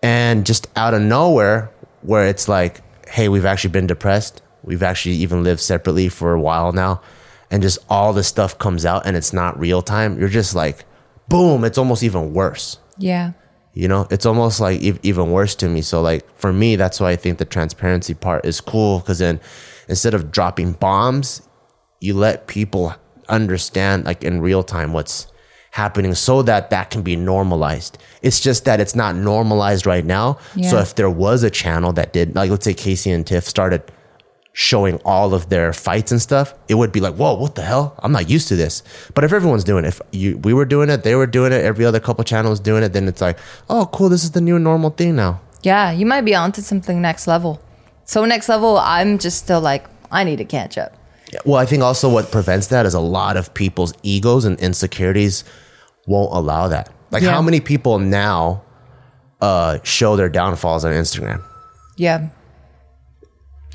And 0.00 0.46
just 0.46 0.68
out 0.76 0.94
of 0.94 1.02
nowhere, 1.02 1.70
where 2.02 2.28
it's 2.28 2.48
like, 2.48 2.80
hey, 3.08 3.28
we've 3.28 3.44
actually 3.44 3.70
been 3.70 3.88
depressed. 3.88 4.42
We've 4.62 4.82
actually 4.82 5.16
even 5.16 5.42
lived 5.42 5.60
separately 5.60 6.08
for 6.08 6.32
a 6.32 6.40
while 6.40 6.72
now. 6.72 7.02
And 7.50 7.62
just 7.62 7.78
all 7.90 8.12
this 8.12 8.28
stuff 8.28 8.58
comes 8.58 8.86
out 8.86 9.04
and 9.04 9.16
it's 9.16 9.32
not 9.32 9.58
real 9.58 9.82
time. 9.82 10.18
You're 10.18 10.28
just 10.28 10.54
like, 10.54 10.84
boom, 11.28 11.64
it's 11.64 11.78
almost 11.78 12.02
even 12.02 12.32
worse 12.32 12.78
Yeah. 12.98 13.32
You 13.74 13.88
know? 13.88 14.06
It's 14.10 14.26
almost 14.26 14.60
like 14.60 14.82
ev- 14.82 15.00
even 15.02 15.30
worse 15.30 15.54
to 15.56 15.68
me. 15.68 15.82
So 15.82 16.00
like 16.02 16.24
for 16.38 16.52
me 16.52 16.76
that's 16.76 17.00
why 17.00 17.10
i 17.10 17.16
think 17.16 17.38
the 17.38 17.44
transparency 17.44 18.14
part 18.14 18.44
is 18.44 18.60
cool 18.60 18.98
because 19.00 19.18
then 19.20 19.40
instead 19.88 20.14
of 20.14 20.30
dropping 20.30 20.72
bombs 20.72 21.42
you 22.00 22.14
let 22.14 22.46
people 22.48 22.94
understand 23.28 24.04
like 24.04 24.24
in 24.24 24.40
real 24.40 24.62
time 24.62 24.92
what's 24.92 25.26
happening 25.70 26.14
so 26.14 26.42
that 26.42 26.68
that 26.70 26.90
can 26.90 27.00
be 27.02 27.16
normalized. 27.16 27.96
It's 28.20 28.40
just 28.40 28.64
that 28.66 28.78
it's 28.80 28.94
not 28.94 29.14
normalized 29.16 29.86
right 29.86 30.04
now. 30.04 30.38
So 30.68 30.78
if 30.82 30.94
there 30.96 31.08
was 31.08 31.42
a 31.42 31.50
channel 31.50 31.92
that 31.94 32.12
did 32.12 32.34
like 32.34 32.50
let's 32.50 32.64
say 32.64 32.74
casey 32.74 33.10
and 33.10 33.26
tiff 33.26 33.44
started 33.44 33.82
showing 34.54 35.00
all 35.04 35.32
of 35.32 35.48
their 35.48 35.72
fights 35.72 36.12
and 36.12 36.20
stuff, 36.20 36.52
it 36.68 36.74
would 36.74 36.92
be 36.92 37.00
like, 37.00 37.14
whoa, 37.14 37.34
what 37.34 37.54
the 37.54 37.62
hell? 37.62 37.94
I'm 38.00 38.12
not 38.12 38.28
used 38.28 38.48
to 38.48 38.56
this. 38.56 38.82
But 39.14 39.24
if 39.24 39.32
everyone's 39.32 39.64
doing 39.64 39.84
it, 39.84 39.88
if 39.88 40.00
you 40.12 40.36
we 40.38 40.52
were 40.52 40.66
doing 40.66 40.90
it, 40.90 41.04
they 41.04 41.14
were 41.14 41.26
doing 41.26 41.52
it, 41.52 41.64
every 41.64 41.84
other 41.86 42.00
couple 42.00 42.22
channels 42.24 42.60
doing 42.60 42.82
it, 42.82 42.92
then 42.92 43.08
it's 43.08 43.20
like, 43.22 43.38
oh, 43.70 43.88
cool, 43.92 44.08
this 44.10 44.24
is 44.24 44.32
the 44.32 44.40
new 44.42 44.58
normal 44.58 44.90
thing 44.90 45.16
now. 45.16 45.40
Yeah. 45.62 45.90
You 45.92 46.04
might 46.06 46.22
be 46.22 46.34
onto 46.34 46.60
something 46.60 47.00
next 47.00 47.26
level. 47.26 47.60
So 48.04 48.24
next 48.26 48.48
level, 48.48 48.78
I'm 48.78 49.18
just 49.18 49.38
still 49.38 49.60
like, 49.60 49.86
I 50.10 50.24
need 50.24 50.36
to 50.36 50.44
catch 50.44 50.76
up. 50.76 50.92
Yeah, 51.32 51.38
Well, 51.46 51.58
I 51.58 51.64
think 51.64 51.82
also 51.82 52.10
what 52.10 52.30
prevents 52.30 52.66
that 52.66 52.84
is 52.84 52.92
a 52.92 53.00
lot 53.00 53.38
of 53.38 53.54
people's 53.54 53.94
egos 54.02 54.44
and 54.44 54.58
insecurities 54.60 55.44
won't 56.06 56.30
allow 56.34 56.68
that. 56.68 56.90
Like, 57.10 57.22
Yeah. 57.22 57.30
how 57.30 57.40
many 57.40 57.60
people 57.60 57.98
now 57.98 58.62
uh, 59.40 59.78
show 59.82 60.14
their 60.16 60.28
downfalls 60.28 60.84
on 60.84 60.92
Instagram? 60.92 61.42
Yeah. 61.96 62.28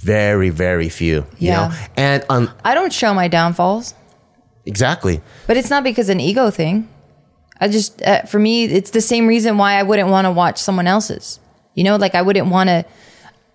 Very, 0.08 0.50
very 0.50 0.90
few. 0.90 1.16
You 1.38 1.50
Yeah. 1.50 1.68
know? 1.68 1.76
And 1.98 2.24
um, 2.30 2.50
I 2.64 2.74
don't 2.74 2.94
show 2.94 3.14
my 3.14 3.28
downfalls, 3.28 3.94
exactly. 4.66 5.20
but 5.48 5.58
it's 5.58 5.70
not 5.70 5.84
because 5.84 6.08
an 6.10 6.20
ego 6.22 6.50
thing. 6.50 6.88
I 7.60 7.68
just, 7.68 8.02
uh, 8.04 8.22
for 8.24 8.40
me, 8.40 8.66
it's 8.66 8.92
the 8.92 9.02
same 9.02 9.28
reason 9.28 9.58
why 9.58 9.74
I 9.80 9.84
wouldn't 9.84 10.10
want 10.10 10.26
to 10.26 10.32
watch 10.32 10.58
someone 10.60 10.88
else's. 10.88 11.40
You 11.74 11.84
know, 11.84 11.96
like 11.98 12.16
I 12.16 12.22
wouldn't 12.22 12.48
want 12.48 12.70
to, 12.70 12.86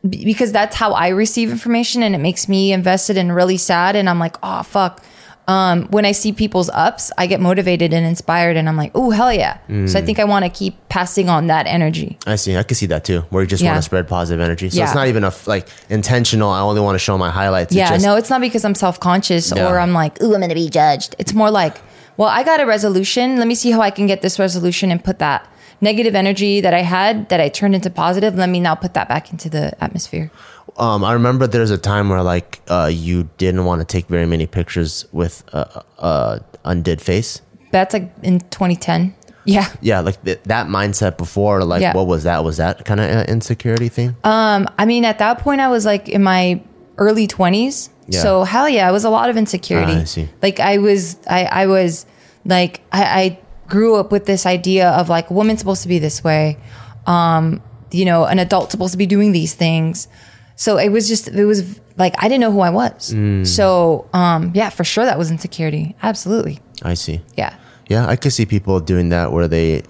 because 0.09 0.53
that's 0.53 0.77
how 0.77 0.93
I 0.93 1.09
receive 1.09 1.51
information 1.51 2.03
and 2.03 2.15
it 2.15 2.19
makes 2.19 2.49
me 2.49 2.73
invested 2.73 3.17
and 3.17 3.35
really 3.35 3.57
sad. 3.57 3.97
And 3.97 4.11
I'm 4.11 4.19
like, 4.19 4.37
oh, 4.43 4.63
fuck. 4.63 5.03
Um, 5.49 5.89
when 5.89 6.05
I 6.05 6.13
see 6.13 6.33
people's 6.33 6.71
ups, 6.71 7.11
I 7.19 7.27
get 7.27 7.41
motivated 7.41 7.93
and 7.93 8.07
inspired 8.07 8.57
and 8.57 8.69
I'm 8.69 8.77
like, 8.77 8.93
oh, 8.95 9.11
hell 9.11 9.33
yeah. 9.33 9.59
So 9.87 9.99
I 9.99 10.03
think 10.03 10.21
I 10.21 10.25
want 10.25 10.45
to 10.45 10.49
keep 10.51 10.77
passing 10.89 11.29
on 11.29 11.49
that 11.49 11.67
energy. 11.67 12.17
I 12.27 12.37
see. 12.37 12.57
I 12.57 12.63
can 12.63 12.77
see 12.77 12.87
that 12.87 13.05
too, 13.05 13.23
where 13.31 13.43
you 13.43 13.49
just 13.49 13.61
Yeah. 13.63 13.71
want 13.73 13.79
to 13.79 13.83
spread 13.83 14.07
positive 14.07 14.41
energy. 14.41 14.71
So 14.71 14.79
Yeah. 14.79 14.85
it's 14.85 14.95
not 14.95 15.09
even 15.09 15.25
a 15.25 15.29
f- 15.29 15.49
like 15.49 15.67
intentional. 15.91 16.49
I 16.51 16.61
only 16.61 16.81
want 16.81 16.95
to 16.95 17.01
show 17.01 17.19
my 17.19 17.29
highlights. 17.31 17.75
Yeah, 17.75 17.89
just, 17.91 18.05
no, 18.05 18.15
it's 18.15 18.31
not 18.31 18.41
because 18.41 18.65
I'm 18.65 18.77
self 18.77 19.01
conscious 19.01 19.53
No. 19.53 19.67
or 19.69 19.81
I'm 19.81 19.93
like, 19.93 20.23
ooh, 20.23 20.33
I'm 20.33 20.41
gonna 20.41 20.55
be 20.55 20.69
judged. 20.71 21.17
It's 21.19 21.35
more 21.35 21.51
like, 21.51 21.79
well, 22.17 22.29
I 22.29 22.45
got 22.45 22.61
a 22.61 22.67
resolution. 22.67 23.39
Let 23.39 23.49
me 23.49 23.57
see 23.57 23.73
how 23.73 23.81
I 23.81 23.91
can 23.91 24.07
get 24.07 24.23
this 24.23 24.39
resolution 24.39 24.93
and 24.93 25.03
put 25.03 25.19
that 25.19 25.45
negative 25.81 26.15
energy 26.15 26.61
that 26.61 26.73
I 26.73 26.83
had 26.83 27.29
that 27.31 27.41
I 27.41 27.49
turned 27.49 27.75
into 27.75 27.91
positive. 27.91 28.37
Let 28.37 28.49
me 28.49 28.61
now 28.61 28.77
put 28.77 28.95
that 28.95 29.09
back 29.09 29.33
into 29.33 29.51
the 29.51 29.73
atmosphere. 29.83 30.31
Um, 30.77 31.05
I 31.05 31.13
remember 31.13 31.47
there's 31.47 31.71
a 31.71 31.79
time 31.79 32.09
where 32.09 32.23
like 32.23 32.61
uh, 32.69 32.91
you 32.93 33.29
didn't 33.37 33.65
want 33.65 33.81
to 33.81 33.85
take 33.85 34.07
very 34.07 34.27
many 34.27 34.47
pictures 34.47 35.07
with 35.13 35.45
uh, 35.53 35.83
uh, 35.99 36.39
undid 36.65 37.01
face. 37.01 37.43
That's 37.73 37.93
like 37.95 38.11
in 38.23 38.41
2010. 38.41 39.15
Yeah. 39.45 39.69
Yeah, 39.81 40.01
like 40.01 40.23
th- 40.25 40.41
that 40.45 40.69
mindset 40.69 41.17
before. 41.19 41.65
Like, 41.65 41.83
Yeah. 41.83 41.95
what 41.95 42.07
was 42.07 42.23
that? 42.25 42.45
Was 42.45 42.59
that 42.59 42.85
kind 42.85 43.01
of 43.01 43.11
an 43.11 43.27
insecurity 43.29 43.89
thing? 43.89 44.15
I 44.25 44.85
mean, 44.87 45.05
at 45.05 45.19
that 45.19 45.39
point, 45.39 45.61
I 45.61 45.69
was 45.69 45.85
like 45.85 46.09
in 46.09 46.23
my 46.23 46.63
early 46.99 47.27
20s. 47.27 47.89
Yeah. 48.09 48.21
So 48.21 48.45
hell 48.45 48.69
yeah, 48.69 48.89
it 48.89 48.93
was 48.93 49.05
a 49.05 49.11
lot 49.11 49.31
of 49.31 49.37
insecurity. 49.37 49.93
Ah, 49.95 50.01
I 50.01 50.05
see. 50.05 50.29
Like 50.43 50.61
I 50.61 50.79
was, 50.79 51.17
I, 51.29 51.45
I 51.45 51.67
was 51.67 52.07
like, 52.45 52.81
I, 52.93 53.05
I 53.05 53.39
grew 53.69 53.97
up 53.97 54.13
with 54.13 54.27
this 54.27 54.45
idea 54.47 54.91
of 54.91 55.09
like 55.09 55.31
a 55.31 55.33
woman's 55.33 55.61
supposed 55.61 55.83
to 55.83 55.89
be 55.89 55.99
this 55.99 56.23
way. 56.23 56.59
Um, 57.07 57.63
you 57.91 58.05
know, 58.05 58.25
an 58.25 58.39
adult's 58.39 58.73
supposed 58.73 58.93
to 58.93 58.99
be 58.99 59.07
doing 59.07 59.33
these 59.33 59.55
things. 59.55 60.09
So 60.57 60.77
it 60.77 60.91
was 60.91 61.09
just, 61.09 61.29
it 61.29 61.45
was 61.45 61.81
like, 61.97 62.15
I 62.19 62.29
didn't 62.29 62.41
know 62.41 62.53
who 62.53 62.61
I 62.61 62.71
was. 62.71 63.13
Mm. 63.13 63.47
So, 63.47 64.09
um, 64.13 64.53
yeah, 64.55 64.71
for 64.71 64.85
sure 64.85 65.05
that 65.05 65.19
was 65.19 65.31
insecurity. 65.31 65.97
Absolutely. 66.03 66.61
I 66.83 66.95
see. 66.95 67.21
Yeah. 67.37 67.55
Yeah, 67.89 68.07
I 68.07 68.17
could 68.17 68.33
see 68.33 68.47
people 68.47 68.81
doing 68.81 69.09
that 69.11 69.33
where 69.33 69.49
they 69.49 69.83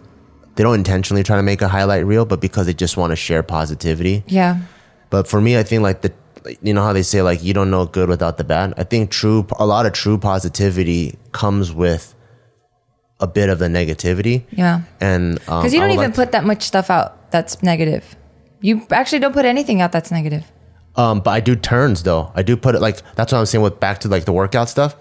they 0.55 0.63
don't 0.63 0.75
intentionally 0.75 1.23
try 1.23 1.37
to 1.37 1.43
make 1.43 1.63
a 1.63 1.69
highlight 1.69 2.05
reel, 2.05 2.25
but 2.25 2.41
because 2.41 2.67
they 2.67 2.75
just 2.75 2.97
want 2.97 3.11
to 3.11 3.17
share 3.17 3.43
positivity. 3.43 4.23
Yeah. 4.27 4.61
But 5.11 5.27
for 5.29 5.41
me, 5.41 5.57
I 5.59 5.63
think 5.63 5.83
like 5.83 6.03
the 6.03 6.13
you 6.61 6.75
know 6.75 6.83
how 6.83 6.93
they 6.93 7.03
say 7.03 7.23
like 7.23 7.43
you 7.45 7.55
don't 7.55 7.71
know 7.71 7.87
good 7.87 8.09
without 8.09 8.37
the 8.39 8.45
bad. 8.45 8.75
I 8.77 8.85
think 8.85 9.11
true 9.11 9.47
a 9.59 9.67
lot 9.67 9.87
of 9.87 9.93
true 9.93 10.19
positivity 10.19 11.17
comes 11.33 11.73
with 11.73 12.15
a 13.21 13.27
bit 13.27 13.49
of 13.49 13.59
the 13.61 13.69
negativity. 13.69 14.45
Yeah. 14.51 14.83
And 15.01 15.39
um, 15.49 15.61
Because 15.61 15.73
you 15.75 15.81
don't 15.81 15.91
even 15.91 16.07
like- 16.07 16.15
put 16.15 16.33
that 16.33 16.45
much 16.45 16.63
stuff 16.65 16.91
out 16.91 17.31
that's 17.31 17.63
negative. 17.63 18.17
You 18.63 18.87
actually 18.91 19.19
don't 19.19 19.33
put 19.33 19.45
anything 19.45 19.81
out 19.81 19.93
that's 19.93 20.11
negative. 20.11 20.51
Um, 20.97 21.21
but 21.21 21.31
I 21.31 21.41
do 21.41 21.57
turns 21.57 22.03
though. 22.03 22.33
I 22.35 22.43
do 22.43 22.57
put 22.57 22.75
it 22.75 22.81
like 22.81 23.03
that's 23.15 23.33
what 23.33 23.39
I'm 23.39 23.47
saying 23.47 23.63
with 23.63 23.81
back 23.81 23.99
to 24.01 24.09
like 24.09 24.25
the 24.25 24.33
workout 24.33 24.69
stuff. 24.69 24.95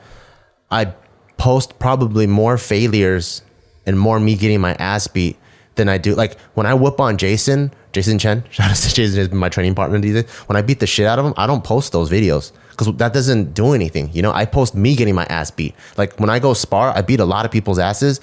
I 0.69 0.93
post 1.37 1.79
probably 1.79 2.27
more 2.27 2.57
failures 2.57 3.41
and 3.85 3.99
more 3.99 4.19
me 4.19 4.35
getting 4.35 4.61
my 4.61 4.73
ass 4.75 5.07
beat 5.07 5.37
than 5.75 5.89
I 5.89 5.97
do. 5.97 6.15
Like 6.15 6.39
when 6.53 6.65
I 6.65 6.73
whip 6.73 6.99
on 6.99 7.17
Jason, 7.17 7.73
Jason 7.91 8.19
Chen, 8.19 8.43
shout 8.49 8.71
out 8.71 8.77
to 8.77 8.93
Jason, 8.93 9.17
has 9.17 9.27
been 9.27 9.37
my 9.37 9.49
training 9.49 9.75
partner 9.75 9.99
these 9.99 10.13
days. 10.13 10.31
When 10.47 10.55
I 10.55 10.61
beat 10.61 10.79
the 10.79 10.87
shit 10.87 11.05
out 11.05 11.19
of 11.19 11.25
him, 11.25 11.33
I 11.37 11.45
don't 11.45 11.63
post 11.63 11.91
those 11.91 12.09
videos 12.09 12.51
because 12.71 12.93
that 12.95 13.13
doesn't 13.13 13.53
do 13.53 13.73
anything. 13.73 14.09
You 14.13 14.21
know, 14.21 14.31
I 14.31 14.45
post 14.45 14.75
me 14.75 14.95
getting 14.95 15.15
my 15.15 15.25
ass 15.25 15.51
beat. 15.51 15.75
Like 15.97 16.19
when 16.19 16.29
I 16.29 16.39
go 16.39 16.53
spar, 16.53 16.95
I 16.95 17.01
beat 17.01 17.19
a 17.19 17.25
lot 17.25 17.45
of 17.45 17.51
people's 17.51 17.79
asses, 17.79 18.21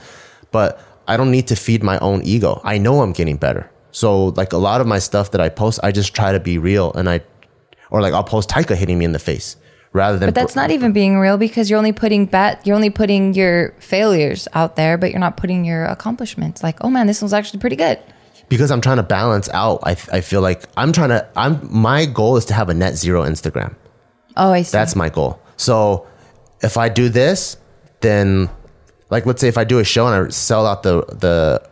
but 0.50 0.80
I 1.06 1.16
don't 1.16 1.30
need 1.30 1.48
to 1.48 1.56
feed 1.56 1.82
my 1.82 1.98
own 1.98 2.22
ego. 2.22 2.60
I 2.64 2.78
know 2.78 3.02
I'm 3.02 3.12
getting 3.12 3.36
better. 3.36 3.70
So 3.90 4.26
like 4.36 4.52
a 4.52 4.58
lot 4.58 4.80
of 4.80 4.86
my 4.86 4.98
stuff 4.98 5.30
that 5.32 5.40
I 5.40 5.48
post, 5.48 5.80
I 5.82 5.92
just 5.92 6.14
try 6.14 6.32
to 6.32 6.40
be 6.40 6.58
real 6.58 6.92
and 6.92 7.08
I, 7.08 7.20
or 7.90 8.00
like 8.00 8.12
I'll 8.14 8.24
post 8.24 8.48
Taika 8.50 8.76
hitting 8.76 8.98
me 8.98 9.04
in 9.04 9.12
the 9.12 9.18
face 9.18 9.56
rather 9.92 10.18
than. 10.18 10.28
But 10.28 10.34
that's 10.34 10.54
not 10.54 10.70
even 10.70 10.92
being 10.92 11.18
real 11.18 11.38
because 11.38 11.70
you're 11.70 11.78
only 11.78 11.92
putting 11.92 12.26
bat 12.26 12.60
you're 12.66 12.76
only 12.76 12.90
putting 12.90 13.32
your 13.34 13.72
failures 13.80 14.46
out 14.52 14.76
there, 14.76 14.98
but 14.98 15.10
you're 15.10 15.20
not 15.20 15.36
putting 15.36 15.64
your 15.64 15.84
accomplishments. 15.86 16.62
Like, 16.62 16.76
oh 16.84 16.90
man, 16.90 17.06
this 17.06 17.22
one's 17.22 17.32
actually 17.32 17.60
pretty 17.60 17.76
good. 17.76 17.98
because 18.50 18.70
I'm 18.70 18.80
trying 18.80 18.98
to 18.98 19.02
balance 19.02 19.48
out. 19.54 19.80
I, 19.82 19.92
I 20.12 20.20
feel 20.20 20.40
like 20.42 20.64
I'm 20.76 20.92
trying 20.92 21.10
to, 21.10 21.26
I'm, 21.36 21.66
my 21.70 22.04
goal 22.06 22.36
is 22.36 22.44
to 22.46 22.54
have 22.54 22.68
a 22.68 22.74
net 22.74 22.94
zero 22.96 23.22
Instagram. 23.22 23.74
Oh, 24.36 24.52
I 24.52 24.62
see. 24.62 24.72
That's 24.72 24.94
my 24.96 25.08
goal. 25.08 25.40
So 25.56 26.06
if 26.62 26.76
I 26.76 26.88
do 26.88 27.08
this, 27.08 27.56
then 28.00 28.48
like 29.10 29.24
let's 29.26 29.40
say 29.40 29.48
if 29.48 29.56
I 29.58 29.64
do 29.64 29.78
a 29.78 29.84
show 29.84 30.06
and 30.06 30.26
I 30.26 30.28
sell 30.30 30.66
out 30.66 30.82
the 30.82 31.02
the 31.06 31.62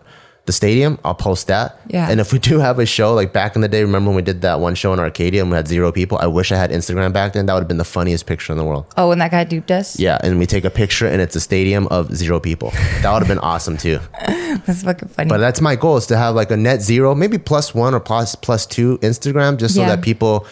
the 0.46 0.52
stadium, 0.52 0.98
I'll 1.04 1.14
post 1.14 1.48
that. 1.48 1.78
Yeah. 1.88 2.08
And 2.08 2.20
if 2.20 2.32
we 2.32 2.38
do 2.50 2.58
have 2.60 2.78
a 2.78 2.86
show 2.86 3.12
like 3.14 3.32
back 3.32 3.56
in 3.56 3.62
the 3.62 3.68
day, 3.68 3.82
remember 3.82 4.08
when 4.10 4.16
we 4.16 4.22
did 4.22 4.42
that 4.42 4.60
one 4.60 4.74
show 4.76 4.92
in 4.92 5.00
Arcadia 5.00 5.42
and 5.42 5.50
we 5.50 5.56
had 5.56 5.66
zero 5.68 5.90
people? 5.92 6.18
I 6.18 6.26
wish 6.28 6.52
I 6.52 6.56
had 6.56 6.70
Instagram 6.70 7.12
back 7.12 7.32
then. 7.32 7.46
That 7.46 7.54
would 7.54 7.60
have 7.60 7.68
been 7.68 7.78
the 7.78 7.84
funniest 7.84 8.26
picture 8.26 8.52
in 8.52 8.58
the 8.58 8.64
world. 8.64 8.86
oh, 8.96 9.08
when 9.08 9.18
that 9.18 9.30
guy 9.32 9.44
duped 9.44 9.70
us. 9.70 9.98
Yeah, 9.98 10.18
and 10.22 10.38
we 10.38 10.46
take 10.46 10.64
a 10.64 10.70
picture 10.70 11.06
and 11.06 11.20
it's 11.20 11.34
a 11.36 11.40
stadium 11.40 11.86
of 11.88 12.14
zero 12.16 12.38
people. 12.40 12.70
That 13.02 13.12
would 13.12 13.18
have 13.20 13.28
been 13.28 13.40
awesome 13.40 13.76
too. 13.76 13.98
That's 14.64 14.82
fucking 14.84 15.08
funny. 15.08 15.28
But 15.28 15.38
that's 15.38 15.60
my 15.60 15.76
goal 15.76 15.96
is 15.98 16.06
to 16.06 16.16
have 16.16 16.34
like 16.34 16.50
a 16.50 16.56
net 16.56 16.80
zero, 16.80 17.14
maybe 17.14 17.36
plus 17.38 17.74
one 17.74 17.92
or 17.94 18.00
plus 18.00 18.34
plus 18.34 18.64
two 18.66 18.96
Instagram, 18.98 19.58
just 19.58 19.74
so 19.74 19.82
Yeah. 19.82 19.88
that 19.96 20.02
people 20.02 20.46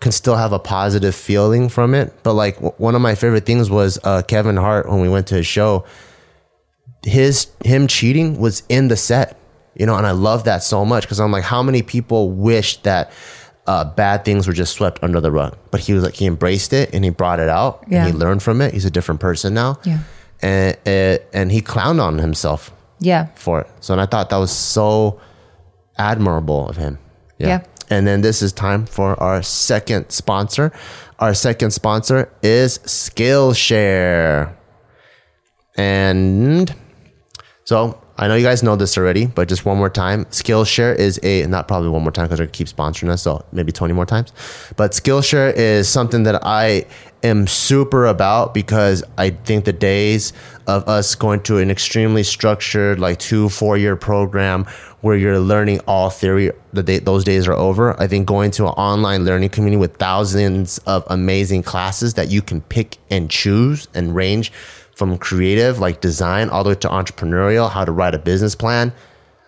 can 0.00 0.10
still 0.10 0.34
have 0.34 0.52
a 0.52 0.58
positive 0.58 1.14
feeling 1.14 1.68
from 1.68 1.94
it. 1.94 2.12
But 2.24 2.34
like 2.34 2.56
w- 2.56 2.74
one 2.78 2.96
of 2.96 3.00
my 3.00 3.14
favorite 3.14 3.46
things 3.46 3.70
was 3.70 3.98
uh, 4.02 4.22
Kevin 4.22 4.56
Hart 4.56 4.88
when 4.88 5.00
we 5.00 5.08
went 5.08 5.28
to 5.28 5.36
his 5.36 5.46
show. 5.46 5.84
His 7.04 7.48
him 7.64 7.86
cheating 7.86 8.38
was 8.38 8.62
in 8.68 8.88
the 8.88 8.96
set, 8.96 9.36
you 9.74 9.86
know, 9.86 9.96
and 9.96 10.06
I 10.06 10.12
love 10.12 10.44
that 10.44 10.62
so 10.62 10.84
much 10.84 11.02
because 11.04 11.18
I'm 11.20 11.32
like, 11.32 11.44
how 11.44 11.62
many 11.62 11.82
people 11.82 12.30
wish 12.30 12.76
that 12.82 13.10
uh, 13.66 13.84
bad 13.84 14.24
things 14.24 14.46
were 14.46 14.52
just 14.52 14.72
swept 14.74 15.02
under 15.02 15.20
the 15.20 15.30
rug? 15.32 15.56
But 15.70 15.80
he 15.80 15.92
was 15.94 16.04
like, 16.04 16.14
he 16.14 16.26
embraced 16.26 16.72
it 16.72 16.94
and 16.94 17.04
he 17.04 17.10
brought 17.10 17.40
it 17.40 17.48
out 17.48 17.84
Yeah. 17.88 18.04
and 18.06 18.12
he 18.14 18.18
learned 18.18 18.42
from 18.42 18.60
it. 18.60 18.72
He's 18.72 18.84
a 18.84 18.90
different 18.90 19.20
person 19.20 19.52
now, 19.54 19.78
Yeah. 19.84 19.98
and 20.42 20.76
and, 20.86 21.20
and 21.32 21.52
he 21.52 21.60
clowned 21.60 22.00
on 22.00 22.18
himself 22.18 22.70
yeah. 23.00 23.26
for 23.34 23.60
it. 23.62 23.66
So, 23.80 23.94
and 23.94 24.00
I 24.00 24.06
thought 24.06 24.30
that 24.30 24.36
was 24.36 24.52
so 24.52 25.20
admirable 25.98 26.68
of 26.68 26.76
him. 26.76 26.98
Yeah. 27.38 27.64
And 27.90 28.06
then 28.06 28.20
this 28.22 28.42
is 28.42 28.52
time 28.52 28.86
for 28.86 29.20
our 29.20 29.42
second 29.42 30.10
sponsor. 30.10 30.72
Our 31.18 31.34
second 31.34 31.72
sponsor 31.72 32.30
is 32.42 32.78
Skillshare. 32.78 34.54
And 35.76 36.74
so 37.64 38.00
I 38.18 38.28
know 38.28 38.34
you 38.34 38.44
guys 38.44 38.62
know 38.62 38.76
this 38.76 38.98
already, 38.98 39.26
but 39.26 39.48
just 39.48 39.64
one 39.64 39.78
more 39.78 39.90
time. 39.90 40.26
Skillshare 40.26 40.94
is 40.96 41.18
a, 41.22 41.46
not 41.46 41.66
probably 41.66 41.88
one 41.88 42.02
more 42.02 42.12
time 42.12 42.26
because 42.26 42.38
they 42.38 42.46
keep 42.46 42.66
sponsoring 42.66 43.08
us, 43.08 43.22
so 43.22 43.44
maybe 43.52 43.72
20 43.72 43.94
more 43.94 44.06
times. 44.06 44.32
But 44.76 44.92
Skillshare 44.92 45.54
is 45.54 45.88
something 45.88 46.24
that 46.24 46.44
I 46.44 46.86
am 47.22 47.46
super 47.46 48.06
about 48.06 48.52
because 48.52 49.02
I 49.16 49.30
think 49.30 49.64
the 49.64 49.72
days 49.72 50.32
of 50.66 50.88
us 50.88 51.14
going 51.14 51.40
to 51.42 51.58
an 51.58 51.70
extremely 51.70 52.22
structured, 52.22 52.98
like 52.98 53.18
two, 53.18 53.48
four 53.48 53.76
year 53.76 53.96
program 53.96 54.66
where 55.00 55.16
you're 55.16 55.40
learning 55.40 55.80
all 55.86 56.10
theory, 56.10 56.52
the 56.72 56.82
day, 56.82 56.98
those 56.98 57.24
days 57.24 57.48
are 57.48 57.54
over. 57.54 58.00
I 58.00 58.06
think 58.06 58.26
going 58.26 58.50
to 58.52 58.64
an 58.64 58.72
online 58.74 59.24
learning 59.24 59.50
community 59.50 59.80
with 59.80 59.96
thousands 59.96 60.78
of 60.78 61.04
amazing 61.08 61.62
classes 61.62 62.14
that 62.14 62.28
you 62.28 62.42
can 62.42 62.60
pick 62.60 62.98
and 63.10 63.30
choose 63.30 63.88
and 63.94 64.14
range 64.14 64.52
from 65.02 65.18
creative 65.18 65.80
like 65.80 66.00
design 66.00 66.48
all 66.48 66.62
the 66.62 66.68
way 66.68 66.76
to 66.76 66.88
entrepreneurial 66.88 67.68
how 67.68 67.84
to 67.84 67.90
write 67.90 68.14
a 68.14 68.18
business 68.20 68.54
plan 68.54 68.92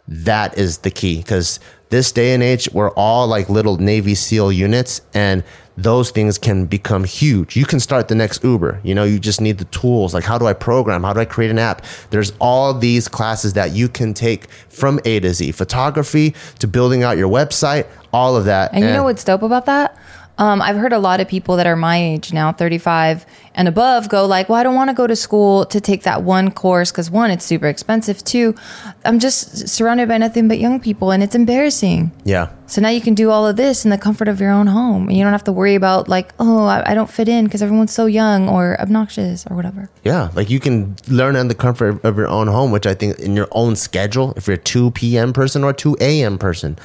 that 0.08 0.58
is 0.58 0.78
the 0.78 0.90
key. 0.90 1.18
Because 1.18 1.60
this 1.90 2.12
day 2.12 2.34
and 2.34 2.42
age 2.42 2.68
we're 2.72 2.90
all 2.90 3.28
like 3.28 3.48
little 3.48 3.76
navy 3.76 4.14
seal 4.14 4.50
units 4.50 5.00
and 5.14 5.44
those 5.76 6.10
things 6.10 6.38
can 6.38 6.66
become 6.66 7.04
huge. 7.04 7.56
You 7.56 7.64
can 7.64 7.80
start 7.80 8.08
the 8.08 8.16
next 8.16 8.42
uber 8.42 8.80
you 8.82 8.96
know 8.96 9.04
you 9.04 9.20
just 9.20 9.40
need 9.40 9.58
the 9.58 9.64
tools 9.66 10.12
like 10.12 10.24
how 10.24 10.38
do 10.38 10.46
i 10.46 10.52
program? 10.52 11.04
How 11.04 11.12
do 11.12 11.20
i 11.20 11.24
create 11.24 11.52
an 11.52 11.58
app? 11.58 11.84
There's 12.10 12.32
all 12.40 12.74
these 12.74 13.06
classes 13.06 13.52
that 13.52 13.70
you 13.72 13.88
can 13.88 14.12
take 14.12 14.50
from 14.68 14.98
a 15.04 15.20
to 15.20 15.32
z 15.32 15.52
photography 15.52 16.34
to 16.58 16.66
building 16.66 17.04
out 17.04 17.16
your 17.16 17.30
website 17.30 17.86
all 18.12 18.36
of 18.36 18.44
that. 18.46 18.72
And 18.72 18.84
you 18.84 18.90
know 18.90 19.04
what's 19.04 19.22
dope 19.22 19.42
about 19.42 19.66
that? 19.66 19.96
Um, 20.36 20.60
I've 20.60 20.76
heard 20.76 20.92
a 20.92 20.98
lot 20.98 21.20
of 21.20 21.28
people 21.28 21.56
that 21.56 21.66
are 21.66 21.76
my 21.76 21.96
age 21.96 22.32
now, 22.32 22.50
35 22.50 23.24
and 23.54 23.68
above, 23.68 24.08
go 24.08 24.26
like, 24.26 24.48
"Well, 24.48 24.58
I 24.58 24.64
don't 24.64 24.74
want 24.74 24.90
to 24.90 24.94
go 24.94 25.06
to 25.06 25.14
school 25.14 25.64
to 25.66 25.80
take 25.80 26.02
that 26.02 26.24
one 26.24 26.50
course 26.50 26.90
because 26.90 27.08
one, 27.08 27.30
it's 27.30 27.44
super 27.44 27.68
expensive. 27.68 28.24
Two, 28.24 28.56
I'm 29.04 29.20
just 29.20 29.68
surrounded 29.68 30.08
by 30.08 30.18
nothing 30.18 30.48
but 30.48 30.58
young 30.58 30.80
people, 30.80 31.12
and 31.12 31.22
it's 31.22 31.36
embarrassing." 31.36 32.10
yeah 32.24 32.48
So 32.66 32.80
now 32.80 32.88
you 32.88 33.00
can 33.00 33.14
do 33.14 33.30
all 33.30 33.46
of 33.46 33.56
this 33.56 33.84
in 33.84 33.90
the 33.90 33.98
comfort 33.98 34.26
of 34.26 34.40
your 34.40 34.50
own 34.50 34.66
home. 34.66 35.08
And 35.08 35.16
you 35.16 35.22
don't 35.22 35.32
have 35.32 35.44
to 35.44 35.52
worry 35.52 35.76
about 35.76 36.08
like, 36.08 36.32
"Oh, 36.40 36.64
I, 36.64 36.90
I 36.90 36.94
don't 36.94 37.10
fit 37.10 37.28
in 37.28 37.44
because 37.44 37.62
everyone's 37.62 37.92
so 37.92 38.06
young 38.06 38.48
or 38.48 38.80
obnoxious 38.80 39.46
or 39.48 39.54
whatever." 39.54 39.88
Yeah, 40.02 40.30
like 40.34 40.50
you 40.50 40.58
can 40.58 40.96
learn 41.06 41.36
in 41.36 41.46
the 41.46 41.54
comfort 41.54 42.02
of 42.04 42.16
your 42.16 42.28
own 42.28 42.48
home, 42.48 42.72
which 42.72 42.86
I 42.86 42.94
think 42.94 43.20
in 43.20 43.36
your 43.36 43.48
own 43.52 43.76
schedule, 43.76 44.32
if 44.36 44.48
you're 44.48 44.56
a 44.56 44.58
2 44.58 44.90
p.m. 44.90 45.32
person 45.32 45.62
or 45.62 45.72
2 45.72 45.96
a.m. 46.00 46.38
person, 46.38 46.76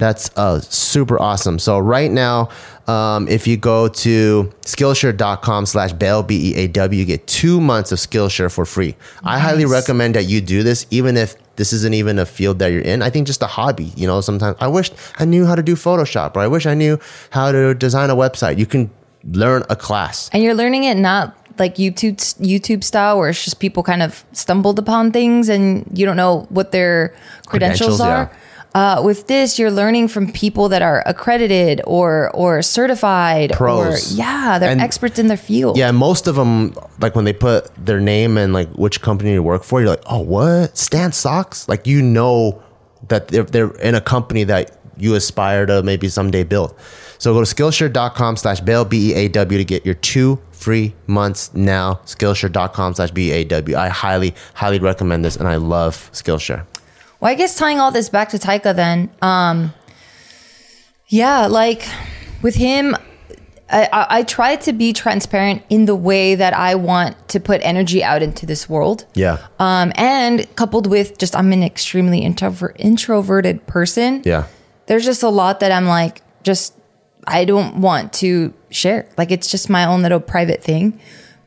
that's 0.00 0.30
uh, 0.36 0.60
super 0.60 1.20
awesome. 1.20 1.58
So 1.58 1.78
right 1.78 2.10
now, 2.10 2.48
um, 2.88 3.28
if 3.28 3.46
you 3.46 3.56
go 3.56 3.86
to 3.86 4.50
Skillshare.com 4.62 5.66
slash 5.66 5.92
Bell, 5.92 6.22
B-E-A-W, 6.22 6.98
you 6.98 7.04
get 7.04 7.26
two 7.26 7.60
months 7.60 7.92
of 7.92 7.98
Skillshare 7.98 8.50
for 8.50 8.64
free. 8.64 8.96
I 9.22 9.38
highly 9.38 9.66
recommend 9.66 10.16
that 10.16 10.24
you 10.24 10.40
do 10.40 10.62
this, 10.62 10.86
even 10.90 11.16
if 11.16 11.36
this 11.56 11.72
isn't 11.72 11.94
even 11.94 12.18
a 12.18 12.26
field 12.26 12.58
that 12.60 12.68
you're 12.68 12.80
in. 12.80 13.02
I 13.02 13.10
think 13.10 13.26
just 13.26 13.42
a 13.42 13.46
hobby, 13.46 13.92
you 13.94 14.06
know, 14.06 14.22
sometimes 14.22 14.56
I 14.58 14.68
wish 14.68 14.90
I 15.18 15.26
knew 15.26 15.44
how 15.44 15.54
to 15.54 15.62
do 15.62 15.74
Photoshop 15.74 16.34
or 16.34 16.40
I 16.40 16.48
wish 16.48 16.64
I 16.64 16.74
knew 16.74 16.98
how 17.28 17.52
to 17.52 17.74
design 17.74 18.08
a 18.08 18.16
website. 18.16 18.58
You 18.58 18.66
can 18.66 18.90
learn 19.24 19.62
a 19.68 19.76
class. 19.76 20.30
And 20.32 20.42
you're 20.42 20.54
learning 20.54 20.84
it 20.84 20.96
not 20.96 21.36
like 21.58 21.76
YouTube 21.76 22.16
YouTube 22.40 22.82
style, 22.82 23.18
where 23.18 23.28
it's 23.28 23.44
just 23.44 23.60
people 23.60 23.82
kind 23.82 24.02
of 24.02 24.24
stumbled 24.32 24.78
upon 24.78 25.12
things 25.12 25.50
and 25.50 25.86
you 25.92 26.06
don't 26.06 26.16
know 26.16 26.46
what 26.48 26.72
their 26.72 27.14
credentials, 27.46 27.98
Credentials, 27.98 28.00
are. 28.00 28.32
Uh, 28.74 29.02
with 29.04 29.26
this, 29.26 29.58
you're 29.58 29.70
learning 29.70 30.06
from 30.08 30.30
people 30.32 30.68
that 30.68 30.80
are 30.82 31.02
accredited 31.06 31.80
or 31.86 32.30
or 32.34 32.62
certified. 32.62 33.50
Pros. 33.52 34.12
Or, 34.12 34.16
yeah, 34.16 34.58
they're 34.58 34.70
And- 34.70 34.80
experts 34.80 35.18
in 35.18 35.26
their 35.26 35.36
field. 35.36 35.76
Yeah, 35.76 35.90
most 35.90 36.26
of 36.28 36.36
them, 36.36 36.74
like 37.00 37.16
when 37.16 37.24
they 37.24 37.32
put 37.32 37.68
their 37.84 38.00
name 38.00 38.38
and 38.38 38.52
like 38.52 38.68
which 38.74 39.00
company 39.02 39.32
you 39.32 39.42
work 39.42 39.64
for, 39.64 39.80
you're 39.80 39.90
like, 39.90 40.02
oh, 40.06 40.20
what? 40.20 40.78
Stan 40.78 41.12
Socks? 41.12 41.68
Like 41.68 41.86
you 41.86 42.00
know 42.02 42.62
that 43.08 43.28
they're, 43.28 43.42
they're 43.42 43.70
in 43.78 43.94
a 43.96 44.00
company 44.00 44.44
that 44.44 44.76
you 44.96 45.14
aspire 45.14 45.66
to 45.66 45.82
maybe 45.82 46.08
someday 46.08 46.44
build. 46.44 46.74
So 47.18 47.34
go 47.34 47.42
to 47.44 47.54
Skillshare.com 47.54 48.36
slash 48.36 48.60
Bail, 48.60 48.84
B-E-A-W 48.84 49.58
to 49.58 49.64
get 49.64 49.84
your 49.84 49.94
two 49.96 50.38
free 50.52 50.94
months 51.06 51.52
now. 51.54 52.00
Skillshare.com 52.04 52.94
slash 52.94 53.10
B-E-A-W. 53.10 53.76
I 53.76 53.88
highly, 53.88 54.34
highly 54.54 54.78
recommend 54.78 55.24
this 55.24 55.36
and 55.36 55.48
I 55.48 55.56
love 55.56 56.08
Skillshare. 56.12 56.64
Well, 57.20 57.30
I 57.30 57.34
guess 57.34 57.54
tying 57.54 57.78
all 57.78 57.90
this 57.90 58.08
back 58.08 58.30
to 58.30 58.38
Taika, 58.38 58.74
then, 58.74 59.10
um, 59.20 59.74
yeah, 61.08 61.46
like 61.46 61.86
with 62.42 62.54
him, 62.54 62.96
I, 63.70 63.88
I, 63.92 64.06
I 64.18 64.22
try 64.22 64.56
to 64.56 64.72
be 64.72 64.92
transparent 64.92 65.62
in 65.68 65.84
the 65.84 65.94
way 65.94 66.34
that 66.34 66.54
I 66.54 66.74
want 66.74 67.28
to 67.28 67.40
put 67.40 67.60
energy 67.62 68.02
out 68.02 68.22
into 68.22 68.46
this 68.46 68.68
world. 68.68 69.06
Yeah. 69.14 69.38
Um, 69.58 69.92
and 69.96 70.46
coupled 70.56 70.86
with 70.86 71.18
just 71.18 71.36
I'm 71.36 71.52
an 71.52 71.62
extremely 71.62 72.20
introvert, 72.20 72.76
introverted 72.78 73.66
person. 73.66 74.22
Yeah. 74.24 74.46
There's 74.86 75.04
just 75.04 75.22
a 75.22 75.28
lot 75.28 75.60
that 75.60 75.70
I'm 75.72 75.86
like, 75.86 76.22
just 76.42 76.74
I 77.26 77.44
don't 77.44 77.80
want 77.80 78.12
to 78.14 78.54
share. 78.70 79.08
Like 79.16 79.30
it's 79.30 79.50
just 79.50 79.70
my 79.70 79.84
own 79.84 80.02
little 80.02 80.20
private 80.20 80.62
thing. 80.62 81.00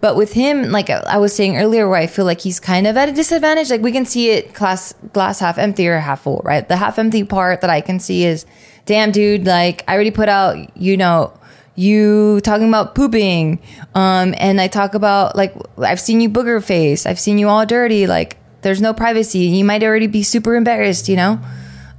But 0.04 0.18
with 0.18 0.34
him, 0.34 0.70
like 0.70 0.90
I 0.90 1.18
was 1.18 1.34
saying 1.34 1.56
earlier, 1.56 1.88
where 1.88 1.98
I 1.98 2.08
feel 2.08 2.26
like 2.26 2.42
he's 2.42 2.60
kind 2.60 2.88
of 2.88 2.98
at 2.98 3.08
a 3.08 3.14
disadvantage. 3.14 3.70
Like 3.70 3.80
we 3.80 3.94
can 3.94 4.06
see 4.06 4.32
it 4.32 4.54
glass 4.54 4.94
glass 5.14 5.40
half 5.40 5.58
empty 5.58 5.88
or 5.88 5.98
half 5.98 6.24
full, 6.24 6.42
right? 6.44 6.68
The 6.68 6.76
half 6.76 7.00
empty 7.00 7.24
part 7.24 7.62
that 7.62 7.70
I 7.70 7.80
can 7.80 8.02
see 8.02 8.26
is, 8.26 8.46
damn, 8.86 9.14
dude, 9.14 9.46
like 9.46 9.82
I 9.88 9.94
already 9.94 10.12
put 10.12 10.28
out, 10.28 10.76
you 10.76 10.98
know, 10.98 11.32
you 11.76 12.42
talking 12.42 12.68
about 12.68 12.96
pooping, 12.96 13.62
um, 13.96 14.36
and 14.40 14.60
I 14.60 14.68
talk 14.68 14.94
about 14.94 15.38
like 15.38 15.56
I've 15.78 16.02
seen 16.02 16.20
you 16.20 16.30
booger 16.30 16.62
face, 16.62 17.06
I've 17.06 17.18
seen 17.18 17.38
you 17.38 17.48
all 17.48 17.66
dirty, 17.66 18.06
like 18.06 18.36
there's 18.62 18.82
no 18.82 18.94
privacy. 18.94 19.40
You 19.40 19.64
might 19.64 19.84
already 19.84 20.08
be 20.08 20.22
super 20.22 20.58
embarrassed, 20.58 21.08
you 21.08 21.16
know. 21.16 21.40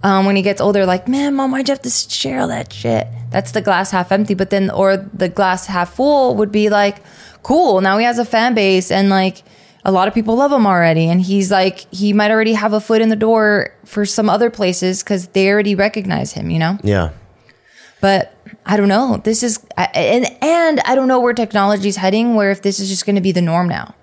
Um, 0.02 0.26
when 0.26 0.36
he 0.36 0.42
gets 0.42 0.60
older, 0.60 0.84
like, 0.84 1.08
man, 1.08 1.36
mom, 1.36 1.52
why'd 1.52 1.68
you 1.68 1.72
have 1.72 1.80
to 1.80 1.88
share 1.88 2.40
all 2.40 2.48
that 2.48 2.70
shit? 2.70 3.08
That's 3.30 3.52
the 3.52 3.62
glass 3.62 3.92
half 3.92 4.12
empty. 4.12 4.34
But 4.34 4.50
then, 4.50 4.68
or 4.68 4.98
the 4.98 5.30
glass 5.30 5.64
half 5.68 5.94
full 5.94 6.34
would 6.34 6.52
be 6.52 6.68
like, 6.68 6.98
cool. 7.44 7.80
Now 7.80 7.98
he 7.98 8.04
has 8.04 8.18
a 8.18 8.24
fan 8.24 8.54
base 8.54 8.90
and 8.90 9.08
like 9.08 9.44
a 9.84 9.92
lot 9.92 10.08
of 10.08 10.14
people 10.14 10.34
love 10.34 10.50
him 10.50 10.66
already. 10.66 11.08
And 11.08 11.20
he's 11.22 11.50
like, 11.52 11.80
he 11.94 12.12
might 12.12 12.32
already 12.32 12.54
have 12.54 12.72
a 12.72 12.80
foot 12.80 13.00
in 13.00 13.08
the 13.10 13.16
door 13.16 13.72
for 13.84 14.04
some 14.04 14.28
other 14.28 14.50
places 14.50 15.02
because 15.04 15.28
they 15.28 15.48
already 15.48 15.74
recognize 15.76 16.32
him, 16.32 16.50
you 16.50 16.58
know? 16.58 16.78
Yeah. 16.82 17.10
But 18.00 18.34
I 18.66 18.76
don't 18.76 18.88
know. 18.88 19.20
This 19.22 19.42
is, 19.42 19.64
I- 19.78 19.90
and, 19.94 20.26
and 20.42 20.80
I 20.80 20.94
don't 20.94 21.06
know 21.08 21.20
where 21.20 21.32
technology's 21.34 21.96
heading, 21.96 22.34
where 22.34 22.50
if 22.50 22.62
this 22.62 22.80
is 22.80 22.88
just 22.88 23.06
going 23.06 23.16
to 23.16 23.22
be 23.22 23.32
the 23.32 23.42
norm 23.42 23.68
now. 23.68 23.94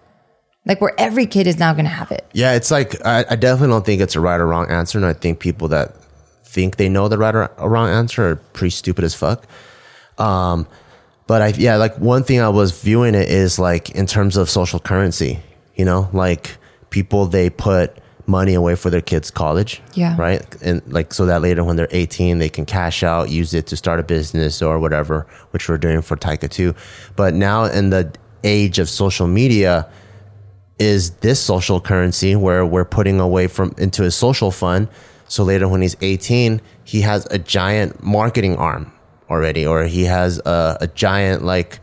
Like 0.66 0.80
where 0.80 0.94
every 1.00 1.26
kid 1.26 1.48
is 1.48 1.58
now 1.58 1.74
going 1.74 1.86
to 1.86 1.92
have 1.92 2.12
it. 2.12 2.24
Yeah, 2.34 2.54
it's 2.54 2.70
like 2.70 3.04
I, 3.04 3.26
I 3.32 3.36
definitely 3.36 3.74
don't 3.74 3.84
think 3.84 4.00
it's 4.00 4.16
a 4.16 4.20
right 4.20 4.40
or 4.40 4.46
wrong 4.46 4.70
answer, 4.70 5.00
and 5.00 5.08
I 5.08 5.14
think 5.14 5.40
people 5.40 5.68
that 5.70 5.96
think 6.46 6.76
they 6.78 6.88
know 6.88 7.08
the 7.08 7.18
right 7.18 7.34
or 7.34 7.48
or 7.60 7.68
wrong 7.68 7.90
answer 7.90 8.30
are 8.30 8.36
pretty 8.36 8.70
stupid 8.70 9.04
as 9.04 9.16
fuck. 9.16 9.48
Um, 10.20 10.68
but 11.28 11.42
I 11.42 11.48
yeah, 11.50 11.76
like 11.78 11.98
one 11.98 12.24
thing 12.24 12.40
I 12.42 12.50
was 12.50 12.72
viewing 12.82 13.16
it 13.16 13.30
is 13.30 13.58
like 13.60 13.92
in 13.92 14.06
terms 14.06 14.38
of 14.38 14.50
social 14.50 14.80
currency, 14.80 15.40
you 15.76 15.86
know, 15.86 16.10
like 16.14 16.58
people 16.90 17.26
they 17.26 17.50
put 17.50 17.98
money 18.28 18.54
away 18.54 18.76
for 18.76 18.90
their 18.90 19.02
kids' 19.02 19.32
college, 19.32 19.82
Yeah. 19.94 20.16
right, 20.18 20.46
and 20.62 20.82
like 20.88 21.14
so 21.14 21.26
that 21.26 21.42
later 21.42 21.64
when 21.64 21.76
they're 21.76 21.88
eighteen, 21.92 22.38
they 22.40 22.50
can 22.50 22.66
cash 22.66 23.04
out, 23.04 23.30
use 23.30 23.54
it 23.54 23.68
to 23.68 23.78
start 23.78 24.00
a 24.00 24.04
business 24.04 24.62
or 24.62 24.80
whatever, 24.80 25.26
which 25.52 25.68
we're 25.68 25.78
doing 25.78 26.02
for 26.02 26.16
Taika 26.16 26.50
too. 26.50 26.74
But 27.16 27.34
now 27.34 27.66
in 27.66 27.90
the 27.90 28.12
age 28.44 28.80
of 28.80 28.90
social 28.90 29.28
media 29.28 29.90
is 30.80 31.12
this 31.22 31.40
social 31.40 31.80
currency 31.80 32.36
where 32.36 32.66
we're 32.66 32.86
putting 32.86 33.20
away 33.20 33.48
from 33.48 33.74
into 33.78 34.04
a 34.04 34.12
social 34.12 34.50
fund. 34.52 34.88
So 35.28 35.44
later 35.44 35.68
when 35.68 35.82
he's 35.82 35.96
18, 36.02 36.60
he 36.84 37.02
has 37.02 37.26
a 37.32 37.38
giant 37.38 38.04
marketing 38.04 38.56
arm 38.58 38.92
already, 39.32 39.66
or 39.66 39.86
he 39.86 40.04
has 40.04 40.40
a, 40.46 40.78
a 40.82 40.88
giant 40.88 41.44
like 41.44 41.80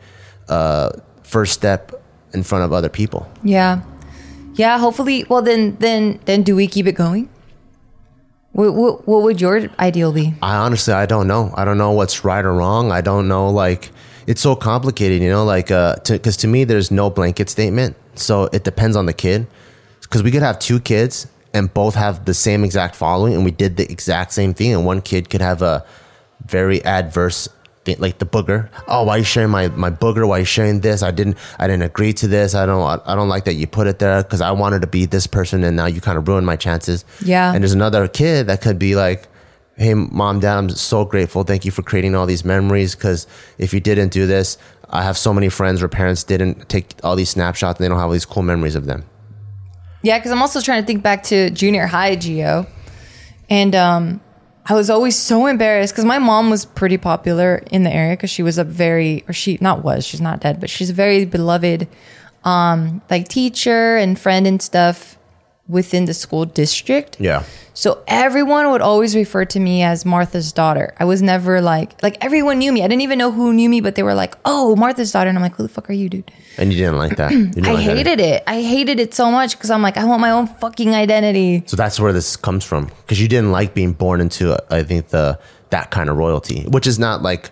uh, 0.48 0.90
first 1.22 1.52
step 1.54 1.92
in 2.32 2.42
front 2.42 2.64
of 2.64 2.72
other 2.72 2.90
people. 2.90 3.26
Yeah. 3.42 3.82
Yeah, 4.54 4.78
hopefully. 4.78 5.24
Well, 5.28 5.42
then, 5.42 5.76
then, 5.80 6.20
then 6.26 6.42
do 6.42 6.54
we 6.54 6.66
keep 6.66 6.86
it 6.86 6.92
going? 6.92 7.28
What, 8.52 8.74
what, 8.74 9.08
what 9.08 9.22
would 9.22 9.40
your 9.40 9.68
ideal 9.78 10.12
be? 10.12 10.34
I 10.42 10.56
honestly, 10.56 10.92
I 10.92 11.06
don't 11.06 11.26
know. 11.26 11.52
I 11.56 11.64
don't 11.64 11.78
know 11.78 11.92
what's 11.92 12.24
right 12.24 12.44
or 12.44 12.52
wrong. 12.52 12.92
I 12.92 13.00
don't 13.00 13.28
know. 13.28 13.50
Like, 13.50 13.90
it's 14.26 14.40
so 14.40 14.56
complicated, 14.56 15.22
you 15.22 15.30
know. 15.30 15.44
Like, 15.44 15.70
uh, 15.70 15.96
because 16.06 16.36
to, 16.38 16.48
me, 16.48 16.64
there's 16.64 16.90
no 16.90 17.08
blanket 17.08 17.48
statement. 17.48 17.96
So 18.14 18.48
it 18.52 18.64
depends 18.64 18.96
on 18.96 19.06
the 19.06 19.12
kid. 19.12 19.46
Because 20.02 20.22
we 20.22 20.30
could 20.30 20.42
have 20.42 20.58
two 20.58 20.80
kids 20.80 21.28
and 21.54 21.72
both 21.72 21.94
have 21.94 22.24
the 22.24 22.34
same 22.34 22.64
exact 22.64 22.94
following, 22.96 23.34
and 23.34 23.44
we 23.44 23.50
did 23.50 23.76
the 23.76 23.90
exact 23.90 24.32
same 24.32 24.54
thing, 24.54 24.74
and 24.74 24.84
one 24.84 25.00
kid 25.00 25.30
could 25.30 25.40
have 25.40 25.62
a 25.62 25.84
very 26.46 26.84
adverse 26.84 27.48
thing, 27.84 27.96
like 27.98 28.18
the 28.18 28.26
booger. 28.26 28.68
Oh, 28.86 29.04
why 29.04 29.16
are 29.16 29.18
you 29.18 29.24
sharing 29.24 29.50
my 29.50 29.68
my 29.68 29.90
booger? 29.90 30.26
Why 30.26 30.36
are 30.36 30.40
you 30.40 30.44
sharing 30.44 30.80
this? 30.80 31.02
I 31.02 31.10
didn't 31.10 31.36
I 31.58 31.66
didn't 31.66 31.82
agree 31.82 32.12
to 32.14 32.28
this. 32.28 32.54
I 32.54 32.66
don't 32.66 33.02
I 33.06 33.14
don't 33.14 33.28
like 33.28 33.44
that 33.44 33.54
you 33.54 33.66
put 33.66 33.86
it 33.86 33.98
there 33.98 34.22
because 34.22 34.40
I 34.40 34.50
wanted 34.52 34.80
to 34.82 34.86
be 34.86 35.06
this 35.06 35.26
person, 35.26 35.64
and 35.64 35.76
now 35.76 35.86
you 35.86 36.00
kind 36.00 36.18
of 36.18 36.26
ruined 36.28 36.46
my 36.46 36.56
chances. 36.56 37.04
Yeah. 37.24 37.52
And 37.52 37.62
there's 37.62 37.72
another 37.72 38.08
kid 38.08 38.46
that 38.46 38.60
could 38.60 38.78
be 38.78 38.94
like, 38.94 39.28
hey, 39.76 39.94
mom, 39.94 40.40
dad, 40.40 40.58
I'm 40.58 40.70
so 40.70 41.04
grateful. 41.04 41.44
Thank 41.44 41.64
you 41.64 41.70
for 41.70 41.82
creating 41.82 42.14
all 42.14 42.26
these 42.26 42.44
memories. 42.44 42.94
Because 42.94 43.26
if 43.58 43.72
you 43.72 43.80
didn't 43.80 44.12
do 44.12 44.26
this, 44.26 44.58
I 44.90 45.02
have 45.02 45.16
so 45.16 45.32
many 45.32 45.48
friends 45.48 45.80
where 45.80 45.88
parents 45.88 46.24
didn't 46.24 46.68
take 46.68 46.94
all 47.04 47.16
these 47.16 47.30
snapshots 47.30 47.78
and 47.78 47.84
they 47.84 47.88
don't 47.88 47.98
have 47.98 48.06
all 48.06 48.12
these 48.12 48.24
cool 48.24 48.42
memories 48.42 48.74
of 48.74 48.86
them. 48.86 49.04
Yeah, 50.02 50.18
because 50.18 50.30
I'm 50.30 50.40
also 50.40 50.60
trying 50.60 50.82
to 50.82 50.86
think 50.86 51.02
back 51.02 51.24
to 51.24 51.50
junior 51.50 51.86
high 51.86 52.14
Geo, 52.14 52.66
and 53.50 53.74
um, 53.74 54.20
I 54.68 54.74
was 54.74 54.90
always 54.90 55.16
so 55.16 55.46
embarrassed 55.46 55.94
because 55.94 56.04
my 56.04 56.18
mom 56.18 56.50
was 56.50 56.66
pretty 56.66 56.98
popular 56.98 57.62
in 57.70 57.84
the 57.84 57.92
area 57.92 58.14
because 58.14 58.30
she 58.30 58.42
was 58.42 58.58
a 58.58 58.64
very, 58.64 59.24
or 59.26 59.32
she 59.32 59.56
not 59.60 59.82
was, 59.82 60.06
she's 60.06 60.20
not 60.20 60.40
dead, 60.40 60.60
but 60.60 60.68
she's 60.68 60.90
a 60.90 60.92
very 60.92 61.24
beloved, 61.24 61.88
um, 62.44 63.00
like 63.08 63.28
teacher 63.28 63.96
and 63.96 64.18
friend 64.18 64.46
and 64.46 64.60
stuff 64.60 65.17
within 65.68 66.06
the 66.06 66.14
school 66.14 66.44
district. 66.46 67.16
Yeah. 67.20 67.44
So 67.74 68.02
everyone 68.08 68.70
would 68.72 68.80
always 68.80 69.14
refer 69.14 69.44
to 69.44 69.60
me 69.60 69.82
as 69.84 70.04
Martha's 70.04 70.50
daughter. 70.52 70.94
I 70.98 71.04
was 71.04 71.22
never 71.22 71.60
like 71.60 72.02
like 72.02 72.16
everyone 72.24 72.58
knew 72.58 72.72
me. 72.72 72.82
I 72.82 72.88
didn't 72.88 73.02
even 73.02 73.18
know 73.18 73.30
who 73.30 73.52
knew 73.52 73.68
me, 73.68 73.80
but 73.80 73.94
they 73.94 74.02
were 74.02 74.14
like, 74.14 74.34
"Oh, 74.44 74.74
Martha's 74.74 75.12
daughter," 75.12 75.28
and 75.28 75.38
I'm 75.38 75.42
like, 75.42 75.54
"Who 75.54 75.62
the 75.62 75.68
fuck 75.68 75.88
are 75.88 75.92
you, 75.92 76.08
dude?" 76.08 76.32
And 76.56 76.72
you 76.72 76.78
didn't 76.78 76.96
like 76.96 77.16
that. 77.16 77.30
You 77.32 77.46
didn't 77.46 77.66
I 77.66 77.72
like 77.74 77.86
that. 77.86 77.96
hated 77.96 78.20
it. 78.20 78.42
I 78.48 78.62
hated 78.62 78.98
it 78.98 79.14
so 79.14 79.30
much 79.30 79.56
because 79.56 79.70
I'm 79.70 79.82
like, 79.82 79.96
I 79.96 80.04
want 80.04 80.20
my 80.20 80.30
own 80.32 80.48
fucking 80.48 80.92
identity. 80.94 81.62
So 81.66 81.76
that's 81.76 82.00
where 82.00 82.12
this 82.12 82.34
comes 82.36 82.64
from 82.64 82.86
because 83.02 83.20
you 83.20 83.28
didn't 83.28 83.52
like 83.52 83.74
being 83.74 83.92
born 83.92 84.20
into, 84.20 84.56
I 84.74 84.82
think 84.82 85.08
the 85.08 85.38
that 85.70 85.90
kind 85.92 86.08
of 86.10 86.16
royalty, 86.16 86.62
which 86.64 86.86
is 86.86 86.98
not 86.98 87.22
like 87.22 87.50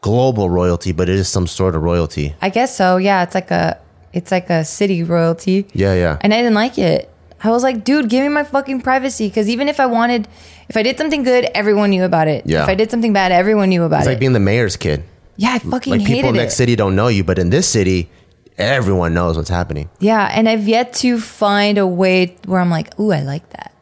global 0.00 0.48
royalty, 0.50 0.90
but 0.92 1.08
it 1.08 1.14
is 1.16 1.28
some 1.28 1.46
sort 1.46 1.76
of 1.76 1.82
royalty. 1.82 2.34
I 2.40 2.48
guess 2.48 2.76
so. 2.76 2.96
Yeah, 2.96 3.22
it's 3.22 3.34
like 3.36 3.50
a 3.52 3.78
it's 4.12 4.32
like 4.32 4.50
a 4.50 4.64
city 4.64 5.02
royalty. 5.04 5.66
Yeah, 5.72 5.94
yeah. 5.94 6.18
And 6.22 6.32
I 6.34 6.38
didn't 6.38 6.54
like 6.54 6.78
it. 6.78 7.10
I 7.42 7.50
was 7.50 7.62
like, 7.62 7.84
dude, 7.84 8.08
give 8.08 8.22
me 8.22 8.28
my 8.30 8.44
fucking 8.44 8.80
privacy. 8.82 9.28
Because 9.28 9.48
even 9.48 9.68
if 9.68 9.78
I 9.80 9.86
wanted, 9.86 10.26
if 10.68 10.76
I 10.76 10.82
did 10.82 10.98
something 10.98 11.22
good, 11.22 11.44
everyone 11.54 11.90
knew 11.90 12.04
about 12.04 12.26
it. 12.28 12.44
Yeah. 12.46 12.62
If 12.64 12.68
I 12.68 12.74
did 12.74 12.90
something 12.90 13.12
bad, 13.12 13.30
everyone 13.32 13.68
knew 13.68 13.84
about 13.84 13.98
It's 14.00 14.06
it. 14.06 14.10
It's 14.10 14.14
like 14.16 14.20
being 14.20 14.32
the 14.32 14.40
mayor's 14.40 14.76
kid. 14.76 15.04
yeah, 15.36 15.52
I 15.52 15.58
fucking 15.60 15.92
Like 15.98 16.06
people 16.06 16.30
in 16.30 16.36
next 16.36 16.54
it. 16.54 16.56
city 16.56 16.76
don't 16.76 16.96
know 16.96 17.08
you, 17.08 17.22
but 17.24 17.38
in 17.38 17.50
this 17.50 17.68
city, 17.68 18.10
everyone 18.56 19.14
knows 19.14 19.36
what's 19.36 19.50
happening. 19.50 19.88
Yeah, 20.00 20.28
and 20.32 20.48
I've 20.48 20.66
yet 20.66 20.92
to 20.94 21.20
find 21.20 21.78
a 21.78 21.86
way 21.86 22.36
where 22.46 22.60
I'm 22.60 22.70
like, 22.70 22.98
ooh, 22.98 23.12
I 23.12 23.20
like 23.22 23.48
that. 23.50 23.72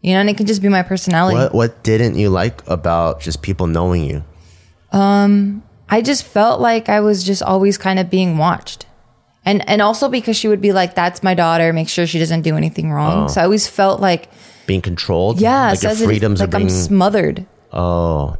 You 0.00 0.14
know, 0.14 0.20
and 0.20 0.28
it 0.30 0.36
can 0.36 0.46
just 0.46 0.62
be 0.62 0.68
my 0.68 0.82
personality. 0.82 1.36
What 1.36 1.54
what 1.54 1.82
didn't 1.84 2.16
you 2.16 2.30
like 2.30 2.66
about 2.68 3.20
just 3.20 3.42
people 3.42 3.66
knowing 3.68 4.04
you? 4.04 4.24
Um, 4.92 5.62
I 5.88 6.02
just 6.02 6.24
felt 6.24 6.60
like 6.60 6.88
I 6.88 7.00
was 7.00 7.22
just 7.24 7.42
always 7.42 7.78
kind 7.78 7.98
of 7.98 8.10
being 8.10 8.38
watched. 8.38 8.86
And 9.48 9.58
and 9.70 9.80
also 9.80 10.08
because 10.08 10.36
she 10.40 10.48
would 10.48 10.60
be 10.60 10.72
like, 10.80 10.94
That's 10.94 11.22
my 11.22 11.34
daughter, 11.34 11.72
make 11.72 11.88
sure 11.88 12.06
she 12.06 12.18
doesn't 12.24 12.42
do 12.42 12.54
anything 12.56 12.90
wrong. 12.92 13.28
So 13.32 13.40
I 13.40 13.44
always 13.44 13.66
felt 13.66 13.98
like, 14.08 14.28
Being 14.66 14.82
controlled? 14.82 15.40
yeah, 15.40 15.70
like 15.70 15.82
your 15.82 15.90
says 15.90 16.02
it- 16.02 16.06
freedoms 16.10 16.38
like 16.40 16.48
are 16.48 16.58
being. 16.58 16.70
I'm 16.70 16.74
smothered. 16.90 17.46
oh, 17.72 18.36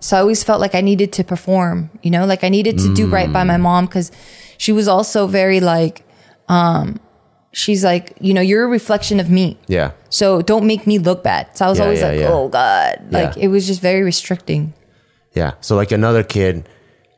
So 0.00 0.16
I 0.16 0.20
always 0.20 0.44
felt 0.44 0.60
like 0.60 0.74
I 0.74 0.80
needed 0.90 1.10
to 1.18 1.24
perform, 1.24 1.90
you 2.04 2.10
know, 2.14 2.24
like 2.32 2.42
I 2.44 2.50
needed 2.50 2.78
to 2.78 2.94
do 2.94 3.04
right 3.16 3.30
by 3.32 3.42
my 3.44 3.56
mom 3.56 3.86
because 3.86 4.12
she 4.58 4.70
was 4.72 4.86
also 4.86 5.26
very 5.26 5.58
like, 5.60 5.96
um, 6.48 7.00
she's 7.52 7.82
like, 7.84 8.12
you 8.20 8.32
know, 8.34 8.40
you're 8.50 8.64
a 8.64 8.68
reflection 8.80 9.18
of 9.20 9.28
me. 9.30 9.56
yeah. 9.66 9.90
So 10.10 10.40
don't 10.40 10.66
make 10.66 10.86
me 10.86 10.96
look 10.98 11.20
bad. 11.22 11.44
So 11.56 11.66
I 11.66 11.68
was 11.68 11.78
Yeah, 11.78 11.84
always 11.84 12.00
yeah, 12.00 12.08
like, 12.10 12.20
yeah. 12.20 12.32
oh 12.32 12.48
God. 12.48 12.94
Like 13.10 13.36
it 13.36 13.48
was 13.48 13.66
just 13.66 13.80
very 13.82 14.02
restricting. 14.02 14.72
Yeah. 15.34 15.52
So 15.60 15.76
like 15.76 15.90
another 15.92 16.22
kid, 16.22 16.54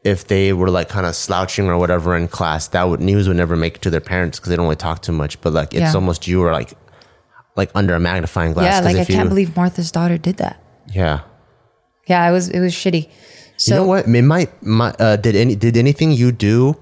if 0.05 0.27
they 0.29 0.53
were 0.53 0.71
like 0.71 0.89
kind 0.89 1.07
of 1.07 1.15
slouching 1.15 1.69
or 1.69 1.77
whatever 1.79 2.17
in 2.17 2.27
class, 2.29 2.69
that 2.69 2.85
would 2.89 3.01
news 3.01 3.29
would 3.29 3.37
never 3.37 3.57
make 3.57 3.77
it 3.77 3.83
to 3.83 3.91
their 3.91 4.01
parents 4.01 4.39
because 4.39 4.51
they 4.51 4.57
don't 4.57 4.65
really 4.65 4.77
talk 4.77 5.03
too 5.03 5.13
much. 5.13 5.41
But 5.41 5.53
like 5.53 5.75
it's 5.75 5.81
Yeah. 5.81 5.95
almost 5.95 6.27
you 6.27 6.41
were 6.41 6.53
like 6.53 6.73
like 7.57 7.71
under 7.75 7.95
a 7.95 8.01
magnifying 8.01 8.53
glass. 8.55 8.65
Yeah, 8.73 8.81
like 8.87 8.97
I 8.97 9.01
you- 9.01 9.07
can't 9.07 9.29
believe 9.29 9.55
Martha's 9.57 9.91
daughter 9.93 10.17
did 10.19 10.37
that. 10.39 10.63
Yeah. 10.93 11.21
Yeah, 12.07 12.29
it 12.29 12.33
was 12.33 12.49
it 12.49 12.61
was 12.61 12.73
shitty. 12.73 13.09
So 13.57 13.75
you 13.75 13.81
know 13.83 13.87
what? 13.87 14.07
It 14.09 14.23
might, 14.23 14.63
might 14.63 14.99
uh, 15.01 15.17
did 15.17 15.37
any 15.37 15.55
did 15.55 15.77
anything 15.77 16.13
you 16.13 16.33
do 16.33 16.81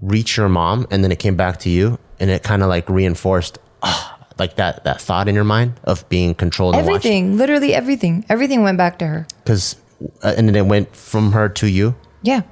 reach 0.00 0.36
your 0.38 0.48
mom 0.48 0.86
and 0.90 1.04
then 1.04 1.12
it 1.12 1.18
came 1.18 1.36
back 1.36 1.58
to 1.60 1.68
you 1.70 1.98
and 2.18 2.30
it 2.30 2.42
kind 2.42 2.62
of 2.62 2.68
like 2.68 2.88
reinforced 2.88 3.58
ah, 3.82 4.18
like 4.38 4.56
that 4.56 4.82
that 4.84 5.00
thought 5.00 5.28
in 5.28 5.34
your 5.34 5.44
mind 5.44 5.74
of 5.84 6.08
being 6.08 6.34
controlled 6.34 6.74
everything, 6.74 7.36
literally 7.36 7.74
everything, 7.74 8.24
everything 8.30 8.62
went 8.62 8.78
back 8.78 8.98
to 8.98 9.06
her. 9.06 9.26
because 9.44 9.76
uh, 10.22 10.34
and 10.36 10.48
then 10.48 10.56
it 10.56 10.66
went 10.66 10.94
from 10.96 11.32
her 11.32 11.48
to 11.50 11.66
you 11.68 11.94
Yeah. 12.26 12.42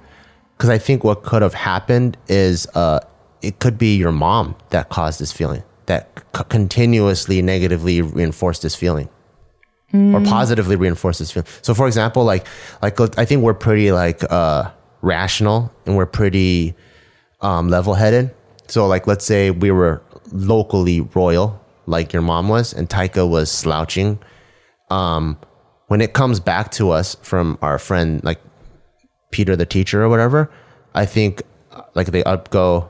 because 0.56 0.70
I 0.70 0.78
think 0.78 1.04
what 1.04 1.22
could 1.24 1.42
have 1.42 1.54
happened 1.54 2.16
is 2.28 2.66
uh, 2.74 3.00
it 3.42 3.58
could 3.58 3.76
be 3.76 3.96
your 3.96 4.12
mom 4.12 4.54
that 4.70 4.88
caused 4.88 5.18
this 5.20 5.32
feeling 5.32 5.62
that 5.86 6.02
c- 6.36 6.44
continuously 6.48 7.42
negatively 7.42 8.00
reinforced 8.02 8.62
this 8.62 8.74
feeling 8.76 9.08
or 9.92 10.20
positively 10.22 10.74
reinforced 10.74 11.20
this 11.20 11.30
feeling. 11.30 11.46
So, 11.62 11.72
for 11.72 11.86
example, 11.86 12.24
like 12.24 12.44
like 12.82 12.98
I 13.16 13.24
think 13.24 13.42
we're 13.44 13.54
pretty 13.54 13.92
like 13.92 14.24
uh, 14.28 14.70
rational 15.02 15.70
and 15.86 15.96
we're 15.96 16.06
pretty 16.20 16.74
um, 17.42 17.68
level 17.68 17.94
headed. 17.94 18.34
So, 18.66 18.88
like 18.88 19.06
let's 19.06 19.24
say 19.24 19.52
we 19.52 19.70
were 19.70 20.02
locally 20.32 21.00
royal, 21.14 21.60
like 21.86 22.12
your 22.12 22.22
mom 22.22 22.48
was, 22.48 22.72
and 22.72 22.88
Taika 22.88 23.28
was 23.28 23.52
slouching. 23.52 24.18
Um, 24.90 25.38
when 25.86 26.00
it 26.00 26.12
comes 26.12 26.40
back 26.40 26.72
to 26.72 26.90
us 26.90 27.16
from 27.22 27.56
our 27.62 27.78
friend 27.78 28.20
like 28.24 28.40
Peter 29.34 29.56
the 29.56 29.66
teacher 29.66 30.04
or 30.04 30.08
whatever, 30.08 30.48
I 30.94 31.06
think 31.06 31.42
uh, 31.72 31.82
like 31.94 32.06
they 32.06 32.22
up 32.22 32.50
go, 32.50 32.88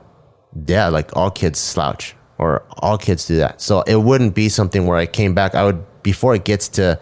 yeah, 0.67 0.89
like 0.89 1.09
all 1.17 1.31
kids 1.31 1.57
slouch 1.57 2.15
or 2.37 2.63
all 2.77 2.99
kids 2.99 3.25
do 3.25 3.37
that. 3.37 3.61
So 3.61 3.81
it 3.81 3.95
wouldn't 3.95 4.35
be 4.35 4.47
something 4.47 4.85
where 4.85 4.95
I 4.95 5.07
came 5.07 5.33
back. 5.33 5.55
I 5.55 5.65
would 5.65 5.83
before 6.03 6.35
it 6.35 6.45
gets 6.45 6.67
to 6.77 6.99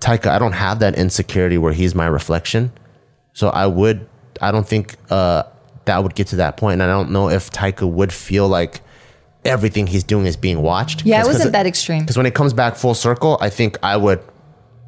Taika, 0.00 0.26
I 0.26 0.40
don't 0.40 0.52
have 0.52 0.80
that 0.80 0.96
insecurity 0.96 1.56
where 1.56 1.72
he's 1.72 1.94
my 1.94 2.06
reflection. 2.06 2.72
So 3.32 3.48
I 3.48 3.66
would, 3.66 4.08
I 4.40 4.50
don't 4.50 4.66
think 4.66 4.96
uh, 5.08 5.44
that 5.84 6.02
would 6.02 6.16
get 6.16 6.26
to 6.28 6.36
that 6.36 6.56
point. 6.56 6.60
point, 6.60 6.72
and 6.74 6.82
I 6.82 6.86
don't 6.86 7.10
know 7.10 7.30
if 7.30 7.50
Taika 7.50 7.88
would 7.88 8.12
feel 8.12 8.48
like 8.48 8.80
everything 9.44 9.86
he's 9.86 10.04
doing 10.04 10.26
is 10.26 10.36
being 10.36 10.62
watched. 10.62 11.06
Yeah, 11.06 11.22
it 11.22 11.26
wasn't 11.26 11.52
that 11.52 11.66
extreme. 11.66 12.00
Because 12.00 12.16
when 12.16 12.26
it 12.26 12.34
comes 12.34 12.52
back 12.52 12.76
full 12.76 12.94
circle, 12.94 13.38
I 13.40 13.50
think 13.50 13.78
I 13.82 13.96
would 13.96 14.20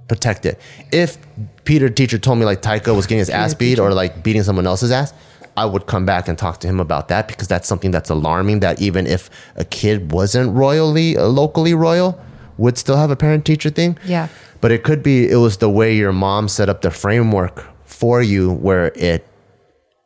protect 0.08 0.46
it. 0.46 0.60
If 0.92 1.18
Peter 1.64 1.88
teacher 1.88 2.18
told 2.18 2.38
me 2.38 2.44
like 2.44 2.62
Taika 2.62 2.94
was 2.94 3.06
getting 3.06 3.18
his 3.18 3.30
ass 3.30 3.54
beat 3.54 3.78
or 3.78 3.92
like 3.92 4.22
beating 4.22 4.42
someone 4.42 4.66
else's 4.66 4.90
ass, 4.90 5.12
I 5.56 5.64
would 5.64 5.86
come 5.86 6.04
back 6.04 6.28
and 6.28 6.36
talk 6.36 6.60
to 6.60 6.68
him 6.68 6.80
about 6.80 7.08
that 7.08 7.28
because 7.28 7.48
that's 7.48 7.66
something 7.66 7.90
that's 7.90 8.10
alarming. 8.10 8.60
That 8.60 8.80
even 8.80 9.06
if 9.06 9.30
a 9.56 9.64
kid 9.64 10.12
wasn't 10.12 10.54
royally 10.54 11.16
uh, 11.16 11.26
locally 11.26 11.74
royal, 11.74 12.20
would 12.58 12.76
still 12.78 12.96
have 12.96 13.10
a 13.10 13.16
parent 13.16 13.44
teacher 13.44 13.70
thing. 13.70 13.98
Yeah. 14.04 14.28
But 14.60 14.72
it 14.72 14.84
could 14.84 15.02
be 15.02 15.28
it 15.30 15.36
was 15.36 15.58
the 15.58 15.70
way 15.70 15.94
your 15.96 16.12
mom 16.12 16.48
set 16.48 16.68
up 16.68 16.82
the 16.82 16.90
framework 16.90 17.64
for 17.84 18.22
you 18.22 18.52
where 18.52 18.92
it 18.94 19.26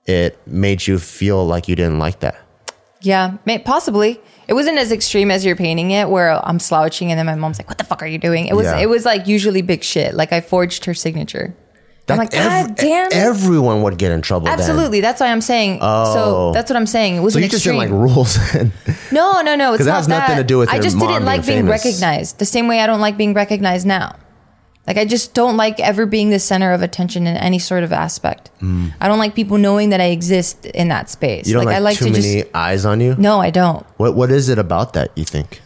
it 0.07 0.39
made 0.47 0.87
you 0.87 0.99
feel 0.99 1.47
like 1.47 1.69
you 1.69 1.77
didn't 1.77 1.99
like 1.99 2.21
that. 2.21 2.37
Yeah, 3.03 3.37
possibly. 3.65 4.21
It 4.49 4.55
wasn't 4.55 4.79
as 4.79 4.93
extreme 4.93 5.31
as 5.31 5.45
you're 5.45 5.57
painting 5.57 5.91
it, 5.93 6.09
where 6.09 6.33
I'm 6.47 6.59
slouching 6.59 7.11
and 7.11 7.19
then 7.19 7.27
my 7.27 7.35
mom's 7.35 7.59
like, 7.59 7.69
"What 7.69 7.79
the 7.79 7.85
fuck 7.85 8.03
are 8.03 8.07
you 8.07 8.19
doing?" 8.19 8.47
It 8.47 8.55
was. 8.55 8.67
Yeah. 8.67 8.79
It 8.81 8.89
was 8.89 9.05
like 9.05 9.27
usually 9.27 9.63
big 9.63 9.83
shit. 9.85 10.15
Like 10.15 10.33
I 10.33 10.41
forged 10.41 10.85
her 10.87 10.95
signature. 10.95 11.55
I'm 12.09 12.19
like, 12.19 12.35
ev- 12.35 12.67
God 12.69 12.77
damn. 12.77 13.09
Everyone 13.13 13.83
would 13.83 13.97
get 13.97 14.11
in 14.11 14.21
trouble. 14.21 14.47
then. 14.47 14.59
Absolutely. 14.59 15.01
That's 15.01 15.21
why 15.21 15.29
I'm 15.29 15.41
saying. 15.41 15.79
Oh. 15.81 16.13
So 16.13 16.53
that's 16.53 16.69
what 16.69 16.77
I'm 16.77 16.87
saying. 16.87 17.15
It 17.17 17.21
wasn't 17.21 17.45
you 17.45 17.49
just 17.51 17.63
didn't 17.63 17.79
like 17.79 17.91
rules. 17.91 18.37
and- 18.55 18.73
no, 19.13 19.41
no, 19.43 19.55
no. 19.55 19.75
It's 19.75 19.79
'Cause 19.79 19.87
that 19.87 19.93
not 19.93 19.97
has 19.99 20.09
nothing 20.09 20.35
that. 20.37 20.43
to 20.43 20.45
do 20.45 20.59
with 20.59 20.71
I 20.71 20.81
just 20.81 20.99
didn't 20.99 21.25
like 21.25 21.47
being 21.47 21.67
being 21.67 21.67
famous. 21.69 21.85
recognized. 21.85 22.39
The 22.41 22.45
same 22.47 22.67
way 22.67 22.81
I 22.81 22.87
don't 22.89 23.01
like 23.01 23.17
being 23.17 23.33
recognized 23.33 23.87
now. 23.87 24.17
Like 24.87 24.97
I 24.97 25.05
just 25.05 25.35
don't 25.35 25.57
like 25.57 25.79
ever 25.79 26.07
being 26.07 26.31
the 26.31 26.39
center 26.39 26.73
of 26.73 26.83
attention 26.83 27.27
in 27.27 27.37
any 27.37 27.59
sort 27.59 27.85
of 27.85 27.93
aspect. 27.93 28.51
I 28.63 29.09
don't 29.09 29.19
like 29.19 29.35
people 29.35 29.59
knowing 29.59 29.91
that 29.91 30.01
I 30.01 30.07
exist 30.07 30.67
in 30.67 30.89
that 30.89 31.09
space. 31.11 31.45
Mm. 31.45 31.49
you 31.49 31.55
don't 31.55 31.65
like, 31.67 31.77
I 31.77 31.79
like 31.79 31.99
too 31.99 32.07
to 32.07 32.11
many 32.11 32.43
just. 32.43 32.55
eyes 32.55 32.85
on 32.85 33.01
you. 33.01 33.15
No, 33.17 33.41
I 33.41 33.51
don't. 33.51 33.87
What 33.99 34.17
what 34.17 34.31
is 34.31 34.49
it 34.49 34.59
about 34.59 34.95
that 34.95 35.11
you 35.17 35.25
think? 35.25 35.61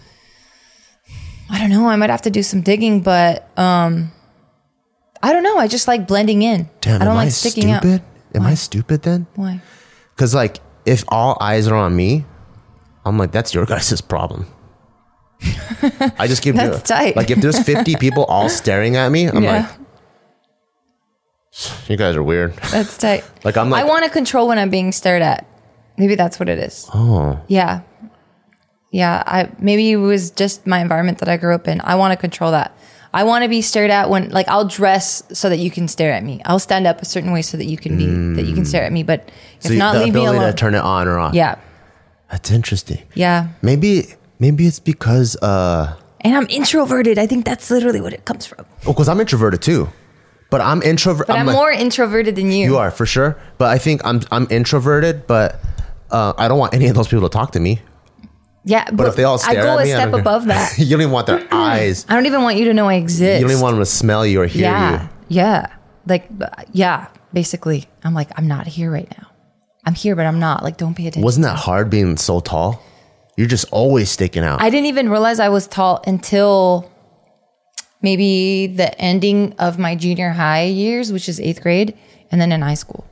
I 1.51 1.59
don't 1.59 1.71
know. 1.71 1.89
I 1.89 1.97
might 1.97 2.11
have 2.11 2.23
to 2.23 2.31
do 2.31 2.43
some 2.43 2.61
digging, 2.63 3.01
but 3.01 3.49
um, 3.59 4.11
I 5.23 5.33
don't 5.33 5.43
know. 5.43 5.59
I 5.59 5.69
just 5.69 5.87
like 5.89 6.07
blending 6.07 6.43
in. 6.43 6.69
Damn, 6.81 7.01
I 7.01 7.05
don't 7.05 7.17
like 7.17 7.27
I 7.27 7.31
sticking 7.31 7.71
out. 7.71 7.83
stupid? 7.83 8.03
Am 8.35 8.43
I 8.43 8.55
stupid 8.55 9.03
then? 9.03 9.27
Why? 9.37 9.61
Because 10.15 10.35
like 10.35 10.59
if 10.85 11.05
all 11.09 11.39
eyes 11.41 11.69
are 11.69 11.77
on 11.77 11.95
me, 11.95 12.25
I'm 13.05 13.17
like 13.19 13.33
that's 13.33 13.55
your 13.55 13.65
guys' 13.67 14.01
problem. 14.01 14.47
I 16.19 16.27
just 16.27 16.43
keep 16.43 16.55
That's 16.55 16.83
tight. 16.83 17.17
Like 17.17 17.31
if 17.31 17.41
there's 17.41 17.59
50 17.63 17.97
people 18.01 18.25
all 18.25 18.49
staring 18.49 18.97
at 18.97 19.11
me, 19.11 19.29
I'm 19.29 19.43
yeah, 19.43 19.69
like, 21.53 21.89
you 21.89 21.97
guys 21.97 22.17
are 22.17 22.23
weird. 22.23 22.55
that's 22.71 22.97
tight. 22.99 23.25
Like 23.45 23.57
I'm 23.57 23.69
like, 23.69 23.85
I 23.85 23.89
want 23.89 24.05
to 24.05 24.11
control 24.11 24.49
when 24.49 24.59
I'm 24.59 24.71
being 24.71 24.91
stared 24.91 25.23
at. 25.23 25.47
Maybe 25.99 26.15
that's 26.15 26.41
what 26.41 26.49
it 26.49 26.59
is. 26.59 26.89
oh, 26.95 27.41
Yeah. 27.47 27.83
Yeah, 28.91 29.25
I 29.27 29.51
maybe 29.59 29.91
it 29.91 29.97
was 29.97 30.31
just 30.31 30.69
my 30.69 30.81
environment 30.81 31.19
that 31.19 31.29
I 31.29 31.37
grew 31.37 31.53
up 31.53 31.67
in. 31.67 31.81
I 31.83 31.97
want 31.97 32.13
to 32.13 32.17
control 32.17 32.53
that. 32.53 32.79
I 33.13 33.25
want 33.25 33.43
to 33.43 33.49
be 33.49 33.61
stared 33.61 33.91
at 33.91 34.09
when 34.09 34.31
like 34.31 34.47
I'll 34.49 34.67
dress 34.67 35.25
so 35.33 35.49
that 35.49 35.59
you 35.59 35.69
can 35.71 35.89
stare 35.89 36.13
at 36.13 36.23
me. 36.23 36.41
I'll 36.45 36.61
stand 36.61 36.87
up 36.87 37.03
a 37.03 37.05
certain 37.05 37.33
way 37.33 37.43
so 37.43 37.57
that 37.57 37.65
you 37.65 37.77
can 37.77 37.97
be 37.97 38.07
that 38.41 38.49
you 38.49 38.55
can 38.55 38.65
stare 38.65 38.85
at 38.85 38.93
me, 38.93 39.03
but 39.03 39.31
if 39.59 39.73
so 39.73 39.75
not 39.75 39.95
the 39.95 40.05
leave 40.05 40.15
me 40.15 40.21
ability 40.21 40.39
alone. 40.39 40.51
to 40.53 40.57
turn 40.57 40.75
it 40.77 40.81
on 40.81 41.09
or 41.09 41.19
off. 41.19 41.35
yeah. 41.35 41.57
that's 42.31 42.53
interesting. 42.53 43.03
Yeah. 43.15 43.49
Maybe 43.63 44.15
maybe 44.39 44.67
it's 44.67 44.81
because 44.81 45.37
uh, 45.37 45.97
And 46.21 46.35
I'm 46.37 46.47
introverted. 46.49 47.19
I 47.19 47.27
think 47.27 47.45
that's 47.45 47.71
literally 47.71 48.01
what 48.01 48.13
it 48.13 48.25
comes 48.25 48.47
from. 48.47 48.65
oh, 48.87 48.93
because 48.93 49.09
I'm 49.09 49.21
introverted 49.21 49.63
too, 49.63 49.89
but 50.51 50.61
I'm 50.61 50.83
introvert. 50.83 51.27
But 51.27 51.39
I'm, 51.39 51.47
like- 51.47 51.55
more 51.57 51.73
introverted 51.73 52.37
than 52.37 52.51
you. 52.51 52.67
You 52.67 52.77
are 52.79 52.91
for 52.91 53.07
sure, 53.07 53.37
but 53.59 53.69
I 53.69 53.79
think 53.79 54.01
I'm 54.05 54.21
I'm 54.31 54.47
introverted, 54.51 55.27
but 55.27 55.61
uh, 56.11 56.33
I 56.39 56.49
don't 56.49 56.59
want 56.59 56.75
any 56.75 56.89
of 56.89 56.95
those 56.95 57.09
people 57.09 57.29
to 57.29 57.33
talk 57.33 57.53
to 57.53 57.61
me. 57.61 57.81
Yeah, 58.67 58.85
but, 58.87 58.97
But 58.97 59.07
if 59.09 59.17
they 59.17 59.25
all 59.25 59.37
stare 59.37 59.61
I 59.61 59.63
go 59.63 59.79
at 59.79 59.83
a 59.83 59.85
me, 59.85 59.93
I 59.93 59.97
step 59.97 60.15
above 60.15 60.47
that. 60.47 60.73
you 60.79 60.89
don't 60.89 61.03
even 61.03 61.13
want 61.13 61.27
their 61.27 61.47
eyes. 61.53 62.07
I 62.09 62.15
don't 62.15 62.25
even 62.25 62.43
want 62.43 62.57
you 62.57 62.65
to 62.67 62.73
know 62.73 62.89
I 62.89 62.95
exist. 62.95 63.41
You 63.41 63.47
don't 63.47 63.51
even 63.51 63.63
want 63.63 63.75
them 63.75 63.83
to 63.83 63.87
smell 63.91 64.25
you 64.25 64.41
or 64.41 64.47
hear 64.47 64.63
yeah, 64.63 65.03
you. 65.03 65.09
yeah, 65.29 65.67
like 66.07 66.29
yeah. 66.73 67.09
Basically, 67.35 67.85
I'm 68.05 68.15
like 68.15 68.31
I'm 68.39 68.47
not 68.49 68.67
here 68.67 68.91
right 68.91 69.11
now. 69.19 69.29
I'm 69.85 69.95
here, 69.95 70.17
but 70.17 70.25
I'm 70.25 70.39
not. 70.39 70.63
Like, 70.63 70.79
don't 70.79 70.95
pay 70.95 71.09
attention. 71.09 71.23
Wasn't 71.25 71.45
that 71.45 71.57
hard 71.57 71.91
being 71.91 72.17
so 72.17 72.41
tall? 72.41 72.81
You're 73.37 73.49
just 73.49 73.67
always 73.73 74.11
sticking 74.11 74.45
out. 74.45 74.63
I 74.63 74.71
didn't 74.71 74.87
even 74.87 75.09
realize 75.09 75.41
I 75.41 75.49
was 75.49 75.67
tall 75.67 76.03
until 76.07 76.91
maybe 78.01 78.69
the 78.69 78.97
ending 79.01 79.55
of 79.59 79.79
my 79.79 79.97
junior 79.97 80.31
high 80.31 80.65
years, 80.65 81.13
which 81.13 81.29
is 81.29 81.41
eighth 81.41 81.63
grade, 81.63 81.97
and 82.31 82.41
then 82.41 82.53
in 82.53 82.63
high 82.63 82.75
school. 82.75 83.05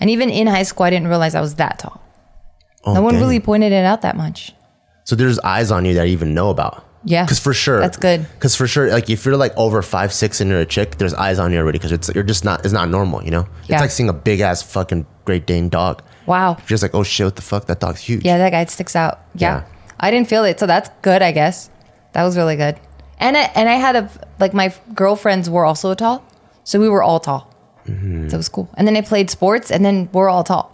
And 0.00 0.10
even 0.10 0.30
in 0.30 0.46
high 0.46 0.62
school, 0.62 0.84
I 0.84 0.90
didn't 0.90 1.08
realize 1.08 1.34
I 1.34 1.40
was 1.40 1.56
that 1.56 1.78
tall. 1.78 2.00
Oh, 2.84 2.94
no 2.94 3.02
one 3.02 3.14
dang. 3.14 3.22
really 3.22 3.40
pointed 3.40 3.72
it 3.72 3.84
out 3.84 4.02
that 4.02 4.16
much. 4.16 4.52
So 5.04 5.16
there's 5.16 5.38
eyes 5.40 5.70
on 5.70 5.84
you 5.84 5.94
that 5.94 6.04
I 6.04 6.06
even 6.06 6.34
know 6.34 6.50
about. 6.50 6.84
Yeah. 7.04 7.24
Because 7.24 7.38
for 7.38 7.52
sure. 7.52 7.80
That's 7.80 7.96
good. 7.96 8.26
Because 8.34 8.56
for 8.56 8.66
sure, 8.66 8.90
like 8.90 9.10
if 9.10 9.24
you're 9.24 9.36
like 9.36 9.54
over 9.56 9.82
five 9.82 10.12
six 10.12 10.40
and 10.40 10.50
you're 10.50 10.60
a 10.60 10.66
chick, 10.66 10.96
there's 10.96 11.14
eyes 11.14 11.38
on 11.38 11.52
you 11.52 11.58
already. 11.58 11.78
Because 11.78 11.92
it's 11.92 12.10
you're 12.14 12.24
just 12.24 12.44
not. 12.44 12.64
It's 12.64 12.72
not 12.72 12.88
normal. 12.88 13.22
You 13.22 13.30
know. 13.30 13.48
Yeah. 13.66 13.76
It's 13.76 13.82
like 13.82 13.90
seeing 13.90 14.08
a 14.08 14.14
big 14.14 14.40
ass 14.40 14.62
fucking 14.62 15.06
Great 15.24 15.46
Dane 15.46 15.68
dog. 15.68 16.02
Wow. 16.26 16.56
Just 16.66 16.82
like, 16.82 16.94
oh 16.94 17.02
shit, 17.02 17.26
what 17.26 17.36
the 17.36 17.42
fuck? 17.42 17.66
That 17.66 17.80
dog's 17.80 18.00
huge. 18.00 18.24
Yeah, 18.24 18.38
that 18.38 18.50
guy 18.50 18.64
sticks 18.66 18.96
out. 18.96 19.20
Yeah. 19.34 19.60
Yeah. 19.60 19.64
I 20.00 20.10
didn't 20.10 20.28
feel 20.28 20.44
it, 20.44 20.58
so 20.58 20.66
that's 20.66 20.90
good, 21.02 21.22
I 21.22 21.32
guess. 21.32 21.70
That 22.12 22.24
was 22.24 22.36
really 22.36 22.56
good. 22.56 22.78
And 23.18 23.36
I, 23.36 23.42
and 23.54 23.68
I 23.68 23.74
had 23.74 23.96
a 23.96 24.10
like 24.38 24.54
my 24.54 24.74
girlfriends 24.94 25.48
were 25.48 25.64
also 25.64 25.94
tall, 25.94 26.24
so 26.64 26.80
we 26.80 26.88
were 26.88 27.02
all 27.02 27.20
tall. 27.20 27.52
Mm-hmm. 27.86 28.28
So 28.28 28.34
it 28.34 28.38
was 28.38 28.48
cool. 28.48 28.68
And 28.74 28.88
then 28.88 28.96
I 28.96 29.02
played 29.02 29.30
sports, 29.30 29.70
and 29.70 29.84
then 29.84 30.08
we're 30.12 30.28
all 30.28 30.44
tall. 30.44 30.70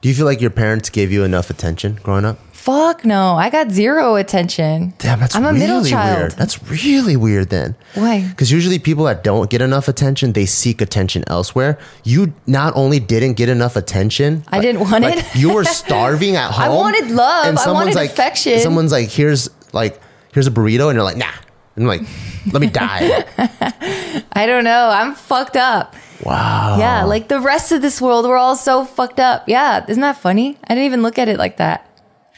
Do 0.00 0.08
you 0.08 0.14
feel 0.14 0.26
like 0.26 0.40
your 0.40 0.50
parents 0.50 0.90
gave 0.90 1.12
you 1.12 1.24
enough 1.24 1.50
attention 1.50 1.98
growing 2.02 2.24
up? 2.24 2.38
Fuck 2.62 3.04
no, 3.04 3.34
I 3.34 3.50
got 3.50 3.72
zero 3.72 4.14
attention. 4.14 4.94
Damn, 4.98 5.18
that's 5.18 5.34
I'm 5.34 5.42
a 5.44 5.48
really 5.48 5.58
middle 5.58 5.84
child. 5.84 6.18
weird. 6.18 6.32
That's 6.32 6.62
really 6.62 7.16
weird 7.16 7.50
then. 7.50 7.74
Why? 7.94 8.20
Because 8.28 8.52
usually 8.52 8.78
people 8.78 9.02
that 9.06 9.24
don't 9.24 9.50
get 9.50 9.60
enough 9.60 9.88
attention, 9.88 10.32
they 10.32 10.46
seek 10.46 10.80
attention 10.80 11.24
elsewhere. 11.26 11.76
You 12.04 12.32
not 12.46 12.72
only 12.76 13.00
didn't 13.00 13.32
get 13.32 13.48
enough 13.48 13.74
attention, 13.74 14.44
I 14.46 14.60
didn't 14.60 14.82
want 14.88 15.02
like, 15.02 15.16
it. 15.18 15.34
you 15.34 15.52
were 15.52 15.64
starving 15.64 16.36
at 16.36 16.50
home. 16.52 16.64
I 16.64 16.68
wanted 16.68 17.10
love. 17.10 17.46
I 17.46 17.60
someone's 17.60 17.86
wanted 17.86 17.94
like, 17.96 18.10
affection. 18.12 18.60
Someone's 18.60 18.92
like, 18.92 19.08
here's 19.08 19.50
like, 19.72 20.00
here's 20.32 20.46
a 20.46 20.52
burrito, 20.52 20.86
and 20.88 20.94
you're 20.94 21.02
like, 21.02 21.16
nah. 21.16 21.32
And 21.74 21.82
I'm 21.82 21.88
like, 21.88 22.08
let 22.52 22.60
me 22.60 22.68
die. 22.68 23.24
I 24.34 24.46
don't 24.46 24.62
know. 24.62 24.88
I'm 24.88 25.16
fucked 25.16 25.56
up. 25.56 25.96
wow. 26.22 26.76
Yeah, 26.78 27.02
like 27.06 27.26
the 27.26 27.40
rest 27.40 27.72
of 27.72 27.82
this 27.82 28.00
world, 28.00 28.24
we're 28.24 28.36
all 28.36 28.54
so 28.54 28.84
fucked 28.84 29.18
up. 29.18 29.48
Yeah, 29.48 29.84
isn't 29.88 30.00
that 30.00 30.18
funny? 30.18 30.58
I 30.62 30.76
didn't 30.76 30.84
even 30.84 31.02
look 31.02 31.18
at 31.18 31.26
it 31.28 31.38
like 31.38 31.56
that. 31.56 31.88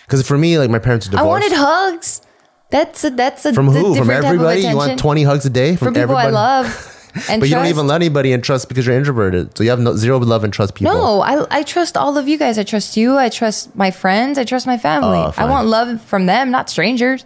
Because 0.06 0.26
for 0.26 0.38
me, 0.38 0.58
like 0.58 0.70
my 0.70 0.78
parents 0.78 1.06
are 1.06 1.10
divorced. 1.10 1.24
I 1.24 1.28
wanted 1.28 1.52
hugs. 1.52 2.22
That's 2.70 3.04
a 3.04 3.10
that's 3.10 3.44
a 3.46 3.52
from 3.52 3.68
who? 3.68 3.94
From 3.94 4.10
everybody? 4.10 4.62
You 4.62 4.76
want 4.76 4.98
20 4.98 5.22
hugs 5.22 5.46
a 5.46 5.50
day 5.50 5.76
from, 5.76 5.86
from 5.86 5.94
people 5.94 6.16
everybody? 6.16 6.28
I 6.28 6.30
love. 6.30 6.90
And 7.28 7.38
But 7.38 7.48
you 7.48 7.54
don't 7.54 7.66
even 7.66 7.86
let 7.86 7.94
anybody 7.94 8.32
in 8.32 8.42
trust 8.42 8.68
because 8.68 8.86
you're 8.86 8.96
introverted. 8.96 9.56
So 9.56 9.62
you 9.62 9.70
have 9.70 9.78
no, 9.78 9.94
zero 9.94 10.18
love 10.18 10.42
and 10.42 10.52
trust 10.52 10.74
people. 10.74 10.94
No, 10.94 11.20
I 11.20 11.46
I 11.58 11.62
trust 11.62 11.96
all 11.96 12.18
of 12.18 12.26
you 12.26 12.36
guys. 12.36 12.58
I 12.58 12.64
trust 12.64 12.96
you. 12.96 13.16
I 13.16 13.28
trust 13.28 13.76
my 13.76 13.92
friends. 13.92 14.36
I 14.36 14.42
trust 14.42 14.66
my 14.66 14.78
family. 14.78 15.18
Oh, 15.18 15.32
I 15.36 15.44
want 15.44 15.68
love 15.68 16.02
from 16.02 16.26
them, 16.26 16.50
not 16.50 16.68
strangers. 16.68 17.24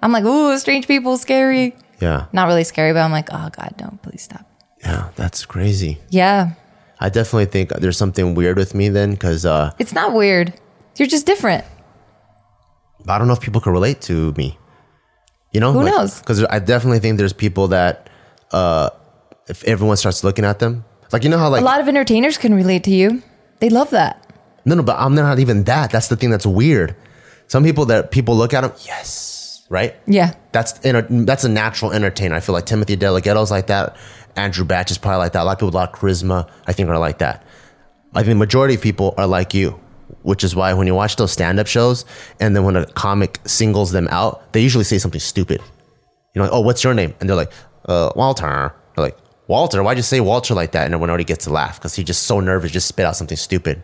I'm 0.00 0.12
like, 0.12 0.22
ooh, 0.22 0.56
strange 0.58 0.86
people, 0.86 1.18
scary. 1.18 1.74
Yeah. 2.00 2.26
Not 2.32 2.46
really 2.46 2.62
scary, 2.62 2.92
but 2.92 3.00
I'm 3.00 3.10
like, 3.10 3.28
oh 3.32 3.48
god, 3.50 3.74
no, 3.80 3.98
please 4.02 4.22
stop. 4.22 4.48
Yeah. 4.84 5.10
That's 5.16 5.44
crazy. 5.44 5.98
Yeah, 6.10 6.50
I 7.00 7.08
definitely 7.08 7.46
think 7.46 7.70
there's 7.70 7.98
something 7.98 8.36
weird 8.36 8.56
with 8.56 8.74
me 8.76 8.90
then 8.90 9.10
because 9.10 9.44
uh, 9.44 9.72
it's 9.80 9.92
not 9.92 10.12
weird. 10.12 10.54
You're 10.96 11.08
just 11.08 11.26
different. 11.26 11.64
I 13.08 13.18
don't 13.18 13.26
know 13.26 13.34
if 13.34 13.40
people 13.40 13.60
can 13.60 13.72
relate 13.72 14.00
to 14.02 14.32
me. 14.36 14.58
You 15.52 15.60
know, 15.60 15.72
Who 15.72 15.84
knows? 15.84 16.18
Because 16.20 16.44
I 16.44 16.58
definitely 16.58 16.98
think 16.98 17.18
there's 17.18 17.32
people 17.32 17.68
that 17.68 18.10
uh, 18.52 18.90
if 19.48 19.64
everyone 19.64 19.96
starts 19.96 20.22
looking 20.24 20.44
at 20.44 20.58
them, 20.58 20.84
like 21.12 21.24
you 21.24 21.30
know 21.30 21.38
how 21.38 21.48
like 21.48 21.62
A 21.62 21.64
lot 21.64 21.80
of 21.80 21.88
entertainers 21.88 22.36
can 22.36 22.52
relate 22.54 22.84
to 22.84 22.90
you. 22.90 23.22
They 23.60 23.70
love 23.70 23.90
that. 23.90 24.22
no 24.64 24.74
no, 24.74 24.82
but 24.82 24.96
I'm 24.98 25.14
not 25.14 25.38
even 25.38 25.64
that. 25.64 25.90
That's 25.90 26.08
the 26.08 26.16
thing 26.16 26.30
that's 26.30 26.46
weird. 26.46 26.94
Some 27.48 27.62
people 27.64 27.86
that 27.86 28.10
people 28.10 28.36
look 28.36 28.52
at 28.52 28.62
them, 28.62 28.72
yes, 28.84 29.64
right? 29.70 29.94
Yeah. 30.06 30.34
That's 30.52 30.84
enter- 30.84 31.06
that's 31.24 31.44
a 31.44 31.48
natural 31.48 31.92
entertainer. 31.92 32.34
I 32.34 32.40
feel 32.40 32.54
like 32.54 32.66
Timothy 32.66 32.96
DeLaGhetto's 32.96 33.50
like 33.50 33.68
that. 33.68 33.96
Andrew 34.34 34.64
Batch 34.66 34.90
is 34.90 34.98
probably 34.98 35.18
like 35.18 35.32
that. 35.32 35.42
A 35.42 35.44
lot 35.44 35.52
of 35.52 35.58
people 35.58 35.68
with 35.68 35.74
a 35.76 35.78
lot 35.78 35.94
of 35.94 35.98
charisma, 35.98 36.50
I 36.66 36.72
think, 36.72 36.88
are 36.90 36.98
like 36.98 37.18
that. 37.18 37.44
I 38.14 38.18
think 38.20 38.30
the 38.30 38.34
majority 38.34 38.74
of 38.74 38.82
people 38.82 39.14
are 39.16 39.26
like 39.26 39.54
you, 39.54 39.80
which 40.26 40.42
is 40.42 40.56
why 40.56 40.74
when 40.74 40.88
you 40.88 40.94
watch 40.94 41.14
those 41.14 41.30
stand-up 41.30 41.68
shows, 41.68 42.04
and 42.40 42.56
then 42.56 42.64
when 42.64 42.74
a 42.74 42.84
comic 42.84 43.38
singles 43.44 43.92
them 43.92 44.08
out, 44.10 44.52
they 44.52 44.60
usually 44.60 44.82
say 44.82 44.98
something 44.98 45.20
stupid. 45.20 45.60
You 46.34 46.40
know, 46.40 46.42
like, 46.42 46.52
oh, 46.52 46.60
what's 46.60 46.82
your 46.82 46.94
name? 46.94 47.14
And 47.20 47.28
they're 47.28 47.36
like, 47.36 47.52
uh, 47.84 48.10
Walter. 48.16 48.74
They're 48.94 49.04
like, 49.04 49.16
Walter, 49.46 49.84
why'd 49.84 49.96
you 49.96 50.02
say 50.02 50.18
Walter 50.18 50.52
like 50.52 50.72
that? 50.72 50.84
And 50.84 50.92
everyone 50.92 51.10
already 51.10 51.24
gets 51.24 51.44
to 51.44 51.50
laugh 51.50 51.78
because 51.78 51.94
he's 51.94 52.06
just 52.06 52.22
so 52.22 52.40
nervous, 52.40 52.72
just 52.72 52.88
spit 52.88 53.06
out 53.06 53.14
something 53.14 53.36
stupid. 53.36 53.80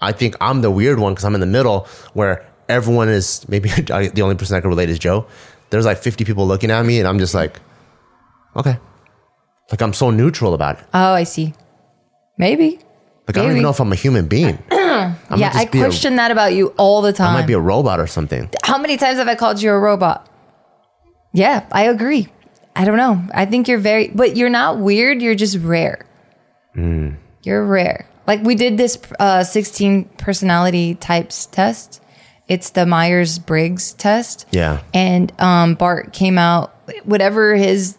I 0.00 0.10
think 0.10 0.34
I'm 0.40 0.62
the 0.62 0.70
weird 0.70 0.98
one 0.98 1.12
because 1.12 1.24
I'm 1.24 1.34
in 1.34 1.40
the 1.40 1.46
middle 1.46 1.86
where 2.12 2.44
everyone 2.68 3.08
is 3.08 3.48
maybe 3.48 3.68
the 3.70 4.20
only 4.20 4.34
person 4.34 4.56
I 4.56 4.60
can 4.60 4.70
relate 4.70 4.90
is 4.90 4.98
Joe. 4.98 5.26
There's 5.70 5.86
like 5.86 5.98
50 5.98 6.24
people 6.24 6.44
looking 6.46 6.72
at 6.72 6.84
me, 6.84 6.98
and 6.98 7.06
I'm 7.06 7.20
just 7.20 7.34
like, 7.34 7.60
okay. 8.56 8.78
Like 9.70 9.80
I'm 9.80 9.92
so 9.92 10.10
neutral 10.10 10.54
about 10.54 10.80
it. 10.80 10.86
Oh, 10.92 11.12
I 11.12 11.22
see. 11.22 11.54
Maybe. 12.36 12.80
Like 13.28 13.36
I 13.36 13.42
don't 13.42 13.50
even 13.50 13.62
know 13.62 13.70
if 13.70 13.80
I'm 13.80 13.92
a 13.92 13.96
human 13.96 14.26
being. 14.26 14.58
I 15.30 15.36
yeah, 15.36 15.50
I 15.54 15.66
be 15.66 15.78
a- 15.78 15.82
question 15.82 16.16
that 16.16 16.30
about 16.30 16.54
you 16.54 16.68
all 16.78 17.02
the 17.02 17.12
time. 17.12 17.34
I 17.36 17.40
might 17.40 17.46
be 17.46 17.52
a 17.52 17.60
robot 17.60 18.00
or 18.00 18.06
something. 18.06 18.48
How 18.62 18.78
many 18.78 18.96
times 18.96 19.18
have 19.18 19.28
I 19.28 19.34
called 19.34 19.60
you 19.60 19.70
a 19.70 19.78
robot? 19.78 20.28
Yeah, 21.32 21.66
I 21.70 21.84
agree. 21.84 22.28
I 22.74 22.84
don't 22.84 22.96
know. 22.96 23.22
I 23.34 23.44
think 23.44 23.68
you're 23.68 23.78
very, 23.78 24.08
but 24.08 24.36
you're 24.36 24.48
not 24.48 24.78
weird. 24.78 25.20
You're 25.20 25.34
just 25.34 25.58
rare. 25.58 26.06
You're 27.42 27.64
rare. 27.64 28.08
Like 28.26 28.42
we 28.42 28.54
did 28.54 28.76
this 28.76 28.98
uh, 29.18 29.42
16 29.42 30.04
personality 30.16 30.94
types 30.94 31.46
test. 31.46 32.00
It's 32.46 32.70
the 32.70 32.86
Myers 32.86 33.38
Briggs 33.38 33.92
test. 33.94 34.46
Yeah. 34.52 34.80
And 34.94 35.32
um, 35.40 35.74
Bart 35.74 36.12
came 36.12 36.38
out, 36.38 36.74
whatever 37.04 37.56
his 37.56 37.97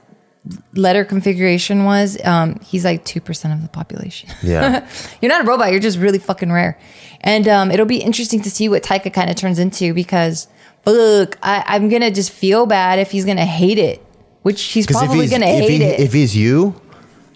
letter 0.74 1.06
configuration 1.06 1.84
was, 1.86 2.18
um, 2.26 2.60
he's 2.62 2.86
like 2.86 3.06
2% 3.06 3.54
of 3.54 3.62
the 3.62 3.68
population. 3.70 4.30
Yeah. 4.41 4.89
you're 5.22 5.30
not 5.30 5.43
a 5.45 5.47
robot. 5.47 5.72
You're 5.72 5.80
just 5.80 5.97
really 5.97 6.20
fucking 6.20 6.52
rare. 6.52 6.80
And 7.22 7.47
um, 7.47 7.72
it'll 7.72 7.86
be 7.86 7.97
interesting 8.02 8.41
to 8.41 8.52
see 8.52 8.70
what 8.70 8.84
Taika 8.84 9.14
kind 9.14 9.30
of 9.30 9.36
turns 9.36 9.60
into 9.60 9.93
because, 9.93 10.47
look, 10.86 11.38
I, 11.43 11.64
I'm 11.68 11.89
going 11.89 12.02
to 12.02 12.12
just 12.12 12.32
feel 12.32 12.66
bad 12.66 13.00
if 13.00 13.12
he's 13.12 13.26
going 13.26 13.38
to 13.38 13.45
hate 13.45 13.78
it, 13.78 14.04
which 14.41 14.62
he's 14.62 14.88
probably 14.88 15.28
going 15.28 15.41
to 15.41 15.47
hate 15.47 15.82
he, 15.82 15.84
it. 15.84 16.00
if 16.00 16.14
he's 16.14 16.36
you, 16.36 16.80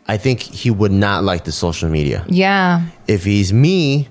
I 0.07 0.17
think 0.17 0.41
he 0.41 0.69
would 0.71 0.91
not 0.91 1.23
like 1.23 1.43
the 1.45 1.51
social 1.51 1.89
media. 1.89 2.25
yeah. 2.27 2.87
If 3.07 3.23
he's 3.23 3.53
me, 3.53 4.09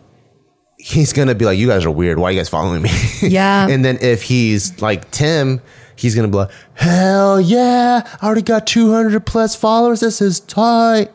he's 0.79 1.13
gonna 1.13 1.35
be 1.35 1.45
like, 1.45 1.59
"You 1.59 1.69
guys 1.69 1.85
are 1.85 1.91
weird. 1.91 2.19
Why 2.19 2.29
are 2.29 2.33
you 2.33 2.41
guys 2.41 2.49
following 2.49 2.83
me?" 2.83 2.91
Yeah. 3.23 3.69
and 3.69 3.85
then 3.85 3.99
if 4.01 4.23
he's 4.23 4.81
like 4.83 5.11
Tim, 5.11 5.61
he's 5.97 6.15
gonna 6.15 6.29
be 6.29 6.37
like, 6.37 6.51
"Hell 6.75 7.41
yeah! 7.41 8.03
I 8.21 8.27
already 8.27 8.43
got 8.43 8.67
200 8.67 9.25
plus 9.27 9.55
followers. 9.57 10.01
This 10.01 10.21
is 10.21 10.41
tight." 10.41 11.11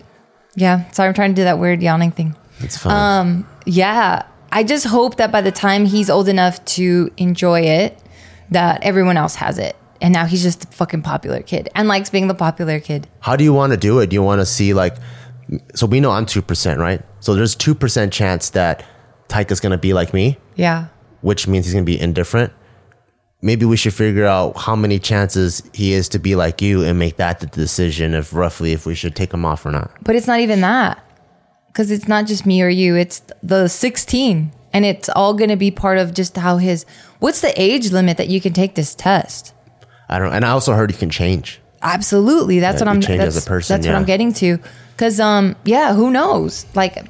Yeah. 0.56 0.90
Sorry, 0.92 1.08
I'm 1.08 1.14
trying 1.14 1.32
to 1.32 1.36
do 1.36 1.44
that 1.44 1.60
weird 1.60 1.82
yawning 1.82 2.12
thing. 2.12 2.36
It's 2.60 2.78
fine. 2.78 2.94
Um, 3.28 3.48
yeah. 3.66 4.24
I 4.52 4.64
just 4.64 4.86
hope 4.88 5.18
that 5.18 5.32
by 5.32 5.42
the 5.42 5.52
time 5.52 5.86
he's 5.86 6.10
old 6.10 6.28
enough 6.30 6.64
to 6.66 7.12
enjoy 7.18 7.62
it, 7.62 7.98
that 8.52 8.82
everyone 8.84 9.18
else 9.18 9.36
has 9.36 9.60
it. 9.60 9.76
And 10.02 10.14
now 10.14 10.26
he's 10.26 10.42
just 10.42 10.64
a 10.64 10.68
fucking 10.68 11.02
popular 11.02 11.42
kid 11.42 11.70
and 11.76 11.88
likes 11.88 12.10
being 12.10 12.28
the 12.28 12.34
popular 12.34 12.80
kid. 12.80 13.08
How 13.20 13.36
do 13.36 13.44
you 13.44 13.52
want 13.54 13.72
to 13.74 13.78
do 13.78 14.00
it? 14.00 14.08
Do 14.10 14.14
you 14.16 14.24
want 14.24 14.40
to 14.42 14.46
see 14.46 14.74
like? 14.74 14.96
So 15.76 15.86
we 15.86 16.00
know 16.00 16.12
I'm 16.12 16.26
two 16.26 16.42
percent, 16.42 16.80
right? 16.80 17.02
So 17.20 17.36
there's 17.36 17.56
two 17.56 17.76
percent 17.76 18.12
chance 18.14 18.50
that 18.52 18.84
Tyke 19.28 19.52
is 19.52 19.60
gonna 19.60 19.78
be 19.78 19.94
like 19.94 20.14
me. 20.14 20.38
Yeah. 20.56 20.88
which 21.22 21.48
means 21.48 21.66
he's 21.66 21.74
going 21.74 21.86
to 21.86 21.92
be 21.92 22.00
indifferent. 22.00 22.54
Maybe 23.42 23.66
we 23.66 23.78
should 23.78 23.94
figure 23.94 24.26
out 24.26 24.58
how 24.58 24.76
many 24.76 24.98
chances 24.98 25.62
he 25.74 25.94
is 25.94 26.10
to 26.10 26.20
be 26.20 26.36
like 26.36 26.62
you 26.62 26.84
and 26.84 26.98
make 26.98 27.18
that 27.18 27.40
the 27.40 27.46
decision 27.46 28.16
of 28.16 28.34
roughly 28.34 28.72
if 28.74 28.86
we 28.86 28.96
should 28.96 29.16
take 29.16 29.32
him 29.34 29.46
off 29.46 29.66
or 29.66 29.72
not. 29.72 29.92
But 30.02 30.16
it's 30.16 30.26
not 30.28 30.40
even 30.40 30.62
that. 30.62 31.04
Because 31.68 31.92
it's 31.92 32.08
not 32.08 32.26
just 32.26 32.46
me 32.48 32.64
or 32.64 32.70
you, 32.70 32.96
it's 32.96 33.22
the 33.44 33.68
16. 33.68 34.52
And 34.74 34.86
it's 34.86 35.08
all 35.10 35.34
going 35.36 35.52
to 35.52 35.56
be 35.56 35.70
part 35.72 35.98
of 36.00 36.14
just 36.14 36.36
how 36.36 36.58
his. 36.58 36.86
What's 37.20 37.42
the 37.42 37.54
age 37.62 37.92
limit 37.92 38.18
that 38.18 38.28
you 38.28 38.42
can 38.42 38.54
take 38.54 38.76
this 38.76 38.96
test? 38.96 39.54
I 40.10 40.18
don't. 40.20 40.34
And 40.34 40.44
I 40.44 40.50
also 40.50 40.74
heard 40.74 40.92
he 40.92 40.98
can 40.98 41.10
change. 41.12 41.62
Absolutely. 41.82 42.60
That's 42.60 42.82
Yeah, 42.82 42.88
what 42.88 42.96
I'm. 42.96 43.02
change 43.02 43.20
That's, 43.20 43.38
as 43.38 43.46
a 43.46 43.48
person, 43.48 43.76
that's 43.76 43.86
what. 43.88 43.96
I'm 43.96 44.06
getting 44.06 44.34
to. 44.34 44.58
Because 44.92 45.20
um, 45.20 45.56
yeah, 45.64 45.94
who 45.94 46.10
knows? 46.10 46.66
Like, 46.74 47.06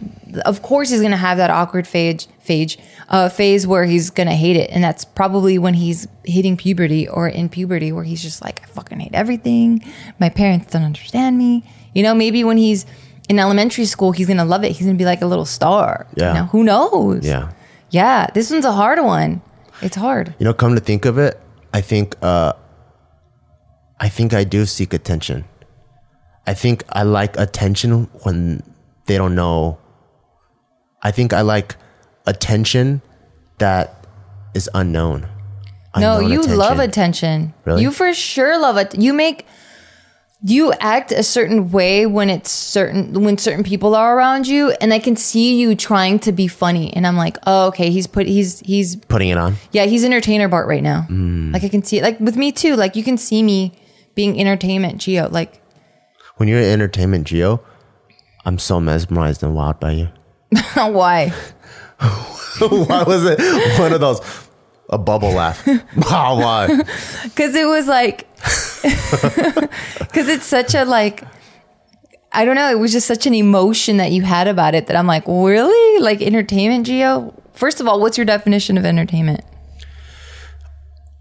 of 0.46 0.62
course 0.62 0.90
he's 0.90 1.02
gonna 1.02 1.16
have 1.16 1.38
that 1.38 1.50
awkward 1.50 1.88
phase, 1.88 2.28
phase, 2.40 2.76
uh, 3.10 3.30
phase 3.30 3.66
where 3.66 3.86
he's 3.86 4.10
gonna 4.10 4.36
hate 4.36 4.56
it, 4.56 4.70
and 4.72 4.84
that's 4.84 5.06
probably 5.06 5.58
when 5.58 5.74
he's 5.74 6.08
hitting 6.24 6.58
puberty 6.58 7.08
or 7.08 7.28
in 7.28 7.50
puberty, 7.50 7.92
where 7.92 8.04
he's 8.04 8.22
just 8.22 8.42
like, 8.44 8.62
I 8.64 8.66
fucking 8.68 9.00
hate 9.00 9.14
everything. 9.14 9.84
My 10.20 10.30
parents 10.30 10.72
don't 10.72 10.84
understand 10.84 11.38
me. 11.38 11.64
You 11.94 12.04
know, 12.04 12.14
maybe 12.14 12.44
when 12.44 12.58
he's 12.58 12.86
in 13.30 13.40
elementary 13.40 13.86
school, 13.86 14.12
he's 14.12 14.28
gonna 14.28 14.46
love 14.46 14.64
it. 14.64 14.72
He's 14.74 14.86
gonna 14.86 14.98
be 14.98 15.06
like 15.06 15.22
a 15.22 15.26
little 15.28 15.46
star. 15.46 16.08
Yeah. 16.16 16.30
You 16.30 16.40
know, 16.40 16.46
who 16.48 16.64
knows? 16.64 17.26
Yeah. 17.26 17.52
Yeah. 17.90 18.28
This 18.34 18.52
one's 18.52 18.66
a 18.66 18.72
hard 18.74 19.00
one. 19.04 19.42
It's 19.82 19.96
hard. 19.96 20.36
You 20.40 20.44
know, 20.46 20.54
come 20.54 20.76
to 20.76 20.82
think 20.82 21.06
of 21.06 21.18
it, 21.18 21.40
I 21.74 21.82
think. 21.82 22.16
uh 22.22 22.54
I 24.00 24.10
think 24.10 24.32
I 24.34 24.44
do 24.44 24.66
seek 24.68 24.94
attention. 24.94 25.46
I 26.46 26.54
think 26.54 26.84
I 26.90 27.02
like 27.04 27.36
attention 27.40 28.04
when 28.24 28.62
they 29.08 29.18
don't 29.18 29.34
know. 29.34 29.80
I 31.02 31.10
think 31.12 31.34
I 31.34 31.42
like 31.42 31.76
attention 32.28 33.02
that 33.58 34.06
is 34.54 34.70
unknown. 34.74 35.28
No, 35.98 36.18
Unknown 36.18 36.32
you 36.32 36.44
love 36.44 36.80
attention. 36.80 37.54
Really? 37.66 37.82
You 37.82 37.92
for 37.92 38.14
sure 38.14 38.60
love 38.60 38.78
it. 38.78 39.00
You 39.00 39.14
make 39.14 39.48
you 40.44 40.72
act 40.74 41.12
a 41.12 41.24
certain 41.24 41.72
way 41.72 42.06
when 42.06 42.30
it's 42.30 42.52
certain 42.52 43.24
when 43.24 43.40
certain 43.40 43.64
people 43.64 43.96
are 43.96 44.16
around 44.16 44.48
you 44.48 44.70
and 44.80 44.94
I 44.94 45.00
can 45.00 45.16
see 45.16 45.60
you 45.60 45.76
trying 45.76 46.20
to 46.20 46.32
be 46.32 46.48
funny 46.48 46.94
and 46.94 47.08
I'm 47.08 47.18
like, 47.18 47.38
"Oh, 47.48 47.68
okay, 47.70 47.90
he's 47.90 48.06
put 48.06 48.28
he's 48.28 48.60
he's 48.60 48.96
Putting 48.96 49.30
it 49.30 49.38
on. 49.38 49.56
yeah, 49.72 49.86
he's 49.86 50.04
entertainer 50.04 50.48
Bart 50.48 50.68
right 50.68 50.84
now." 50.84 51.08
Mm. 51.10 51.54
Like 51.54 51.64
I 51.64 51.70
can 51.70 51.82
see 51.84 51.98
it. 51.98 52.04
Like 52.04 52.20
with 52.20 52.36
me 52.36 52.52
too. 52.52 52.76
Like 52.76 52.96
you 52.96 53.04
can 53.04 53.18
see 53.18 53.42
me 53.42 53.74
being 54.14 54.40
entertainment 54.40 55.00
Geo. 55.02 55.28
Like 55.30 55.62
When 56.36 56.48
you're 56.48 56.60
in 56.60 56.66
entertainment, 56.66 57.26
Geo, 57.26 57.64
I'm 58.46 58.60
so 58.60 58.80
mesmerized 58.80 59.42
and 59.42 59.56
wild 59.56 59.80
by 59.80 59.92
you. 59.92 60.10
why? 60.76 61.34
Why 62.60 63.04
was 63.04 63.24
it 63.26 63.40
one 63.80 63.94
of 63.94 64.00
those? 64.00 64.20
A 64.90 64.98
bubble 64.98 65.32
laugh. 65.32 65.66
Wow, 65.68 65.84
ah, 66.06 66.40
why? 66.40 66.68
Cuz 67.36 67.54
it 67.56 67.68
was 67.68 67.88
like 67.88 68.26
cuz 70.14 70.28
it's 70.28 70.46
such 70.46 70.74
a 70.76 70.86
like 70.86 71.24
I 72.32 72.46
don't 72.46 72.56
know, 72.56 72.70
it 72.70 72.80
was 72.80 72.92
just 72.92 73.08
such 73.08 73.26
an 73.26 73.34
emotion 73.34 73.98
that 73.98 74.12
you 74.12 74.22
had 74.22 74.48
about 74.48 74.76
it 74.76 74.88
that 74.88 74.96
I'm 74.96 75.08
like, 75.08 75.24
"Really? 75.28 76.00
Like 76.02 76.22
entertainment 76.22 76.86
Geo?" 76.86 77.34
First 77.54 77.80
of 77.82 77.88
all, 77.88 78.00
what's 78.00 78.18
your 78.18 78.26
definition 78.26 78.78
of 78.78 78.86
entertainment? 78.86 79.42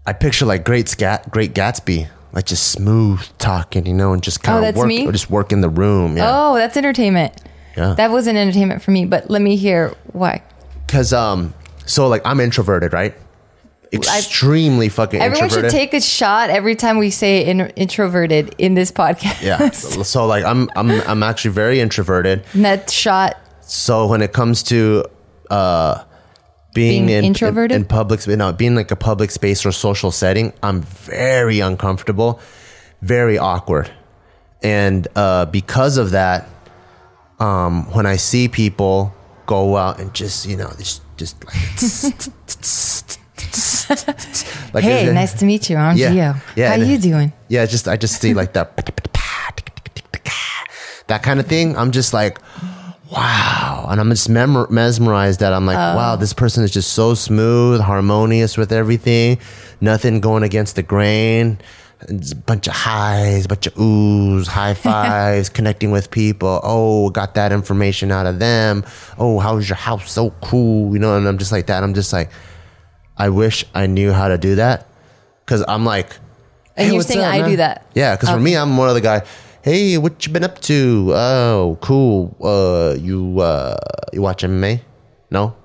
I 0.05 0.13
picture 0.13 0.45
like 0.45 0.63
great 0.63 0.87
scat, 0.87 1.29
great 1.31 1.53
Gatsby, 1.53 2.07
like 2.33 2.45
just 2.45 2.67
smooth 2.71 3.21
talking, 3.39 3.85
you 3.85 3.93
know, 3.93 4.13
and 4.13 4.21
just 4.23 4.43
kind 4.43 4.63
Oh, 4.63 4.69
of 4.69 4.75
work, 4.75 4.87
me? 4.87 5.05
or 5.07 5.11
just 5.11 5.29
work 5.29 5.51
in 5.51 5.61
the 5.61 5.69
room. 5.69 6.15
Yeah, 6.17 6.29
Oh, 6.33 6.55
that's 6.55 6.77
entertainment. 6.77 7.33
yeah. 7.75 7.93
That 7.95 8.11
wasn't 8.11 8.37
entertainment 8.37 8.81
for 8.81 8.91
me, 8.91 9.05
but 9.05 9.29
let 9.29 9.41
me 9.41 9.55
hear 9.57 9.93
why. 10.13 10.41
Because 10.87 11.13
um, 11.13 11.53
so 11.85 12.07
like 12.07 12.21
I'm 12.25 12.39
introverted, 12.39 12.93
right? 12.93 13.13
Extremely 13.93 14.89
fucking 14.89 15.21
Everyone 15.21 15.45
introverted. 15.45 15.71
should 15.71 15.77
take 15.77 15.93
a 15.93 16.01
shot 16.01 16.49
every 16.49 16.75
time 16.75 16.97
we 16.97 17.09
say 17.09 17.45
in, 17.45 17.61
introverted 17.77 18.53
in 18.57 18.73
this 18.73 18.91
podcast. 18.91 19.41
yeah. 19.41 19.69
So, 19.71 20.03
so, 20.13 20.25
like 20.25 20.43
I'm 20.43 20.69
I'm 20.75 20.91
I'm 21.01 21.23
actually 21.23 21.51
very 21.51 21.79
introverted. 21.79 22.43
Net 22.53 22.89
shot. 22.89 23.37
So 23.61 24.07
when 24.07 24.21
it 24.21 24.33
comes 24.33 24.63
to 24.63 25.05
uh 25.49 26.03
being, 26.73 27.05
Being 27.07 27.17
in, 27.19 27.25
introverted? 27.25 27.75
in, 27.75 27.83
in 27.83 27.87
public 27.87 28.19
sp- 28.21 28.35
no, 28.37 28.51
being 28.53 28.75
like 28.75 28.91
a 28.91 28.95
public 28.95 29.31
space 29.31 29.65
or 29.65 29.71
social 29.71 30.11
setting, 30.11 30.51
I'm 30.61 30.81
very 30.81 31.59
uncomfortable, 31.61 32.39
very 33.01 33.37
awkward. 33.37 33.89
And 34.61 35.07
uh 35.15 35.45
because 35.45 35.97
of 35.97 36.11
that, 36.11 36.47
um 37.39 37.89
when 37.93 38.05
I 38.05 38.17
see 38.17 38.47
people 38.49 39.13
go 39.47 39.75
out 39.75 39.99
and 39.99 40.13
just, 40.13 40.45
you 40.45 40.55
know, 40.55 40.71
just 40.77 41.01
just 41.17 41.43
like 41.43 41.55
like 44.73 44.83
Hey, 44.83 45.11
nice 45.11 45.33
to 45.39 45.45
meet 45.45 45.67
you. 45.69 45.77
I'm 45.77 45.97
Yeah. 45.97 46.11
Gio. 46.11 46.41
Yeah, 46.55 46.69
How 46.69 46.75
you 46.83 46.99
doing? 46.99 47.33
yeah, 47.47 47.65
just 47.65 47.87
I 47.87 47.97
just 47.97 48.21
see 48.21 48.35
like 48.35 48.53
that 48.53 48.75
that 51.07 51.23
kind 51.23 51.39
of 51.39 51.47
thing. 51.47 51.77
I'm 51.77 51.91
just 51.91 52.13
like, 52.13 52.39
wow, 53.11 53.87
and 53.89 53.99
I'm 53.99 54.09
just 54.09 54.29
memor- 54.29 54.67
mesmerized 54.69 55.39
that 55.39 55.53
I'm 55.53 55.65
like, 55.65 55.77
oh. 55.77 55.95
wow, 55.95 56.15
this 56.15 56.33
person 56.33 56.63
is 56.63 56.71
just 56.71 56.93
so 56.93 57.13
smooth, 57.13 57.81
harmonious 57.81 58.57
with 58.57 58.71
everything, 58.71 59.39
nothing 59.81 60.19
going 60.19 60.43
against 60.43 60.75
the 60.75 60.83
grain. 60.83 61.59
It's 62.01 62.31
a 62.31 62.35
bunch 62.35 62.67
of 62.67 62.73
highs, 62.73 63.45
a 63.45 63.47
bunch 63.47 63.67
of 63.67 63.73
oohs, 63.75 64.47
high 64.47 64.73
fives, 64.87 65.49
connecting 65.49 65.91
with 65.91 66.11
people. 66.11 66.59
Oh, 66.63 67.09
got 67.09 67.33
that 67.35 67.51
information 67.51 68.11
out 68.11 68.27
of 68.27 68.39
them. 68.39 68.85
Oh, 69.17 69.39
how's 69.39 69.67
your 69.67 69.77
house? 69.77 70.11
So 70.11 70.29
cool, 70.41 70.93
you 70.93 70.99
know. 70.99 71.17
And 71.17 71.27
I'm 71.27 71.37
just 71.39 71.51
like 71.51 71.67
that. 71.67 71.83
I'm 71.83 71.93
just 71.95 72.13
like, 72.13 72.29
I 73.17 73.29
wish 73.29 73.65
I 73.73 73.87
knew 73.87 74.11
how 74.11 74.27
to 74.27 74.37
do 74.37 74.55
that, 74.55 74.87
because 75.43 75.63
I'm 75.67 75.85
like, 75.85 76.15
And 76.75 76.93
you're 76.93 77.01
saying 77.01 77.21
up, 77.25 77.33
I 77.33 77.39
man? 77.41 77.49
do 77.49 77.55
that. 77.57 77.87
Yeah, 77.95 78.15
because 78.15 78.29
for 78.29 78.39
me, 78.39 78.55
I'm 78.55 78.69
more 78.69 78.87
of 78.87 78.93
the 78.93 79.01
guy. 79.01 79.23
Hey, 79.63 79.97
what 79.97 80.25
you 80.25 80.31
been 80.31 80.43
up 80.43 80.61
to? 80.61 81.11
Oh, 81.13 81.77
cool. 81.81 82.37
Uh, 82.41 82.95
you 82.99 83.39
uh, 83.39 83.75
you 84.13 84.21
watching 84.21 84.59
me? 84.61 84.81
No. 85.31 85.55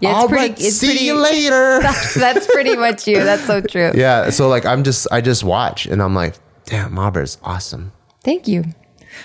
Yeah, 0.00 0.10
it's 0.10 0.18
All 0.18 0.28
pretty. 0.28 0.48
right, 0.50 0.58
see 0.58 0.86
pretty, 0.86 1.04
you 1.04 1.14
later. 1.20 1.80
That's, 1.82 2.14
that's 2.14 2.46
pretty 2.46 2.76
much 2.76 3.06
you. 3.08 3.16
That's 3.16 3.44
so 3.44 3.60
true. 3.60 3.90
yeah. 3.96 4.30
So 4.30 4.48
like, 4.48 4.64
I'm 4.64 4.84
just 4.84 5.06
I 5.10 5.20
just 5.20 5.42
watch, 5.44 5.86
and 5.86 6.00
I'm 6.00 6.14
like, 6.14 6.36
damn, 6.66 6.92
Marber's 6.94 7.38
awesome. 7.42 7.92
Thank 8.22 8.46
you. 8.46 8.64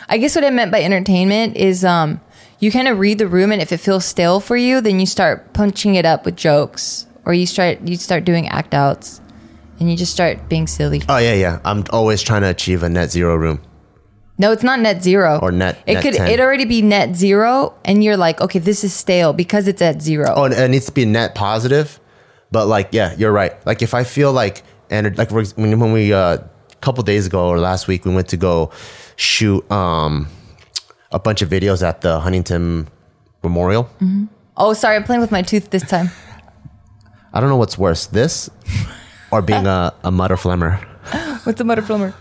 I 0.09 0.17
guess 0.17 0.35
what 0.35 0.43
I 0.43 0.49
meant 0.49 0.71
by 0.71 0.81
entertainment 0.81 1.55
is 1.55 1.85
um 1.85 2.19
you 2.59 2.71
kind 2.71 2.87
of 2.87 2.97
read 2.99 3.19
the 3.19 3.27
room 3.27 3.51
and 3.51 3.61
if 3.61 3.71
it 3.71 3.77
feels 3.77 4.03
stale 4.05 4.39
for 4.39 4.57
you, 4.57 4.81
then 4.81 4.99
you 4.99 5.05
start 5.05 5.53
punching 5.53 5.93
it 5.95 6.05
up 6.05 6.25
with 6.25 6.35
jokes 6.35 7.05
or 7.23 7.33
you 7.33 7.45
start 7.45 7.81
you 7.87 7.95
start 7.95 8.25
doing 8.25 8.47
act 8.47 8.73
outs 8.73 9.21
and 9.79 9.91
you 9.91 9.95
just 9.95 10.11
start 10.11 10.49
being 10.49 10.65
silly. 10.65 11.03
Oh 11.07 11.17
yeah, 11.19 11.33
yeah. 11.35 11.59
I'm 11.63 11.83
always 11.91 12.21
trying 12.23 12.41
to 12.41 12.49
achieve 12.49 12.81
a 12.81 12.89
net 12.89 13.11
zero 13.11 13.35
room. 13.35 13.61
No, 14.37 14.51
it's 14.51 14.63
not 14.63 14.79
net 14.79 15.01
zero. 15.03 15.39
Or 15.41 15.51
net- 15.51 15.77
It 15.87 15.95
net 15.95 16.03
could 16.03 16.13
10. 16.13 16.27
it 16.29 16.39
already 16.39 16.65
be 16.65 16.81
net 16.81 17.15
zero 17.15 17.73
and 17.83 18.03
you're 18.03 18.17
like, 18.17 18.39
okay, 18.39 18.59
this 18.59 18.83
is 18.83 18.93
stale 18.93 19.33
because 19.33 19.67
it's 19.67 19.81
at 19.81 20.01
zero. 20.01 20.31
Oh, 20.35 20.43
and 20.45 20.53
it 20.53 20.69
needs 20.69 20.85
to 20.85 20.91
be 20.91 21.05
net 21.05 21.33
positive. 21.33 21.99
But 22.51 22.67
like, 22.67 22.89
yeah, 22.91 23.15
you're 23.17 23.31
right. 23.31 23.53
Like 23.65 23.81
if 23.81 23.93
I 23.93 24.03
feel 24.03 24.31
like 24.31 24.63
and 24.89 25.17
like 25.17 25.31
when 25.31 25.45
when 25.79 25.91
we 25.91 26.13
uh 26.13 26.37
a 26.37 26.75
couple 26.81 27.03
days 27.03 27.25
ago 27.25 27.47
or 27.49 27.57
last 27.59 27.87
week 27.87 28.05
we 28.05 28.13
went 28.13 28.27
to 28.29 28.37
go 28.37 28.71
shoot 29.15 29.69
um 29.71 30.27
a 31.11 31.19
bunch 31.19 31.41
of 31.41 31.49
videos 31.49 31.81
at 31.81 32.01
the 32.01 32.19
Huntington 32.19 32.87
Memorial. 33.43 33.89
Oh, 34.55 34.73
sorry, 34.73 34.95
I'm 34.97 35.03
playing 35.03 35.21
with 35.21 35.31
my 35.31 35.41
tooth 35.41 35.69
this 35.71 35.83
time. 35.87 36.09
I 37.33 37.39
don't 37.39 37.49
know 37.49 37.57
what's 37.57 37.77
worse, 37.77 38.05
this 38.07 38.49
or 39.31 39.41
being 39.41 39.65
a, 39.77 39.93
a 40.03 40.11
mutter 40.11 40.35
flemmer. 40.35 40.77
What's 41.45 41.59
a 41.61 41.63
mutter 41.63 41.81
plumber? 41.81 42.13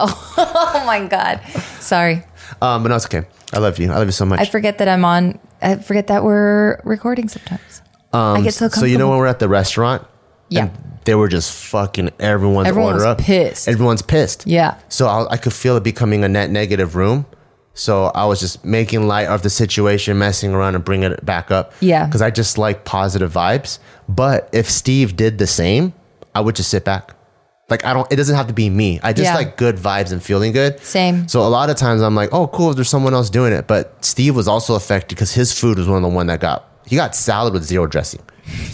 Oh, 0.00 0.34
oh 0.38 0.82
my 0.86 1.06
god. 1.06 1.40
Sorry. 1.80 2.22
Um, 2.62 2.82
but 2.82 2.88
no, 2.88 2.96
it's 2.96 3.06
okay. 3.06 3.26
I 3.52 3.58
love 3.58 3.78
you. 3.78 3.90
I 3.92 3.96
love 3.96 4.06
you 4.08 4.12
so 4.12 4.24
much. 4.26 4.40
I 4.40 4.44
forget 4.44 4.78
that 4.78 4.88
I'm 4.88 5.04
on. 5.04 5.38
I 5.62 5.76
forget 5.76 6.06
that 6.08 6.24
we're 6.24 6.80
recording 6.84 7.28
sometimes. 7.28 7.82
I 8.12 8.40
get 8.42 8.54
so 8.54 8.66
Um, 8.66 8.70
so 8.70 8.84
you 8.86 8.98
know 8.98 9.08
when 9.10 9.18
we're 9.18 9.26
at 9.26 9.38
the 9.38 9.48
restaurant, 9.48 10.06
Yeah. 10.48 10.70
they 11.04 11.14
were 11.14 11.28
just 11.28 11.52
fucking 11.52 12.10
everyone's 12.18 12.68
Everyone 12.68 12.94
order 12.94 13.04
was 13.04 13.12
up. 13.12 13.18
pissed. 13.18 13.68
Everyone's 13.68 14.02
pissed. 14.02 14.46
Yeah. 14.46 14.78
So 14.88 15.06
I, 15.06 15.32
I 15.32 15.36
could 15.36 15.52
feel 15.52 15.76
it 15.76 15.82
becoming 15.84 16.24
a 16.24 16.28
net 16.28 16.50
negative 16.50 16.96
room. 16.96 17.26
So 17.74 18.06
I 18.06 18.26
was 18.26 18.40
just 18.40 18.64
making 18.64 19.06
light 19.06 19.28
of 19.28 19.42
the 19.42 19.50
situation, 19.50 20.18
messing 20.18 20.52
around 20.52 20.74
and 20.74 20.84
bringing 20.84 21.12
it 21.12 21.24
back 21.24 21.50
up. 21.50 21.72
Yeah. 21.80 22.04
Because 22.06 22.20
I 22.20 22.30
just 22.30 22.58
like 22.58 22.84
positive 22.84 23.32
vibes. 23.32 23.78
But 24.08 24.48
if 24.52 24.68
Steve 24.68 25.16
did 25.16 25.38
the 25.38 25.46
same, 25.46 25.94
I 26.34 26.40
would 26.40 26.56
just 26.56 26.68
sit 26.70 26.84
back. 26.84 27.14
Like 27.70 27.84
I 27.84 27.94
don't. 27.94 28.10
It 28.12 28.16
doesn't 28.16 28.34
have 28.36 28.48
to 28.48 28.52
be 28.54 28.68
me. 28.68 28.98
I 29.02 29.12
just 29.12 29.26
Yeah. 29.30 29.34
like 29.36 29.56
good 29.56 29.76
vibes 29.76 30.12
and 30.12 30.22
feeling 30.22 30.52
good. 30.52 30.80
Same. 30.80 31.28
So 31.28 31.40
a 31.42 31.48
lot 31.48 31.70
of 31.70 31.76
times 31.76 32.02
I'm 32.02 32.14
like, 32.14 32.30
oh, 32.32 32.48
cool. 32.48 32.74
There's 32.74 32.88
someone 32.88 33.14
else 33.14 33.30
doing 33.30 33.52
it. 33.52 33.66
But 33.66 34.04
Steve 34.04 34.34
was 34.36 34.48
also 34.48 34.74
affected 34.74 35.14
because 35.14 35.32
his 35.32 35.58
food 35.58 35.78
was 35.78 35.86
one 35.88 35.96
of 35.98 36.02
the 36.10 36.14
one 36.14 36.26
that 36.26 36.40
got. 36.40 36.66
He 36.86 36.96
got 36.96 37.14
salad 37.14 37.52
with 37.52 37.62
zero 37.64 37.86
dressing. 37.86 38.20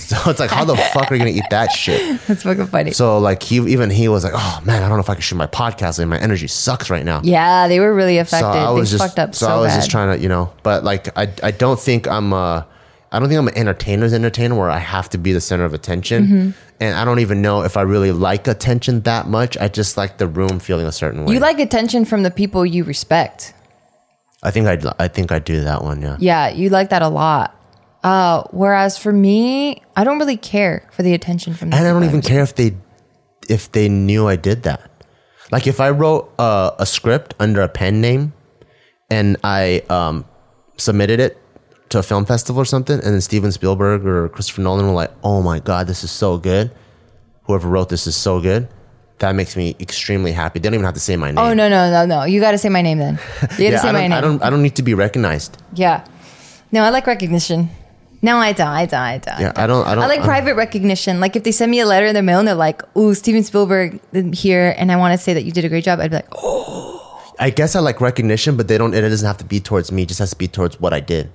So 0.07 0.31
it's 0.31 0.39
like, 0.39 0.51
how 0.51 0.65
the 0.65 0.77
fuck 0.77 1.11
are 1.11 1.15
you 1.17 1.19
gonna 1.19 1.33
eat 1.33 1.51
that 1.51 1.73
shit? 1.73 2.21
That's 2.29 2.45
fucking 2.45 2.69
funny. 2.69 2.93
So 2.93 3.19
like 3.19 3.43
he 3.43 3.57
even 3.57 3.91
he 3.91 4.07
was 4.09 4.23
like, 4.23 4.33
oh 4.37 4.61
man, 4.65 4.83
I 4.85 4.89
don't 4.89 4.97
know 4.97 5.03
if 5.03 5.11
I 5.11 5.15
can 5.15 5.21
shoot 5.23 5.35
my 5.35 5.49
podcast. 5.49 5.99
Like 5.99 6.07
my 6.07 6.19
energy 6.19 6.47
sucks 6.47 6.89
right 6.91 7.05
now. 7.05 7.21
yeah, 7.25 7.67
they 7.67 7.81
were 7.81 7.93
really 7.93 8.19
affected. 8.19 8.47
So 8.47 8.49
I 8.53 8.71
was 8.71 8.91
they 8.93 8.99
just 8.99 9.05
fucked 9.09 9.19
up 9.19 9.35
so, 9.35 9.47
so, 9.47 9.53
I 9.53 9.61
was 9.61 9.73
bad. 9.73 9.77
just 9.79 9.91
trying 9.91 10.17
to 10.17 10.23
you 10.23 10.29
know, 10.29 10.53
but 10.63 10.85
like 10.85 11.09
I 11.19 11.29
I 11.43 11.51
don't 11.51 11.79
think 11.79 12.07
I'm 12.07 12.33
uh 12.33 12.63
I 13.17 13.19
don't 13.19 13.31
think 13.31 13.39
I'm 13.39 13.49
an 13.49 13.57
entertainer's 13.57 14.13
entertainer 14.13 14.55
where 14.55 14.69
I 14.69 14.77
have 14.77 15.09
to 15.09 15.17
be 15.17 15.33
the 15.33 15.41
center 15.41 15.65
of 15.65 15.73
attention. 15.73 16.27
Mm-hmm. 16.27 16.51
And 16.81 16.99
I 16.99 17.07
don't 17.07 17.21
even 17.21 17.41
know 17.41 17.63
if 17.63 17.79
I 17.79 17.81
really 17.81 18.13
like 18.13 18.47
attention 18.47 19.01
that 19.03 19.27
much. 19.27 19.57
I 19.57 19.69
just 19.69 19.97
like 19.97 20.19
the 20.19 20.27
room 20.27 20.59
feeling 20.59 20.85
a 20.85 20.93
certain 20.93 21.25
way. 21.25 21.33
you 21.33 21.41
like 21.41 21.59
attention 21.59 22.05
from 22.05 22.25
the 22.25 22.31
people 22.31 22.67
you 22.67 22.85
respect. 22.85 23.55
I 24.43 24.51
think 24.51 24.67
I 24.67 24.93
I 24.99 25.09
think 25.09 25.33
I 25.33 25.39
do 25.39 25.65
that 25.65 25.83
one. 25.83 26.03
Yeah. 26.03 26.19
Yeah, 26.21 26.49
you 26.51 26.69
like 26.69 26.91
that 26.91 27.01
a 27.01 27.09
lot. 27.09 27.59
Uh, 28.05 28.43
whereas 28.51 28.99
for 28.99 29.15
me, 29.15 29.83
I 29.97 30.05
don't 30.05 30.19
really 30.19 30.37
care 30.37 30.87
for 30.93 31.03
the 31.03 31.15
attention 31.15 31.55
from. 31.55 31.71
The 31.71 31.77
and 31.77 31.89
I 31.89 31.93
don't 31.93 32.05
even 32.05 32.21
care 32.21 32.43
if 32.43 32.55
they 32.55 32.77
if 33.49 33.73
they 33.73 33.89
knew 33.89 34.29
I 34.29 34.37
did 34.37 34.65
that. 34.65 34.91
Like 35.51 35.67
if 35.67 35.81
I 35.81 35.89
wrote 35.89 36.31
uh, 36.39 36.73
a 36.79 36.85
script 36.85 37.33
under 37.41 37.63
a 37.63 37.69
pen 37.69 38.03
name 38.03 38.35
and 39.09 39.39
I 39.43 39.85
um, 39.89 40.27
submitted 40.77 41.19
it 41.19 41.41
to 41.97 42.01
a 42.01 42.03
film 42.03 42.25
festival 42.25 42.61
or 42.61 42.65
something, 42.65 42.95
and 42.95 43.15
then 43.15 43.21
Steven 43.21 43.51
Spielberg 43.51 44.07
or 44.07 44.29
Christopher 44.29 44.63
Nolan 44.63 44.87
were 44.87 44.93
like, 44.93 45.11
"Oh 45.25 45.43
my 45.43 45.59
god, 45.59 45.87
this 45.87 46.05
is 46.05 46.11
so 46.11 46.39
good! 46.39 46.71
Whoever 47.45 47.69
wrote 47.69 47.89
this 47.89 48.07
is 48.07 48.15
so 48.15 48.41
good." 48.41 48.69
That 49.19 49.35
makes 49.35 49.57
me 49.57 49.75
extremely 49.81 50.33
happy. 50.33 50.59
They 50.59 50.65
don't 50.69 50.75
even 50.75 50.85
have 50.85 50.95
to 50.95 51.01
say 51.01 51.17
my 51.17 51.31
oh, 51.31 51.33
name. 51.33 51.39
Oh 51.39 51.55
no 51.55 51.69
no 51.69 51.91
no 51.91 52.07
no! 52.07 52.25
You 52.25 52.41
got 52.41 52.53
to 52.53 52.59
say 52.59 52.69
my 52.69 52.83
name 52.83 52.99
then. 52.99 53.19
You 53.43 53.49
got 53.49 53.57
to 53.57 53.63
yeah, 53.63 53.81
say 53.81 53.89
I 53.89 53.93
my 53.93 54.01
don't, 54.01 54.11
name. 54.11 54.13
I 54.13 54.21
don't. 54.21 54.43
I 54.45 54.51
don't 54.51 54.63
need 54.63 54.77
to 54.77 54.83
be 54.83 54.95
recognized. 54.95 55.57
Yeah. 55.75 56.07
No, 56.71 56.83
I 56.83 56.91
like 56.91 57.07
recognition. 57.07 57.71
No, 58.21 58.37
I 58.39 58.53
don't. 58.53 58.69
I 58.69 58.87
don't. 58.87 59.01
I 59.01 59.19
don't. 59.19 59.41
Yeah, 59.41 59.53
I 59.57 59.67
don't. 59.67 59.87
I 59.87 59.95
don't. 59.95 60.05
I 60.05 60.07
like 60.07 60.21
I- 60.21 60.25
private 60.25 60.55
recognition. 60.55 61.21
Like 61.21 61.35
if 61.37 61.45
they 61.45 61.53
send 61.53 61.71
me 61.71 61.81
a 61.81 61.87
letter 61.87 62.07
in 62.07 62.15
the 62.15 62.23
mail 62.23 62.41
and 62.41 62.49
they're 62.49 62.55
like, 62.55 62.83
"Ooh, 62.97 63.15
Steven 63.15 63.43
Spielberg 63.43 64.01
here," 64.35 64.75
and 64.77 64.93
I 64.93 64.97
want 64.97 65.13
to 65.13 65.19
say 65.19 65.33
that 65.33 65.45
you 65.45 65.53
did 65.53 65.65
a 65.65 65.69
great 65.71 65.85
job, 65.85 66.01
I'd 66.01 66.11
be 66.11 66.17
like, 66.17 66.29
"Oh, 66.35 67.35
I 67.39 67.51
guess 67.51 67.75
I 67.77 67.81
like 67.81 68.01
recognition, 68.01 68.57
but 68.57 68.69
they 68.69 68.77
don't. 68.77 68.93
It 68.93 69.01
doesn't 69.01 69.27
have 69.27 69.39
to 69.39 69.45
be 69.45 69.61
towards 69.61 69.91
me. 69.93 70.03
It 70.03 70.09
just 70.09 70.21
has 70.21 70.31
to 70.31 70.37
be 70.37 70.49
towards 70.49 70.79
what 70.79 70.93
I 70.93 71.01
did. 71.01 71.31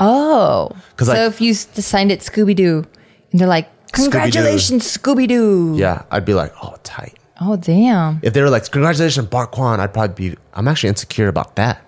Oh." 0.00 0.70
'Cause, 0.96 1.08
so 1.08 1.14
like- 1.14 1.28
if 1.32 1.40
you 1.40 1.52
s- 1.52 1.68
signed 1.74 2.10
it 2.10 2.20
Scooby 2.20 2.56
Doo, 2.56 2.84
and 3.30 3.40
they're 3.40 3.48
like, 3.48 3.68
"Congratulations, 3.92 4.84
Scooby 4.84 5.28
Doo." 5.28 5.74
Yeah, 5.76 6.02
I'd 6.10 6.24
be 6.24 6.34
like, 6.34 6.52
"Oh, 6.62 6.74
tight." 6.82 7.14
Oh 7.40 7.56
damn. 7.56 8.18
If 8.22 8.32
they 8.34 8.42
were 8.42 8.50
like, 8.50 8.70
"Congratulations, 8.70 9.26
Bart 9.28 9.50
Kwan," 9.52 9.80
I'd 9.80 9.94
probably 9.94 10.30
be. 10.30 10.36
I'm 10.54 10.68
actually 10.68 10.88
insecure 10.90 11.28
about 11.28 11.56
that. 11.56 11.80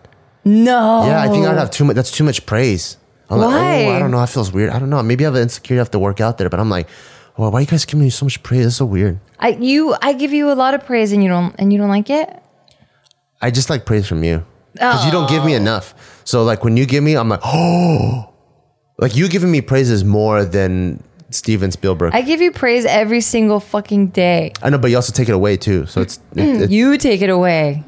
No. 0.44 1.04
Yeah, 1.06 1.20
I 1.22 1.28
think 1.28 1.46
I'd 1.46 1.56
have 1.58 1.70
too 1.70 1.84
much. 1.84 1.94
That's 1.96 2.10
too 2.10 2.24
much 2.24 2.46
praise. 2.46 2.96
I'm 3.30 3.38
like, 3.38 3.48
Why? 3.48 3.84
oh, 3.86 3.92
I 3.92 3.98
don't 3.98 4.10
know. 4.10 4.18
That 4.20 4.28
feels 4.28 4.52
weird. 4.52 4.70
I 4.70 4.78
don't 4.78 4.90
know. 4.90 5.02
Maybe 5.02 5.24
I 5.24 5.28
have 5.28 5.34
an 5.36 5.42
insecurity. 5.42 5.78
I 5.80 5.82
have 5.82 5.90
to 5.92 5.98
work 5.98 6.20
out 6.20 6.36
there. 6.38 6.48
But 6.50 6.58
I'm 6.60 6.68
like, 6.70 6.88
well, 7.36 7.50
why 7.50 7.58
are 7.58 7.60
you 7.62 7.66
guys 7.66 7.84
giving 7.84 8.02
me 8.04 8.10
so 8.10 8.26
much 8.26 8.42
praise? 8.42 8.64
That's 8.64 8.76
so 8.76 8.84
weird. 8.84 9.20
I 9.38 9.50
you 9.50 9.94
I 10.02 10.12
give 10.14 10.32
you 10.32 10.50
a 10.50 10.54
lot 10.56 10.74
of 10.74 10.84
praise 10.84 11.12
and 11.12 11.22
you 11.22 11.28
don't 11.30 11.54
and 11.58 11.72
you 11.72 11.78
don't 11.78 11.88
like 11.88 12.10
it. 12.10 12.28
I 13.40 13.50
just 13.50 13.70
like 13.70 13.84
praise 13.86 14.06
from 14.06 14.22
you 14.24 14.44
because 14.72 15.04
you 15.04 15.12
don't 15.12 15.28
give 15.28 15.44
me 15.44 15.54
oh. 15.54 15.58
enough. 15.58 15.94
So 16.24 16.44
like 16.44 16.64
when 16.64 16.76
you 16.76 16.86
give 16.86 17.02
me, 17.02 17.16
I'm 17.16 17.28
like, 17.28 17.40
oh, 17.44 18.32
like 18.98 19.16
you 19.16 19.28
giving 19.28 19.50
me 19.50 19.60
praises 19.60 20.04
more 20.04 20.44
than 20.44 21.02
Steven 21.30 21.70
Spielberg. 21.70 22.14
I 22.14 22.22
give 22.22 22.40
you 22.40 22.52
praise 22.52 22.84
every 22.84 23.20
single 23.20 23.60
fucking 23.60 24.08
day. 24.08 24.52
I 24.62 24.70
know, 24.70 24.78
but 24.78 24.90
you 24.90 24.96
also 24.96 25.12
take 25.12 25.28
it 25.28 25.34
away 25.34 25.56
too. 25.56 25.86
So 25.86 26.00
it's, 26.00 26.18
it, 26.32 26.36
mm, 26.36 26.60
it- 26.62 26.70
You 26.70 26.96
take 26.98 27.22
it 27.22 27.30
away. 27.30 27.84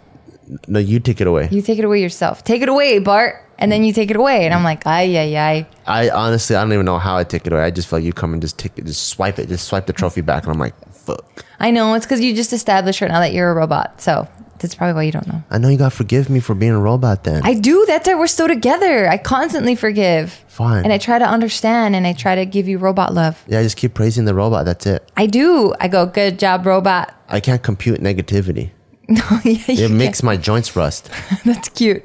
no, 0.66 0.78
you 0.78 1.00
take 1.00 1.20
it 1.20 1.26
away. 1.26 1.48
You 1.50 1.62
take 1.62 1.78
it 1.78 1.84
away 1.84 2.00
yourself. 2.02 2.44
Take 2.44 2.62
it 2.62 2.68
away, 2.68 2.98
Bart. 2.98 3.40
And 3.56 3.70
then 3.70 3.84
you 3.84 3.92
take 3.92 4.10
it 4.10 4.16
away. 4.16 4.44
And 4.44 4.52
I'm 4.52 4.64
like, 4.64 4.84
ay, 4.84 5.16
ay, 5.16 5.36
ay. 5.36 5.66
I 5.86 6.10
honestly, 6.10 6.56
I 6.56 6.62
don't 6.62 6.72
even 6.72 6.84
know 6.84 6.98
how 6.98 7.16
I 7.16 7.24
take 7.24 7.46
it 7.46 7.52
away. 7.52 7.62
I 7.62 7.70
just 7.70 7.88
feel 7.88 8.00
like 8.00 8.04
you 8.04 8.12
come 8.12 8.32
and 8.32 8.42
just 8.42 8.58
take 8.58 8.76
it, 8.76 8.84
just 8.84 9.08
swipe 9.08 9.38
it, 9.38 9.48
just 9.48 9.68
swipe 9.68 9.86
the 9.86 9.92
trophy 9.92 10.22
back, 10.22 10.42
and 10.42 10.52
I'm 10.52 10.58
like, 10.58 10.74
fuck. 10.90 11.44
I 11.60 11.70
know. 11.70 11.94
It's 11.94 12.04
because 12.04 12.20
you 12.20 12.34
just 12.34 12.52
established 12.52 13.00
right 13.00 13.10
now 13.10 13.20
that 13.20 13.32
you're 13.32 13.50
a 13.50 13.54
robot. 13.54 14.00
So 14.02 14.28
that's 14.58 14.74
probably 14.74 14.94
why 14.94 15.02
you 15.02 15.12
don't 15.12 15.26
know. 15.26 15.42
I 15.50 15.58
know 15.58 15.68
you 15.68 15.76
gotta 15.78 15.94
forgive 15.94 16.28
me 16.30 16.40
for 16.40 16.54
being 16.54 16.72
a 16.72 16.80
robot. 16.80 17.24
Then 17.24 17.42
I 17.44 17.54
do. 17.54 17.84
That's 17.86 18.06
why 18.08 18.14
we're 18.14 18.26
still 18.26 18.48
together. 18.48 19.08
I 19.08 19.18
constantly 19.18 19.74
forgive. 19.74 20.32
Fine. 20.48 20.84
And 20.84 20.92
I 20.92 20.98
try 20.98 21.18
to 21.18 21.26
understand 21.26 21.96
and 21.96 22.06
I 22.06 22.12
try 22.12 22.34
to 22.36 22.46
give 22.46 22.68
you 22.68 22.78
robot 22.78 23.12
love. 23.12 23.44
yeah, 23.48 23.58
I 23.58 23.62
just 23.62 23.76
keep 23.76 23.94
praising 23.94 24.24
the 24.24 24.34
robot. 24.34 24.64
That's 24.64 24.86
it. 24.86 25.10
I 25.16 25.26
do. 25.26 25.74
I 25.80 25.88
go, 25.88 26.06
good 26.06 26.38
job, 26.38 26.64
robot. 26.66 27.14
I 27.28 27.40
can't 27.40 27.62
compute 27.62 28.00
negativity. 28.00 28.70
No, 29.06 29.22
yeah, 29.44 29.58
It 29.68 29.90
makes 29.90 30.22
my 30.22 30.38
joints 30.38 30.74
rust. 30.76 31.10
That's 31.44 31.68
cute. 31.68 32.02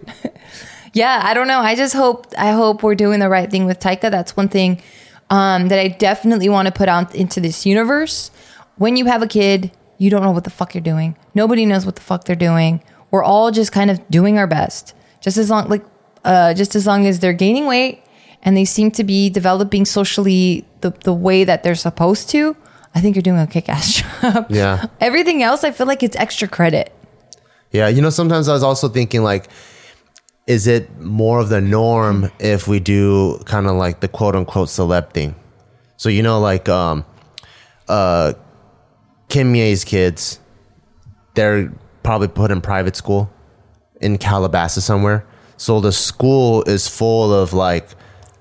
yeah, 0.94 1.22
I 1.24 1.34
don't 1.34 1.48
know. 1.48 1.60
I 1.60 1.74
just 1.76 1.94
hope 1.94 2.28
I 2.38 2.52
hope 2.52 2.84
we're 2.84 2.96
doing 2.96 3.22
the 3.22 3.30
right 3.30 3.50
thing 3.50 3.66
with 3.66 3.80
Taika. 3.80 4.12
That's 4.12 4.36
one 4.36 4.50
thing 4.50 4.82
um, 5.30 5.70
that 5.70 5.80
I 5.80 5.88
definitely 5.88 6.50
want 6.50 6.66
to 6.66 6.74
put 6.74 6.90
out 6.90 7.16
into 7.16 7.40
this 7.40 7.66
universe. 7.66 8.32
When 8.76 8.98
you 8.98 9.06
have 9.06 9.22
a 9.22 9.28
kid, 9.28 9.72
you 10.00 10.10
don't 10.10 10.24
know 10.24 10.32
what 10.32 10.46
the 10.46 10.50
fuck 10.50 10.74
you're 10.74 10.82
doing. 10.82 11.16
Nobody 11.36 11.66
knows 11.66 11.86
what 11.86 11.96
the 11.96 12.02
fuck 12.02 12.24
they're 12.24 12.36
doing. 12.36 12.82
We're 13.12 13.24
all 13.24 13.52
just 13.52 13.72
kind 13.72 13.92
of 13.92 14.10
doing 14.10 14.40
our 14.40 14.48
best. 14.48 14.96
Just 15.22 15.38
as 15.38 15.50
long 15.50 15.70
like 15.70 15.86
uh, 16.26 16.54
just 16.56 16.76
as 16.76 16.88
long 16.88 17.06
as 17.06 17.20
they're 17.20 17.34
gaining 17.34 17.68
weight 17.68 18.04
and 18.42 18.58
they 18.58 18.66
seem 18.66 18.90
to 18.92 19.04
be 19.04 19.30
developing 19.30 19.86
socially 19.86 20.66
the, 20.82 20.92
the 21.04 21.14
way 21.14 21.44
that 21.44 21.64
they're 21.64 21.76
supposed 21.76 22.30
to, 22.30 22.56
I 22.96 23.02
think 23.02 23.16
you're 23.16 23.24
doing 23.24 23.40
a 23.40 23.48
kick 23.48 23.70
ass 23.70 24.02
job. 24.22 24.48
Yeah. 24.50 24.88
Everything 25.00 25.44
else 25.44 25.64
I 25.64 25.72
feel 25.72 25.88
like 25.88 26.02
it's 26.02 26.16
extra 26.16 26.48
credit. 26.48 26.94
Yeah, 27.72 27.88
you 27.88 28.02
know, 28.02 28.10
sometimes 28.10 28.48
I 28.50 28.54
was 28.54 28.64
also 28.64 28.90
thinking 28.90 29.22
like, 29.22 29.50
is 30.48 30.66
it 30.66 31.00
more 31.00 31.40
of 31.40 31.50
the 31.50 31.62
norm 31.62 32.32
if 32.40 32.68
we 32.68 32.80
do 32.80 33.38
kind 33.46 33.68
of 33.68 33.76
like 33.76 34.00
the 34.00 34.08
quote 34.08 34.36
unquote 34.36 34.70
celeb 34.70 35.14
thing? 35.14 35.36
So 35.98 36.10
you 36.10 36.24
know, 36.24 36.40
like 36.40 36.68
um, 36.70 37.06
uh, 37.88 38.34
Kimye's 39.30 39.84
kids, 39.86 40.40
they're 41.36 41.72
probably 42.04 42.28
put 42.28 42.52
in 42.52 42.62
private 42.62 42.96
school 42.96 43.30
in 44.02 44.18
Calabasas 44.18 44.84
somewhere. 44.84 45.26
So 45.58 45.80
the 45.82 45.92
school 45.92 46.64
is 46.64 46.88
full 46.88 47.34
of 47.34 47.54
like 47.54 47.88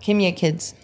Kimye 0.02 0.34
kids. 0.36 0.74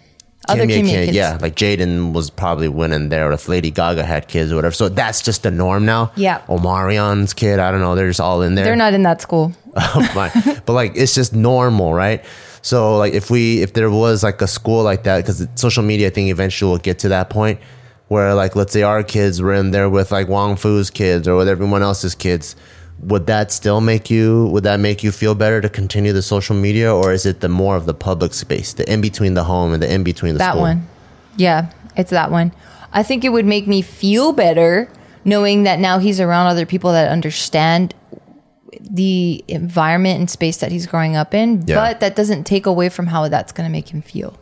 Other 0.47 0.67
Kimye 0.67 0.83
kid- 0.83 1.05
kids. 1.07 1.17
Yeah, 1.17 1.39
like 1.41 1.55
Jaden 1.55 2.13
was 2.13 2.29
probably 2.29 2.67
winning 2.67 3.09
there, 3.09 3.29
or 3.29 3.31
if 3.31 3.47
Lady 3.47 3.71
Gaga 3.71 4.05
had 4.05 4.27
kids 4.27 4.51
or 4.51 4.55
whatever. 4.55 4.75
So 4.75 4.89
that's 4.89 5.23
just 5.23 5.41
the 5.41 5.49
norm 5.49 5.85
now. 5.85 6.11
Yeah. 6.15 6.41
Omarion's 6.47 7.33
kid, 7.33 7.57
I 7.57 7.71
don't 7.71 7.79
know, 7.79 7.95
they're 7.95 8.09
just 8.09 8.19
all 8.19 8.43
in 8.43 8.53
there. 8.53 8.63
They're 8.65 8.75
not 8.75 8.93
in 8.93 9.03
that 9.03 9.21
school. 9.21 9.53
Oh 9.77 10.07
Fine. 10.13 10.61
but 10.65 10.71
like 10.73 10.93
it's 10.95 11.13
just 11.15 11.33
normal, 11.33 11.93
right? 11.93 12.23
So 12.61 12.97
like 12.97 13.13
if 13.13 13.29
we 13.29 13.61
if 13.61 13.73
there 13.73 13.89
was 13.91 14.23
like 14.23 14.41
a 14.41 14.47
school 14.47 14.83
like 14.83 15.03
that, 15.03 15.17
because 15.17 15.45
social 15.55 15.83
media, 15.83 16.07
I 16.07 16.09
think 16.11 16.29
eventually 16.29 16.69
will 16.71 16.77
get 16.77 16.99
to 16.99 17.09
that 17.09 17.29
point 17.29 17.59
where 18.07 18.33
like 18.35 18.55
let's 18.55 18.71
say 18.73 18.83
our 18.83 19.03
kids 19.03 19.41
were 19.41 19.53
in 19.53 19.71
there 19.71 19.89
with 19.89 20.11
like 20.11 20.27
Wong 20.27 20.55
Fu's 20.55 20.89
kids 20.89 21.27
or 21.27 21.35
with 21.35 21.47
everyone 21.47 21.81
else's 21.83 22.15
kids. 22.15 22.55
Would 23.01 23.27
that 23.27 23.51
still 23.51 23.81
make 23.81 24.09
you? 24.09 24.47
Would 24.53 24.63
that 24.63 24.79
make 24.79 25.03
you 25.03 25.11
feel 25.11 25.35
better 25.35 25.59
to 25.59 25.67
continue 25.67 26.13
the 26.13 26.21
social 26.21 26.55
media, 26.55 26.93
or 26.95 27.11
is 27.11 27.25
it 27.25 27.41
the 27.41 27.49
more 27.49 27.75
of 27.75 27.85
the 27.85 27.93
public 27.93 28.33
space, 28.33 28.71
the 28.73 28.89
in 28.91 29.01
between 29.01 29.33
the 29.33 29.43
home 29.43 29.73
and 29.73 29.83
the 29.83 29.93
in 29.93 30.03
between 30.03 30.33
the 30.35 30.37
That 30.39 30.51
school? 30.51 30.61
one. 30.61 30.87
Yeah, 31.35 31.71
it's 31.97 32.11
that 32.11 32.31
one. 32.31 32.53
I 32.93 33.03
think 33.03 33.25
it 33.25 33.29
would 33.29 33.45
make 33.45 33.67
me 33.67 33.81
feel 33.81 34.31
better 34.31 34.89
knowing 35.25 35.63
that 35.63 35.79
now 35.79 35.99
he's 35.99 36.21
around 36.21 36.47
other 36.47 36.65
people 36.65 36.93
that 36.93 37.09
understand 37.11 37.93
the 38.79 39.43
environment 39.49 40.19
and 40.19 40.29
space 40.29 40.57
that 40.57 40.71
he's 40.71 40.85
growing 40.87 41.15
up 41.17 41.33
in, 41.33 41.63
Yeah. 41.67 41.75
but 41.75 41.99
that 41.99 42.15
doesn't 42.15 42.45
take 42.45 42.65
away 42.65 42.87
from 42.89 43.07
how 43.07 43.27
that's 43.27 43.51
going 43.51 43.67
to 43.67 43.71
make 43.71 43.89
him 43.89 44.01
feel. 44.01 44.37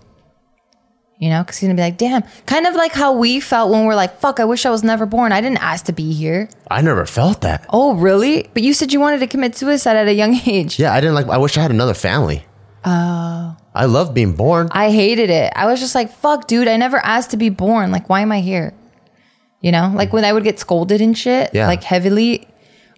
You 1.24 1.30
know, 1.30 1.42
because 1.42 1.58
he's 1.58 1.68
gonna 1.70 1.78
be 1.78 1.84
like, 1.90 1.98
damn, 1.98 2.24
kind 2.48 2.66
of 2.68 2.76
like 2.76 2.92
how 2.92 3.14
we 3.14 3.40
felt 3.40 3.72
when 3.72 3.86
we're 3.86 3.96
like, 4.04 4.20
fuck, 4.20 4.42
I 4.42 4.46
wish 4.46 4.66
I 4.66 4.70
was 4.72 4.84
never 4.84 5.06
born. 5.06 5.32
I 5.32 5.40
didn't 5.40 5.64
ask 5.64 5.86
to 5.86 5.94
be 5.94 6.12
here. 6.12 6.50
I 6.70 6.82
never 6.82 7.06
felt 7.06 7.40
that. 7.42 7.66
Oh, 7.70 7.96
really? 7.96 8.50
But 8.54 8.62
you 8.64 8.74
said 8.74 8.92
you 8.92 9.00
wanted 9.00 9.20
to 9.22 9.28
commit 9.28 9.56
suicide 9.56 9.96
at 9.96 10.08
a 10.10 10.14
young 10.14 10.34
age. 10.46 10.78
Yeah, 10.80 10.92
I 10.94 11.00
didn't 11.00 11.16
like. 11.16 11.28
I 11.28 11.38
wish 11.38 11.58
I 11.58 11.62
had 11.62 11.72
another 11.72 11.94
family. 11.94 12.44
Oh. 12.84 13.56
I 13.74 13.86
love 13.86 14.14
being 14.14 14.34
born. 14.36 14.68
I 14.72 14.92
hated 14.92 15.30
it. 15.30 15.54
I 15.56 15.66
was 15.68 15.80
just 15.80 15.96
like, 15.96 16.12
fuck, 16.12 16.48
dude, 16.48 16.68
I 16.68 16.76
never 16.78 16.98
asked 16.98 17.32
to 17.32 17.38
be 17.38 17.50
born. 17.50 17.92
Like, 17.92 18.10
why 18.10 18.20
am 18.20 18.32
I 18.34 18.42
here? 18.42 18.74
You 19.62 19.72
know, 19.72 19.94
like 19.96 20.12
when 20.12 20.26
I 20.26 20.34
would 20.34 20.44
get 20.44 20.60
scolded 20.60 21.00
and 21.00 21.18
shit, 21.18 21.52
Yeah. 21.54 21.68
like 21.68 21.84
heavily, 21.84 22.48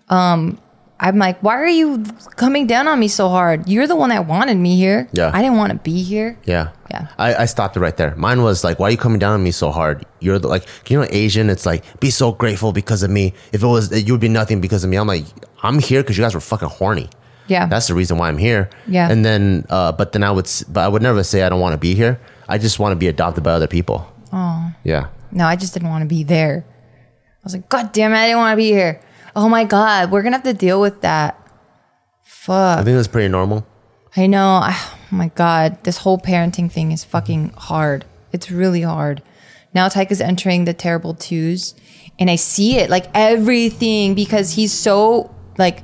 um, 0.09 0.57
I'm 0.99 1.17
like, 1.17 1.41
why 1.43 1.55
are 1.55 1.67
you 1.67 2.03
coming 2.37 2.67
down 2.67 2.87
on 2.87 2.99
me 2.99 3.09
so 3.09 3.27
hard? 3.27 3.67
You're 3.67 3.85
the 3.85 3.97
one 3.97 4.09
that 4.09 4.27
wanted 4.27 4.55
me 4.55 4.77
here. 4.77 5.09
Yeah. 5.11 5.29
I 5.33 5.41
didn't 5.41 5.57
want 5.57 5.73
to 5.73 5.79
be 5.79 6.01
here. 6.01 6.37
Yeah. 6.45 6.71
Yeah. 6.89 7.07
I, 7.17 7.35
I 7.35 7.45
stopped 7.45 7.75
it 7.75 7.81
right 7.81 7.95
there. 7.97 8.15
Mine 8.15 8.43
was 8.43 8.63
like, 8.63 8.79
why 8.79 8.87
are 8.87 8.91
you 8.91 8.97
coming 8.97 9.19
down 9.19 9.33
on 9.33 9.43
me 9.43 9.51
so 9.51 9.71
hard? 9.71 10.05
You're 10.21 10.39
the, 10.39 10.47
like, 10.47 10.65
you 10.89 10.97
know, 10.97 11.05
Asian, 11.09 11.49
it's 11.49 11.65
like, 11.65 11.83
be 11.99 12.09
so 12.09 12.31
grateful 12.31 12.71
because 12.71 13.03
of 13.03 13.11
me. 13.11 13.33
If 13.51 13.61
it 13.61 13.67
was, 13.67 13.91
you 13.91 14.13
would 14.13 14.21
be 14.21 14.29
nothing 14.29 14.61
because 14.61 14.85
of 14.85 14.89
me. 14.89 14.95
I'm 14.95 15.07
like, 15.07 15.25
I'm 15.63 15.79
here 15.79 16.01
because 16.01 16.17
you 16.17 16.23
guys 16.23 16.33
were 16.33 16.39
fucking 16.39 16.69
horny. 16.69 17.09
Yeah. 17.47 17.65
That's 17.67 17.87
the 17.87 17.93
reason 17.93 18.17
why 18.17 18.29
I'm 18.29 18.37
here. 18.37 18.69
Yeah. 18.87 19.11
And 19.11 19.25
then, 19.25 19.65
uh, 19.69 19.91
but 19.91 20.13
then 20.13 20.23
I 20.23 20.31
would, 20.31 20.49
but 20.69 20.81
I 20.81 20.87
would 20.87 21.01
never 21.01 21.23
say 21.23 21.43
I 21.43 21.49
don't 21.49 21.59
want 21.59 21.73
to 21.73 21.77
be 21.77 21.93
here. 21.93 22.19
I 22.47 22.57
just 22.57 22.79
want 22.79 22.93
to 22.93 22.95
be 22.95 23.07
adopted 23.07 23.43
by 23.43 23.51
other 23.51 23.67
people. 23.67 24.11
Oh. 24.31 24.71
Yeah. 24.83 25.07
No, 25.31 25.45
I 25.45 25.57
just 25.57 25.73
didn't 25.73 25.89
want 25.89 26.03
to 26.03 26.07
be 26.07 26.23
there. 26.23 26.63
I 26.67 27.43
was 27.43 27.53
like, 27.53 27.67
God 27.67 27.91
damn 27.91 28.13
it, 28.13 28.15
I 28.15 28.27
didn't 28.27 28.39
want 28.39 28.53
to 28.53 28.57
be 28.57 28.69
here. 28.69 29.01
Oh 29.35 29.49
my 29.49 29.63
God, 29.65 30.11
we're 30.11 30.21
gonna 30.21 30.37
have 30.37 30.43
to 30.43 30.53
deal 30.53 30.79
with 30.79 31.01
that. 31.01 31.39
Fuck. 32.23 32.79
I 32.79 32.83
think 32.83 32.95
that's 32.95 33.07
pretty 33.07 33.27
normal. 33.27 33.65
I 34.15 34.27
know. 34.27 34.47
I, 34.63 34.73
oh 35.11 35.15
my 35.15 35.29
God, 35.29 35.83
this 35.83 35.97
whole 35.97 36.17
parenting 36.17 36.71
thing 36.71 36.91
is 36.91 37.03
fucking 37.03 37.49
hard. 37.57 38.05
It's 38.31 38.49
really 38.49 38.81
hard. 38.81 39.21
Now 39.73 39.89
Taika's 39.89 40.21
entering 40.21 40.65
the 40.65 40.73
terrible 40.73 41.13
twos, 41.13 41.75
and 42.17 42.29
I 42.29 42.37
see 42.37 42.77
it 42.77 42.89
like 42.89 43.07
everything 43.13 44.15
because 44.15 44.53
he's 44.53 44.71
so 44.71 45.35
like 45.57 45.83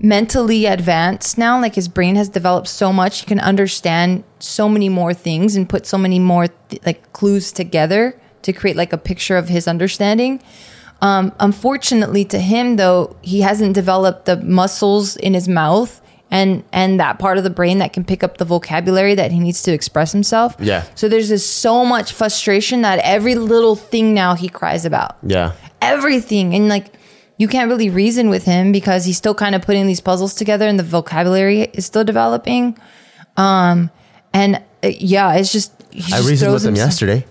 mentally 0.00 0.66
advanced 0.66 1.38
now. 1.38 1.60
Like 1.60 1.74
his 1.74 1.88
brain 1.88 2.16
has 2.16 2.28
developed 2.28 2.68
so 2.68 2.92
much, 2.92 3.20
he 3.20 3.26
can 3.26 3.40
understand 3.40 4.24
so 4.40 4.68
many 4.68 4.88
more 4.88 5.14
things 5.14 5.54
and 5.56 5.68
put 5.68 5.86
so 5.86 5.98
many 5.98 6.18
more 6.18 6.48
th- 6.48 6.84
like 6.84 7.12
clues 7.12 7.52
together 7.52 8.20
to 8.42 8.52
create 8.52 8.76
like 8.76 8.92
a 8.92 8.98
picture 8.98 9.36
of 9.36 9.48
his 9.48 9.68
understanding. 9.68 10.42
Um, 11.00 11.32
unfortunately, 11.38 12.24
to 12.26 12.38
him 12.40 12.76
though, 12.76 13.16
he 13.22 13.40
hasn't 13.42 13.74
developed 13.74 14.24
the 14.26 14.36
muscles 14.36 15.16
in 15.16 15.34
his 15.34 15.48
mouth 15.48 16.00
and 16.30 16.62
and 16.72 17.00
that 17.00 17.18
part 17.18 17.38
of 17.38 17.44
the 17.44 17.50
brain 17.50 17.78
that 17.78 17.92
can 17.92 18.04
pick 18.04 18.22
up 18.24 18.36
the 18.38 18.44
vocabulary 18.44 19.14
that 19.14 19.30
he 19.32 19.38
needs 19.38 19.62
to 19.62 19.72
express 19.72 20.12
himself. 20.12 20.54
Yeah. 20.58 20.84
So 20.94 21.08
there's 21.08 21.28
just 21.28 21.58
so 21.60 21.84
much 21.84 22.12
frustration 22.12 22.82
that 22.82 22.98
every 23.02 23.34
little 23.36 23.76
thing 23.76 24.12
now 24.12 24.34
he 24.34 24.48
cries 24.48 24.84
about 24.84 25.16
Yeah. 25.22 25.52
everything 25.80 26.54
and 26.54 26.68
like 26.68 26.92
you 27.38 27.46
can't 27.48 27.70
really 27.70 27.88
reason 27.88 28.28
with 28.28 28.44
him 28.44 28.72
because 28.72 29.04
he's 29.04 29.16
still 29.16 29.34
kind 29.34 29.54
of 29.54 29.62
putting 29.62 29.86
these 29.86 30.00
puzzles 30.00 30.34
together 30.34 30.66
and 30.66 30.78
the 30.78 30.82
vocabulary 30.82 31.62
is 31.72 31.86
still 31.86 32.04
developing 32.04 32.76
um 33.36 33.90
and 34.34 34.56
uh, 34.82 34.88
yeah 34.88 35.34
it's 35.34 35.52
just 35.52 35.72
I 35.94 35.98
just 36.00 36.28
reasoned 36.28 36.52
with 36.52 36.62
him 36.64 36.74
himself- 36.74 36.86
yesterday. 36.88 37.24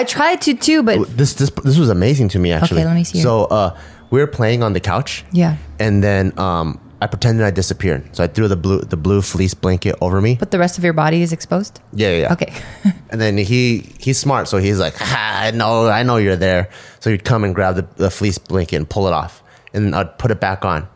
I 0.00 0.04
tried 0.04 0.38
to 0.46 0.52
too 0.54 0.82
but 0.82 0.96
This, 1.16 1.34
this, 1.40 1.50
this 1.68 1.78
was 1.78 1.90
amazing 1.90 2.28
to 2.34 2.38
me 2.38 2.50
actually. 2.52 2.84
let 2.84 2.94
me 2.94 3.04
see 3.04 3.18
it. 3.20 3.22
So, 3.22 3.44
uh, 3.58 3.70
we 4.10 4.20
were 4.20 4.26
playing 4.40 4.62
on 4.62 4.72
the 4.74 4.80
couch. 4.80 5.24
Yeah. 5.32 5.56
And 5.84 6.02
then, 6.02 6.24
um, 6.38 6.78
I 7.02 7.06
pretended 7.06 7.44
I 7.44 7.50
disappeared. 7.50 8.02
So 8.16 8.24
I 8.24 8.28
threw 8.28 8.46
the 8.48 8.56
blue, 8.56 8.80
the 8.80 8.96
blue 8.96 9.20
fleece 9.22 9.54
blanket 9.64 9.94
over 10.00 10.20
me. 10.20 10.36
but 10.44 10.50
the 10.50 10.58
rest 10.58 10.78
of 10.78 10.84
your 10.84 10.92
body 11.04 11.20
is 11.26 11.32
exposed 11.32 11.80
Yeah, 11.92 12.10
yeah. 12.10 12.20
yeah. 12.22 12.32
okay 12.34 12.52
And 13.10 13.18
then 13.20 13.36
he 13.50 13.58
he's 14.04 14.18
smart, 14.18 14.48
so 14.48 14.56
he's 14.58 14.78
like, 14.86 14.96
ha, 14.96 15.40
I 15.46 15.50
know, 15.60 15.88
I 15.88 16.02
know 16.02 16.16
you're 16.24 16.40
there. 16.48 16.62
So 17.00 17.10
he'd 17.10 17.24
come 17.24 17.44
and 17.46 17.54
grab 17.54 17.74
the, 17.76 17.86
the 18.04 18.10
fleece 18.10 18.38
blanket 18.38 18.76
and 18.76 18.86
pull 18.88 19.06
it 19.10 19.12
off, 19.22 19.42
and 19.74 19.94
I'd 19.98 20.12
put 20.22 20.30
it 20.30 20.40
back 20.40 20.64
on. 20.64 20.86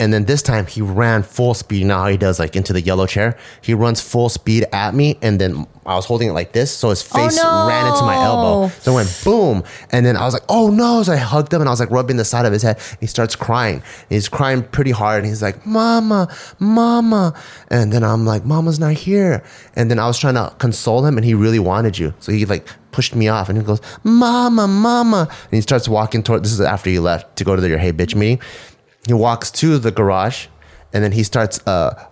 And 0.00 0.12
then 0.12 0.26
this 0.26 0.42
time 0.42 0.66
he 0.66 0.80
ran 0.80 1.22
full 1.22 1.54
speed. 1.54 1.86
Now 1.86 2.02
how 2.02 2.08
he 2.08 2.16
does 2.16 2.38
like 2.38 2.54
into 2.54 2.72
the 2.72 2.80
yellow 2.80 3.06
chair. 3.06 3.36
He 3.60 3.74
runs 3.74 4.00
full 4.00 4.28
speed 4.28 4.64
at 4.72 4.94
me, 4.94 5.18
and 5.22 5.40
then 5.40 5.66
I 5.84 5.96
was 5.96 6.04
holding 6.04 6.28
it 6.28 6.32
like 6.32 6.52
this, 6.52 6.70
so 6.70 6.90
his 6.90 7.02
oh, 7.12 7.18
face 7.18 7.36
no. 7.36 7.66
ran 7.66 7.86
into 7.86 8.02
my 8.02 8.14
elbow. 8.14 8.68
So 8.80 8.92
it 8.92 8.94
went 8.94 9.20
boom, 9.24 9.64
and 9.90 10.06
then 10.06 10.16
I 10.16 10.24
was 10.24 10.34
like, 10.34 10.44
oh 10.48 10.70
no! 10.70 11.02
So 11.02 11.14
I 11.14 11.16
hugged 11.16 11.52
him, 11.52 11.60
and 11.60 11.68
I 11.68 11.72
was 11.72 11.80
like 11.80 11.90
rubbing 11.90 12.16
the 12.16 12.24
side 12.24 12.46
of 12.46 12.52
his 12.52 12.62
head. 12.62 12.76
And 12.76 12.98
he 13.00 13.06
starts 13.06 13.34
crying. 13.34 13.76
And 13.76 14.10
he's 14.10 14.28
crying 14.28 14.62
pretty 14.62 14.92
hard, 14.92 15.18
and 15.18 15.26
he's 15.26 15.42
like, 15.42 15.66
"Mama, 15.66 16.32
Mama," 16.58 17.34
and 17.68 17.92
then 17.92 18.04
I'm 18.04 18.24
like, 18.24 18.44
"Mama's 18.44 18.78
not 18.78 18.92
here." 18.92 19.42
And 19.74 19.90
then 19.90 19.98
I 19.98 20.06
was 20.06 20.18
trying 20.18 20.34
to 20.34 20.54
console 20.58 21.04
him, 21.04 21.16
and 21.16 21.24
he 21.24 21.34
really 21.34 21.58
wanted 21.58 21.98
you, 21.98 22.14
so 22.20 22.30
he 22.30 22.44
like 22.46 22.68
pushed 22.92 23.16
me 23.16 23.28
off, 23.28 23.48
and 23.48 23.58
he 23.58 23.64
goes, 23.64 23.80
"Mama, 24.04 24.68
Mama," 24.68 25.26
and 25.30 25.52
he 25.52 25.60
starts 25.60 25.88
walking 25.88 26.22
toward. 26.22 26.44
This 26.44 26.52
is 26.52 26.60
after 26.60 26.88
you 26.88 27.00
left 27.00 27.36
to 27.36 27.44
go 27.44 27.56
to 27.56 27.68
your 27.68 27.78
hey 27.78 27.92
bitch 27.92 28.14
meeting. 28.14 28.40
He 29.08 29.14
walks 29.14 29.50
to 29.52 29.78
the 29.78 29.90
garage, 29.90 30.46
and 30.92 31.02
then 31.02 31.12
he 31.12 31.22
starts 31.22 31.66
uh, 31.66 32.06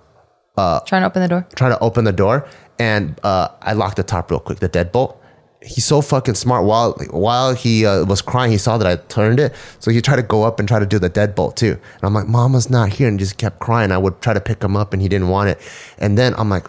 trying 0.81 1.03
to 1.03 1.07
open 1.07 1.23
the 1.23 1.29
door 1.29 1.47
trying 1.55 1.73
to 1.73 1.79
open 1.81 2.05
the 2.05 2.13
door, 2.13 2.49
and 2.79 3.21
uh, 3.23 3.49
I 3.61 3.75
locked 3.75 3.97
the 3.97 4.03
top 4.03 4.31
real 4.31 4.41
quick, 4.41 4.59
the 4.61 4.69
deadbolt. 4.69 5.19
He's 5.63 5.85
so 5.85 6.01
fucking 6.01 6.37
smart. 6.37 6.65
While 6.65 6.93
while 7.11 7.55
he 7.55 7.85
uh, 7.85 8.05
was 8.07 8.23
crying, 8.23 8.51
he 8.51 8.59
saw 8.59 8.79
that 8.79 8.87
I 8.87 8.97
turned 9.09 9.41
it, 9.41 9.55
so 9.79 9.91
he 9.91 10.01
tried 10.01 10.17
to 10.17 10.23
go 10.23 10.45
up 10.45 10.59
and 10.59 10.67
try 10.67 10.79
to 10.79 10.87
do 10.87 10.99
the 10.99 11.11
deadbolt 11.11 11.57
too. 11.57 11.73
And 11.73 12.03
I'm 12.03 12.15
like, 12.15 12.29
"Mama's 12.29 12.71
not 12.71 12.95
here," 12.95 13.09
and 13.09 13.19
just 13.19 13.37
kept 13.37 13.59
crying. 13.59 13.93
I 13.93 13.99
would 13.99 14.21
try 14.23 14.33
to 14.33 14.41
pick 14.41 14.63
him 14.63 14.77
up, 14.77 14.93
and 14.95 15.03
he 15.03 15.09
didn't 15.09 15.29
want 15.29 15.51
it. 15.51 15.61
And 15.99 16.17
then 16.17 16.35
I'm 16.39 16.49
like, 16.49 16.67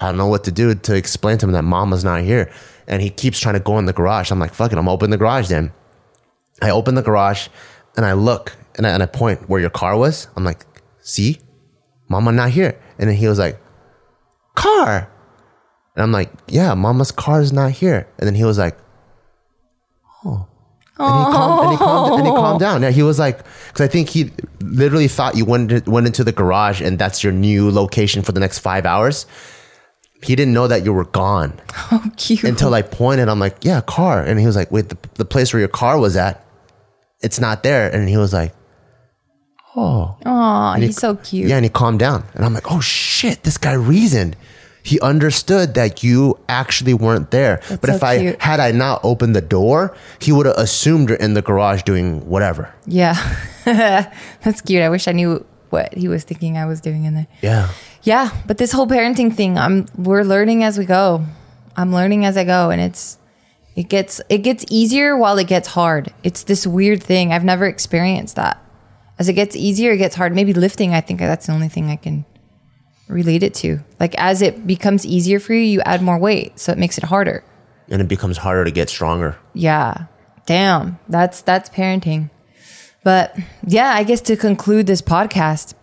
I 0.00 0.06
don't 0.06 0.16
know 0.16 0.26
what 0.28 0.44
to 0.44 0.52
do 0.52 0.74
to 0.74 0.94
explain 0.94 1.38
to 1.38 1.46
him 1.46 1.52
that 1.52 1.64
Mama's 1.64 2.04
not 2.04 2.22
here, 2.22 2.50
and 2.86 3.02
he 3.02 3.10
keeps 3.10 3.40
trying 3.40 3.54
to 3.54 3.60
go 3.60 3.78
in 3.78 3.86
the 3.86 3.92
garage. 3.92 4.30
I'm 4.30 4.38
like, 4.38 4.54
"Fuck 4.54 4.72
it, 4.72 4.78
I'm 4.78 4.88
open 4.88 5.10
the 5.10 5.18
garage 5.18 5.48
then." 5.48 5.72
I 6.62 6.70
open 6.70 6.94
the 6.94 7.02
garage, 7.02 7.48
and 7.96 8.06
I 8.06 8.14
look, 8.14 8.56
and 8.76 8.86
I, 8.86 8.90
and 8.90 9.02
I 9.02 9.06
point 9.06 9.48
where 9.48 9.60
your 9.60 9.70
car 9.70 9.96
was. 9.96 10.28
I'm 10.36 10.44
like, 10.44 10.64
"See, 11.00 11.40
Mama 12.08 12.32
not 12.32 12.50
here," 12.50 12.78
and 12.98 13.08
then 13.08 13.16
he 13.16 13.28
was 13.28 13.38
like 13.38 13.58
car. 14.56 15.08
And 15.94 16.02
I'm 16.02 16.12
like, 16.12 16.30
yeah, 16.48 16.74
mama's 16.74 17.12
car 17.12 17.40
is 17.40 17.52
not 17.52 17.70
here. 17.70 18.08
And 18.18 18.26
then 18.26 18.34
he 18.34 18.44
was 18.44 18.58
like, 18.58 18.76
oh. 20.24 20.46
And 20.98 21.26
he, 21.26 21.32
calmed, 21.32 21.62
and, 21.62 21.72
he 21.72 21.76
calmed, 21.76 22.14
and 22.14 22.26
he 22.26 22.32
calmed 22.32 22.60
down. 22.60 22.82
Yeah, 22.82 22.90
he 22.90 23.02
was 23.02 23.18
like, 23.18 23.38
because 23.38 23.82
I 23.82 23.86
think 23.86 24.08
he 24.08 24.32
literally 24.60 25.08
thought 25.08 25.36
you 25.36 25.44
went, 25.44 25.86
went 25.86 26.06
into 26.06 26.24
the 26.24 26.32
garage 26.32 26.80
and 26.80 26.98
that's 26.98 27.22
your 27.22 27.32
new 27.32 27.70
location 27.70 28.22
for 28.22 28.32
the 28.32 28.40
next 28.40 28.58
five 28.58 28.84
hours. 28.86 29.26
He 30.22 30.34
didn't 30.34 30.54
know 30.54 30.66
that 30.66 30.84
you 30.84 30.94
were 30.94 31.04
gone 31.04 31.60
oh 31.92 32.10
cute 32.16 32.44
until 32.44 32.72
I 32.72 32.80
pointed. 32.80 33.28
I'm 33.28 33.38
like, 33.38 33.58
yeah, 33.62 33.82
car. 33.82 34.22
And 34.22 34.40
he 34.40 34.46
was 34.46 34.56
like, 34.56 34.70
wait, 34.70 34.88
the, 34.88 34.98
the 35.14 35.26
place 35.26 35.52
where 35.52 35.60
your 35.60 35.68
car 35.68 35.98
was 35.98 36.16
at, 36.16 36.44
it's 37.20 37.38
not 37.38 37.62
there. 37.62 37.90
And 37.90 38.08
he 38.08 38.16
was 38.16 38.32
like, 38.32 38.54
oh. 39.76 40.72
He- 40.78 40.86
he's 40.86 40.96
so 40.96 41.16
cute 41.16 41.48
Yeah, 41.48 41.56
and 41.56 41.64
he 41.64 41.70
calmed 41.70 41.98
down. 42.00 42.24
And 42.34 42.44
I'm 42.44 42.54
like, 42.54 42.70
oh 42.70 42.80
shit, 42.80 43.42
this 43.44 43.58
guy 43.58 43.72
reasoned. 43.74 44.36
He 44.82 45.00
understood 45.00 45.74
that 45.74 46.04
you 46.04 46.38
actually 46.48 46.94
weren't 46.94 47.30
there. 47.32 47.60
but 47.68 47.86
so 47.86 47.94
if 47.96 48.02
I 48.04 48.18
cute. 48.18 48.40
had 48.42 48.60
I 48.60 48.70
not 48.70 49.00
opened 49.02 49.34
the 49.34 49.40
door, 49.40 49.96
he 50.20 50.30
would 50.32 50.46
have 50.46 50.56
assumed 50.56 51.08
you're 51.08 51.18
in 51.18 51.34
the 51.34 51.42
garage 51.42 51.82
doing 51.82 52.24
whatever. 52.28 52.72
yeah 52.86 53.16
that's 54.44 54.60
cute 54.60 54.82
i 54.82 54.88
wish 54.88 55.08
i 55.08 55.12
knew 55.12 55.44
what 55.70 55.92
he 55.92 56.06
was 56.06 56.22
thinking 56.22 56.56
i 56.56 56.64
was 56.64 56.80
doing 56.80 57.04
in 57.04 57.14
there 57.14 57.26
Yeah. 57.42 57.68
Yeah, 58.02 58.30
but 58.46 58.58
this 58.58 58.70
whole 58.70 58.86
parenting 58.86 59.34
thing, 59.34 59.58
I'm 59.58 59.86
we're 59.98 60.22
learning 60.22 60.62
as 60.62 60.78
we 60.78 60.84
go. 60.84 61.24
I'm 61.76 61.92
learning 61.92 62.24
as 62.24 62.36
I 62.36 62.44
go 62.44 62.70
and 62.70 62.80
it's 62.80 63.18
it 63.74 63.88
gets 63.88 64.20
it 64.28 64.38
gets 64.46 64.64
easier 64.70 65.16
while 65.16 65.36
it 65.38 65.48
gets 65.48 65.66
hard. 65.74 66.12
It's 66.22 66.44
this 66.44 66.64
weird 66.68 67.02
thing. 67.02 67.32
I've 67.32 67.42
never 67.42 67.66
experienced 67.66 68.36
that. 68.36 68.62
As 69.18 69.28
it 69.28 69.34
gets 69.34 69.56
easier, 69.56 69.92
it 69.92 69.98
gets 69.98 70.14
hard. 70.14 70.34
Maybe 70.34 70.52
lifting, 70.52 70.94
I 70.94 71.00
think 71.00 71.20
that's 71.20 71.46
the 71.46 71.52
only 71.52 71.68
thing 71.68 71.90
I 71.90 71.96
can 71.96 72.24
relate 73.08 73.42
it 73.42 73.54
to. 73.54 73.80
Like 73.98 74.14
as 74.16 74.42
it 74.42 74.66
becomes 74.66 75.06
easier 75.06 75.40
for 75.40 75.54
you, 75.54 75.60
you 75.60 75.80
add 75.82 76.02
more 76.02 76.18
weight, 76.18 76.58
so 76.58 76.72
it 76.72 76.78
makes 76.78 76.98
it 76.98 77.04
harder. 77.04 77.44
And 77.88 78.02
it 78.02 78.08
becomes 78.08 78.38
harder 78.38 78.64
to 78.64 78.70
get 78.70 78.90
stronger. 78.90 79.38
Yeah. 79.54 80.06
Damn. 80.44 80.98
That's 81.08 81.40
that's 81.42 81.70
parenting. 81.70 82.30
But 83.04 83.36
yeah, 83.64 83.92
I 83.94 84.02
guess 84.02 84.20
to 84.22 84.36
conclude 84.36 84.86
this 84.86 85.00
podcast, 85.00 85.74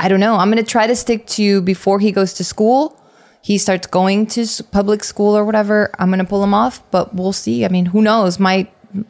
I 0.00 0.08
don't 0.08 0.20
know. 0.20 0.34
I'm 0.34 0.50
going 0.50 0.62
to 0.62 0.68
try 0.68 0.88
to 0.88 0.96
stick 0.96 1.26
to 1.28 1.62
before 1.62 2.00
he 2.00 2.10
goes 2.10 2.34
to 2.34 2.44
school. 2.44 3.00
He 3.42 3.58
starts 3.58 3.86
going 3.86 4.26
to 4.28 4.46
public 4.72 5.04
school 5.04 5.36
or 5.36 5.44
whatever. 5.44 5.92
I'm 5.98 6.08
going 6.08 6.18
to 6.18 6.24
pull 6.24 6.42
him 6.42 6.54
off, 6.54 6.82
but 6.90 7.14
we'll 7.14 7.32
see. 7.32 7.64
I 7.64 7.68
mean, 7.68 7.86
who 7.86 8.02
knows? 8.02 8.40
My 8.40 8.66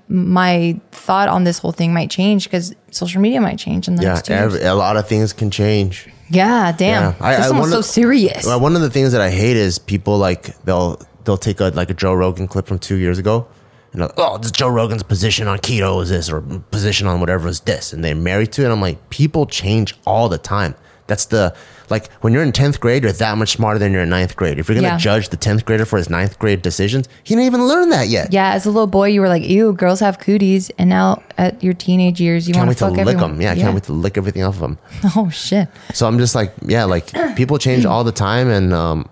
my 0.09 0.80
thought 0.93 1.28
on 1.28 1.45
this 1.45 1.59
whole 1.59 1.72
thing 1.72 1.93
might 1.93 2.11
change 2.11 2.45
because 2.45 2.74
social 2.91 3.20
media 3.20 3.41
might 3.41 3.59
change 3.59 3.89
in 3.89 3.97
the 3.97 4.03
Yeah, 4.03 4.14
next 4.14 4.30
every, 4.30 4.62
a 4.62 4.74
lot 4.74 4.97
of 4.97 5.07
things 5.09 5.32
can 5.32 5.51
change. 5.51 6.09
Yeah, 6.30 6.72
damn. 6.72 7.12
Yeah. 7.12 7.14
I- 7.20 7.37
this 7.37 7.51
I 7.51 7.59
one's 7.59 7.72
so 7.72 7.80
serious. 7.82 8.45
Well, 8.47 8.61
one 8.61 8.74
of 8.76 8.82
the 8.82 8.91
things 8.91 9.12
that 9.12 9.20
I 9.20 9.30
hate 9.30 9.57
is 9.57 9.78
people 9.78 10.18
like 10.18 10.57
they'll 10.64 11.01
they'll 11.24 11.37
take 11.37 11.61
a 11.61 11.64
like 11.68 11.91
a 11.91 11.95
Joe 11.95 12.14
Rogan 12.14 12.47
clip 12.49 12.66
from 12.66 12.78
two 12.78 12.97
years 12.97 13.18
ago, 13.18 13.47
and 13.93 14.01
they're 14.01 14.09
like, 14.09 14.18
oh, 14.18 14.39
this 14.39 14.51
Joe 14.51 14.68
Rogan's 14.68 15.03
position 15.03 15.47
on 15.49 15.59
keto 15.59 16.03
is 16.03 16.09
this, 16.11 16.30
or 16.30 16.41
position 16.41 17.07
on 17.07 17.20
whatever 17.20 17.49
is 17.49 17.61
this, 17.61 17.93
and 17.93 18.03
they're 18.03 18.14
married 18.14 18.53
to 18.53 18.62
it. 18.62 18.64
And 18.64 18.72
I'm 18.72 18.80
like, 18.80 19.11
people 19.11 19.47
change 19.47 19.95
all 20.07 20.28
the 20.28 20.39
time. 20.39 20.74
That's 21.07 21.26
the 21.26 21.55
like 21.95 22.07
when 22.22 22.32
you're 22.32 22.42
in 22.42 22.53
tenth 22.53 22.78
grade, 22.80 23.03
you're 23.05 23.12
that 23.12 23.38
much 23.38 23.53
smarter 23.59 23.78
than 23.78 23.92
you're 23.92 24.03
in 24.03 24.09
ninth 24.11 24.34
grade. 24.36 24.59
If 24.59 24.68
you're 24.68 24.74
gonna 24.80 24.88
Yeah. 24.95 24.97
judge 25.09 25.28
the 25.28 25.36
tenth 25.36 25.64
grader 25.64 25.84
for 25.86 25.97
his 25.97 26.09
ninth 26.11 26.38
grade 26.38 26.61
decisions, 26.61 27.09
he 27.22 27.34
didn't 27.34 27.47
even 27.47 27.62
learn 27.72 27.88
that 27.90 28.09
yet. 28.09 28.32
Yeah, 28.32 28.53
as 28.57 28.66
a 28.66 28.70
little 28.70 28.86
boy, 28.99 29.09
you 29.14 29.20
were 29.20 29.28
like, 29.28 29.45
"Ew, 29.49 29.72
girls 29.72 30.01
have 30.01 30.18
cooties," 30.18 30.70
and 30.78 30.88
now 30.90 31.22
at 31.38 31.62
your 31.62 31.72
teenage 31.74 32.20
years, 32.20 32.49
you 32.49 32.55
want 32.57 32.70
to 32.70 32.74
to 32.76 32.84
fuck 32.86 32.90
lick 32.92 33.01
everyone. 33.07 33.32
them. 33.34 33.40
Yeah, 33.42 33.53
I 33.53 33.57
can't 33.57 33.74
wait 33.74 33.84
to 33.84 33.92
lick 33.92 34.18
everything 34.18 34.42
off 34.45 34.55
of 34.57 34.61
them. 34.61 34.78
Oh 35.16 35.30
shit. 35.30 35.68
So 35.92 36.07
I'm 36.09 36.18
just 36.18 36.34
like, 36.34 36.53
yeah, 36.66 36.84
like 36.84 37.07
people 37.36 37.59
change 37.59 37.86
all 37.86 38.03
the 38.05 38.12
time, 38.28 38.49
and 38.51 38.72
um, 38.74 39.09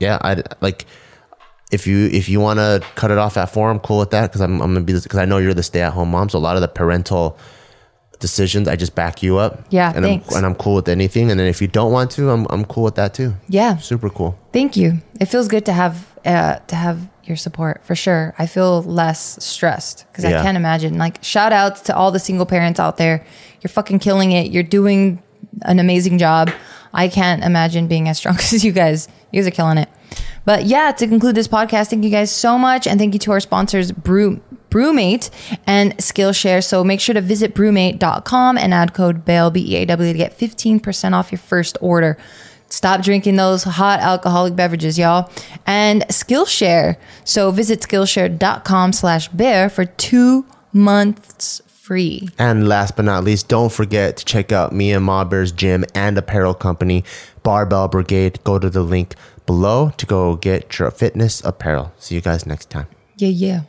yeah, 0.00 0.18
I 0.20 0.42
like 0.60 0.86
if 1.70 1.86
you 1.86 2.08
if 2.12 2.28
you 2.28 2.40
want 2.40 2.58
to 2.58 2.82
cut 2.94 3.10
it 3.10 3.18
off 3.18 3.36
at 3.36 3.46
four, 3.54 3.70
I'm 3.70 3.80
cool 3.80 3.98
with 3.98 4.10
that 4.10 4.22
because 4.30 4.40
I'm 4.40 4.60
I'm 4.60 4.72
gonna 4.74 4.84
be 4.84 4.92
because 4.94 5.18
I 5.18 5.24
know 5.24 5.38
you're 5.38 5.54
the 5.54 5.62
stay 5.62 5.80
at 5.82 5.92
home 5.92 6.10
mom, 6.10 6.28
so 6.28 6.38
a 6.38 6.40
lot 6.48 6.56
of 6.56 6.62
the 6.62 6.68
parental 6.68 7.36
decisions 8.20 8.68
I 8.68 8.76
just 8.76 8.94
back 8.94 9.22
you 9.22 9.38
up. 9.38 9.64
Yeah, 9.70 9.92
and 9.94 10.04
thanks. 10.04 10.30
I'm 10.30 10.36
and 10.38 10.46
I'm 10.46 10.54
cool 10.54 10.74
with 10.76 10.88
anything, 10.88 11.30
and 11.30 11.38
then 11.38 11.46
if 11.46 11.60
you 11.62 11.68
don't 11.68 11.92
want 11.92 12.10
to, 12.12 12.30
I'm 12.30 12.46
I'm 12.50 12.64
cool 12.64 12.84
with 12.84 12.94
that 12.96 13.14
too. 13.14 13.34
Yeah. 13.48 13.76
super 13.78 14.10
cool. 14.10 14.36
Thank 14.52 14.76
you. 14.76 15.00
It 15.20 15.26
feels 15.26 15.48
good 15.48 15.64
to 15.66 15.72
have 15.72 16.06
uh, 16.24 16.56
to 16.66 16.76
have 16.76 17.08
your 17.24 17.36
support 17.36 17.80
for 17.84 17.94
sure. 17.94 18.34
I 18.38 18.46
feel 18.46 18.82
less 18.82 19.42
stressed 19.44 20.04
because 20.10 20.24
Yeah. 20.24 20.40
I 20.40 20.42
can't 20.42 20.56
imagine. 20.56 20.98
Like 20.98 21.22
shout 21.24 21.52
outs 21.52 21.80
to 21.82 21.96
all 21.96 22.10
the 22.10 22.18
single 22.18 22.46
parents 22.46 22.78
out 22.80 22.96
there. 22.96 23.24
You're 23.62 23.70
fucking 23.70 23.98
killing 24.00 24.32
it. 24.32 24.50
You're 24.50 24.62
doing 24.62 25.22
an 25.62 25.78
amazing 25.78 26.18
job. 26.18 26.50
I 26.94 27.08
can't 27.08 27.44
imagine 27.44 27.88
being 27.88 28.08
as 28.08 28.18
strong 28.18 28.36
as 28.38 28.64
you 28.64 28.72
guys. 28.72 29.08
You 29.32 29.40
guys 29.42 29.48
are 29.48 29.50
killing 29.50 29.78
it. 29.78 29.88
But 30.44 30.64
yeah, 30.64 30.92
to 30.92 31.06
conclude 31.06 31.34
this 31.34 31.48
podcast, 31.48 31.90
thank 31.90 32.04
you 32.04 32.10
guys 32.10 32.30
so 32.30 32.58
much, 32.58 32.86
and 32.86 33.00
thank 33.00 33.14
you 33.14 33.18
to 33.20 33.32
our 33.32 33.40
sponsors, 33.40 33.92
Brew 33.92 34.40
BrüMate 34.70 35.30
and 35.66 35.96
Skillshare. 35.98 36.62
So 36.62 36.82
make 36.82 37.00
sure 37.00 37.14
to 37.14 37.20
visit 37.20 37.54
brumate.com 37.54 38.58
and 38.58 38.74
add 38.74 38.92
code 38.92 39.24
BALE, 39.24 39.50
B 39.50 39.74
E 39.74 39.76
A 39.76 39.84
W, 39.86 40.12
to 40.12 40.18
get 40.18 40.36
15% 40.36 41.12
off 41.12 41.30
your 41.30 41.38
first 41.38 41.78
order. 41.80 42.18
Stop 42.68 43.02
drinking 43.02 43.36
those 43.36 43.62
hot 43.62 44.00
alcoholic 44.00 44.56
beverages, 44.56 44.98
y'all. 44.98 45.30
And 45.64 46.02
Skillshare. 46.08 46.96
So 47.24 47.52
visit 47.52 47.80
Skillshare.com 47.80 48.92
slash 48.92 49.28
bear 49.28 49.70
for 49.70 49.84
two 49.84 50.44
months 50.72 51.62
free. 51.84 52.28
And 52.38 52.66
last 52.66 52.96
but 52.96 53.04
not 53.04 53.24
least, 53.24 53.48
don't 53.48 53.70
forget 53.70 54.16
to 54.16 54.24
check 54.24 54.50
out 54.52 54.72
me 54.72 54.92
and 54.92 55.04
Ma 55.04 55.22
Bear's 55.24 55.52
gym 55.52 55.84
and 55.94 56.16
apparel 56.16 56.54
company, 56.54 57.04
Barbell 57.42 57.88
Brigade. 57.88 58.42
Go 58.42 58.58
to 58.58 58.70
the 58.70 58.82
link 58.82 59.14
below 59.44 59.90
to 59.98 60.06
go 60.06 60.34
get 60.36 60.78
your 60.78 60.90
fitness 60.90 61.44
apparel. 61.44 61.92
See 61.98 62.14
you 62.14 62.22
guys 62.22 62.46
next 62.46 62.70
time. 62.70 62.86
Yeah, 63.18 63.28
yeah. 63.28 63.60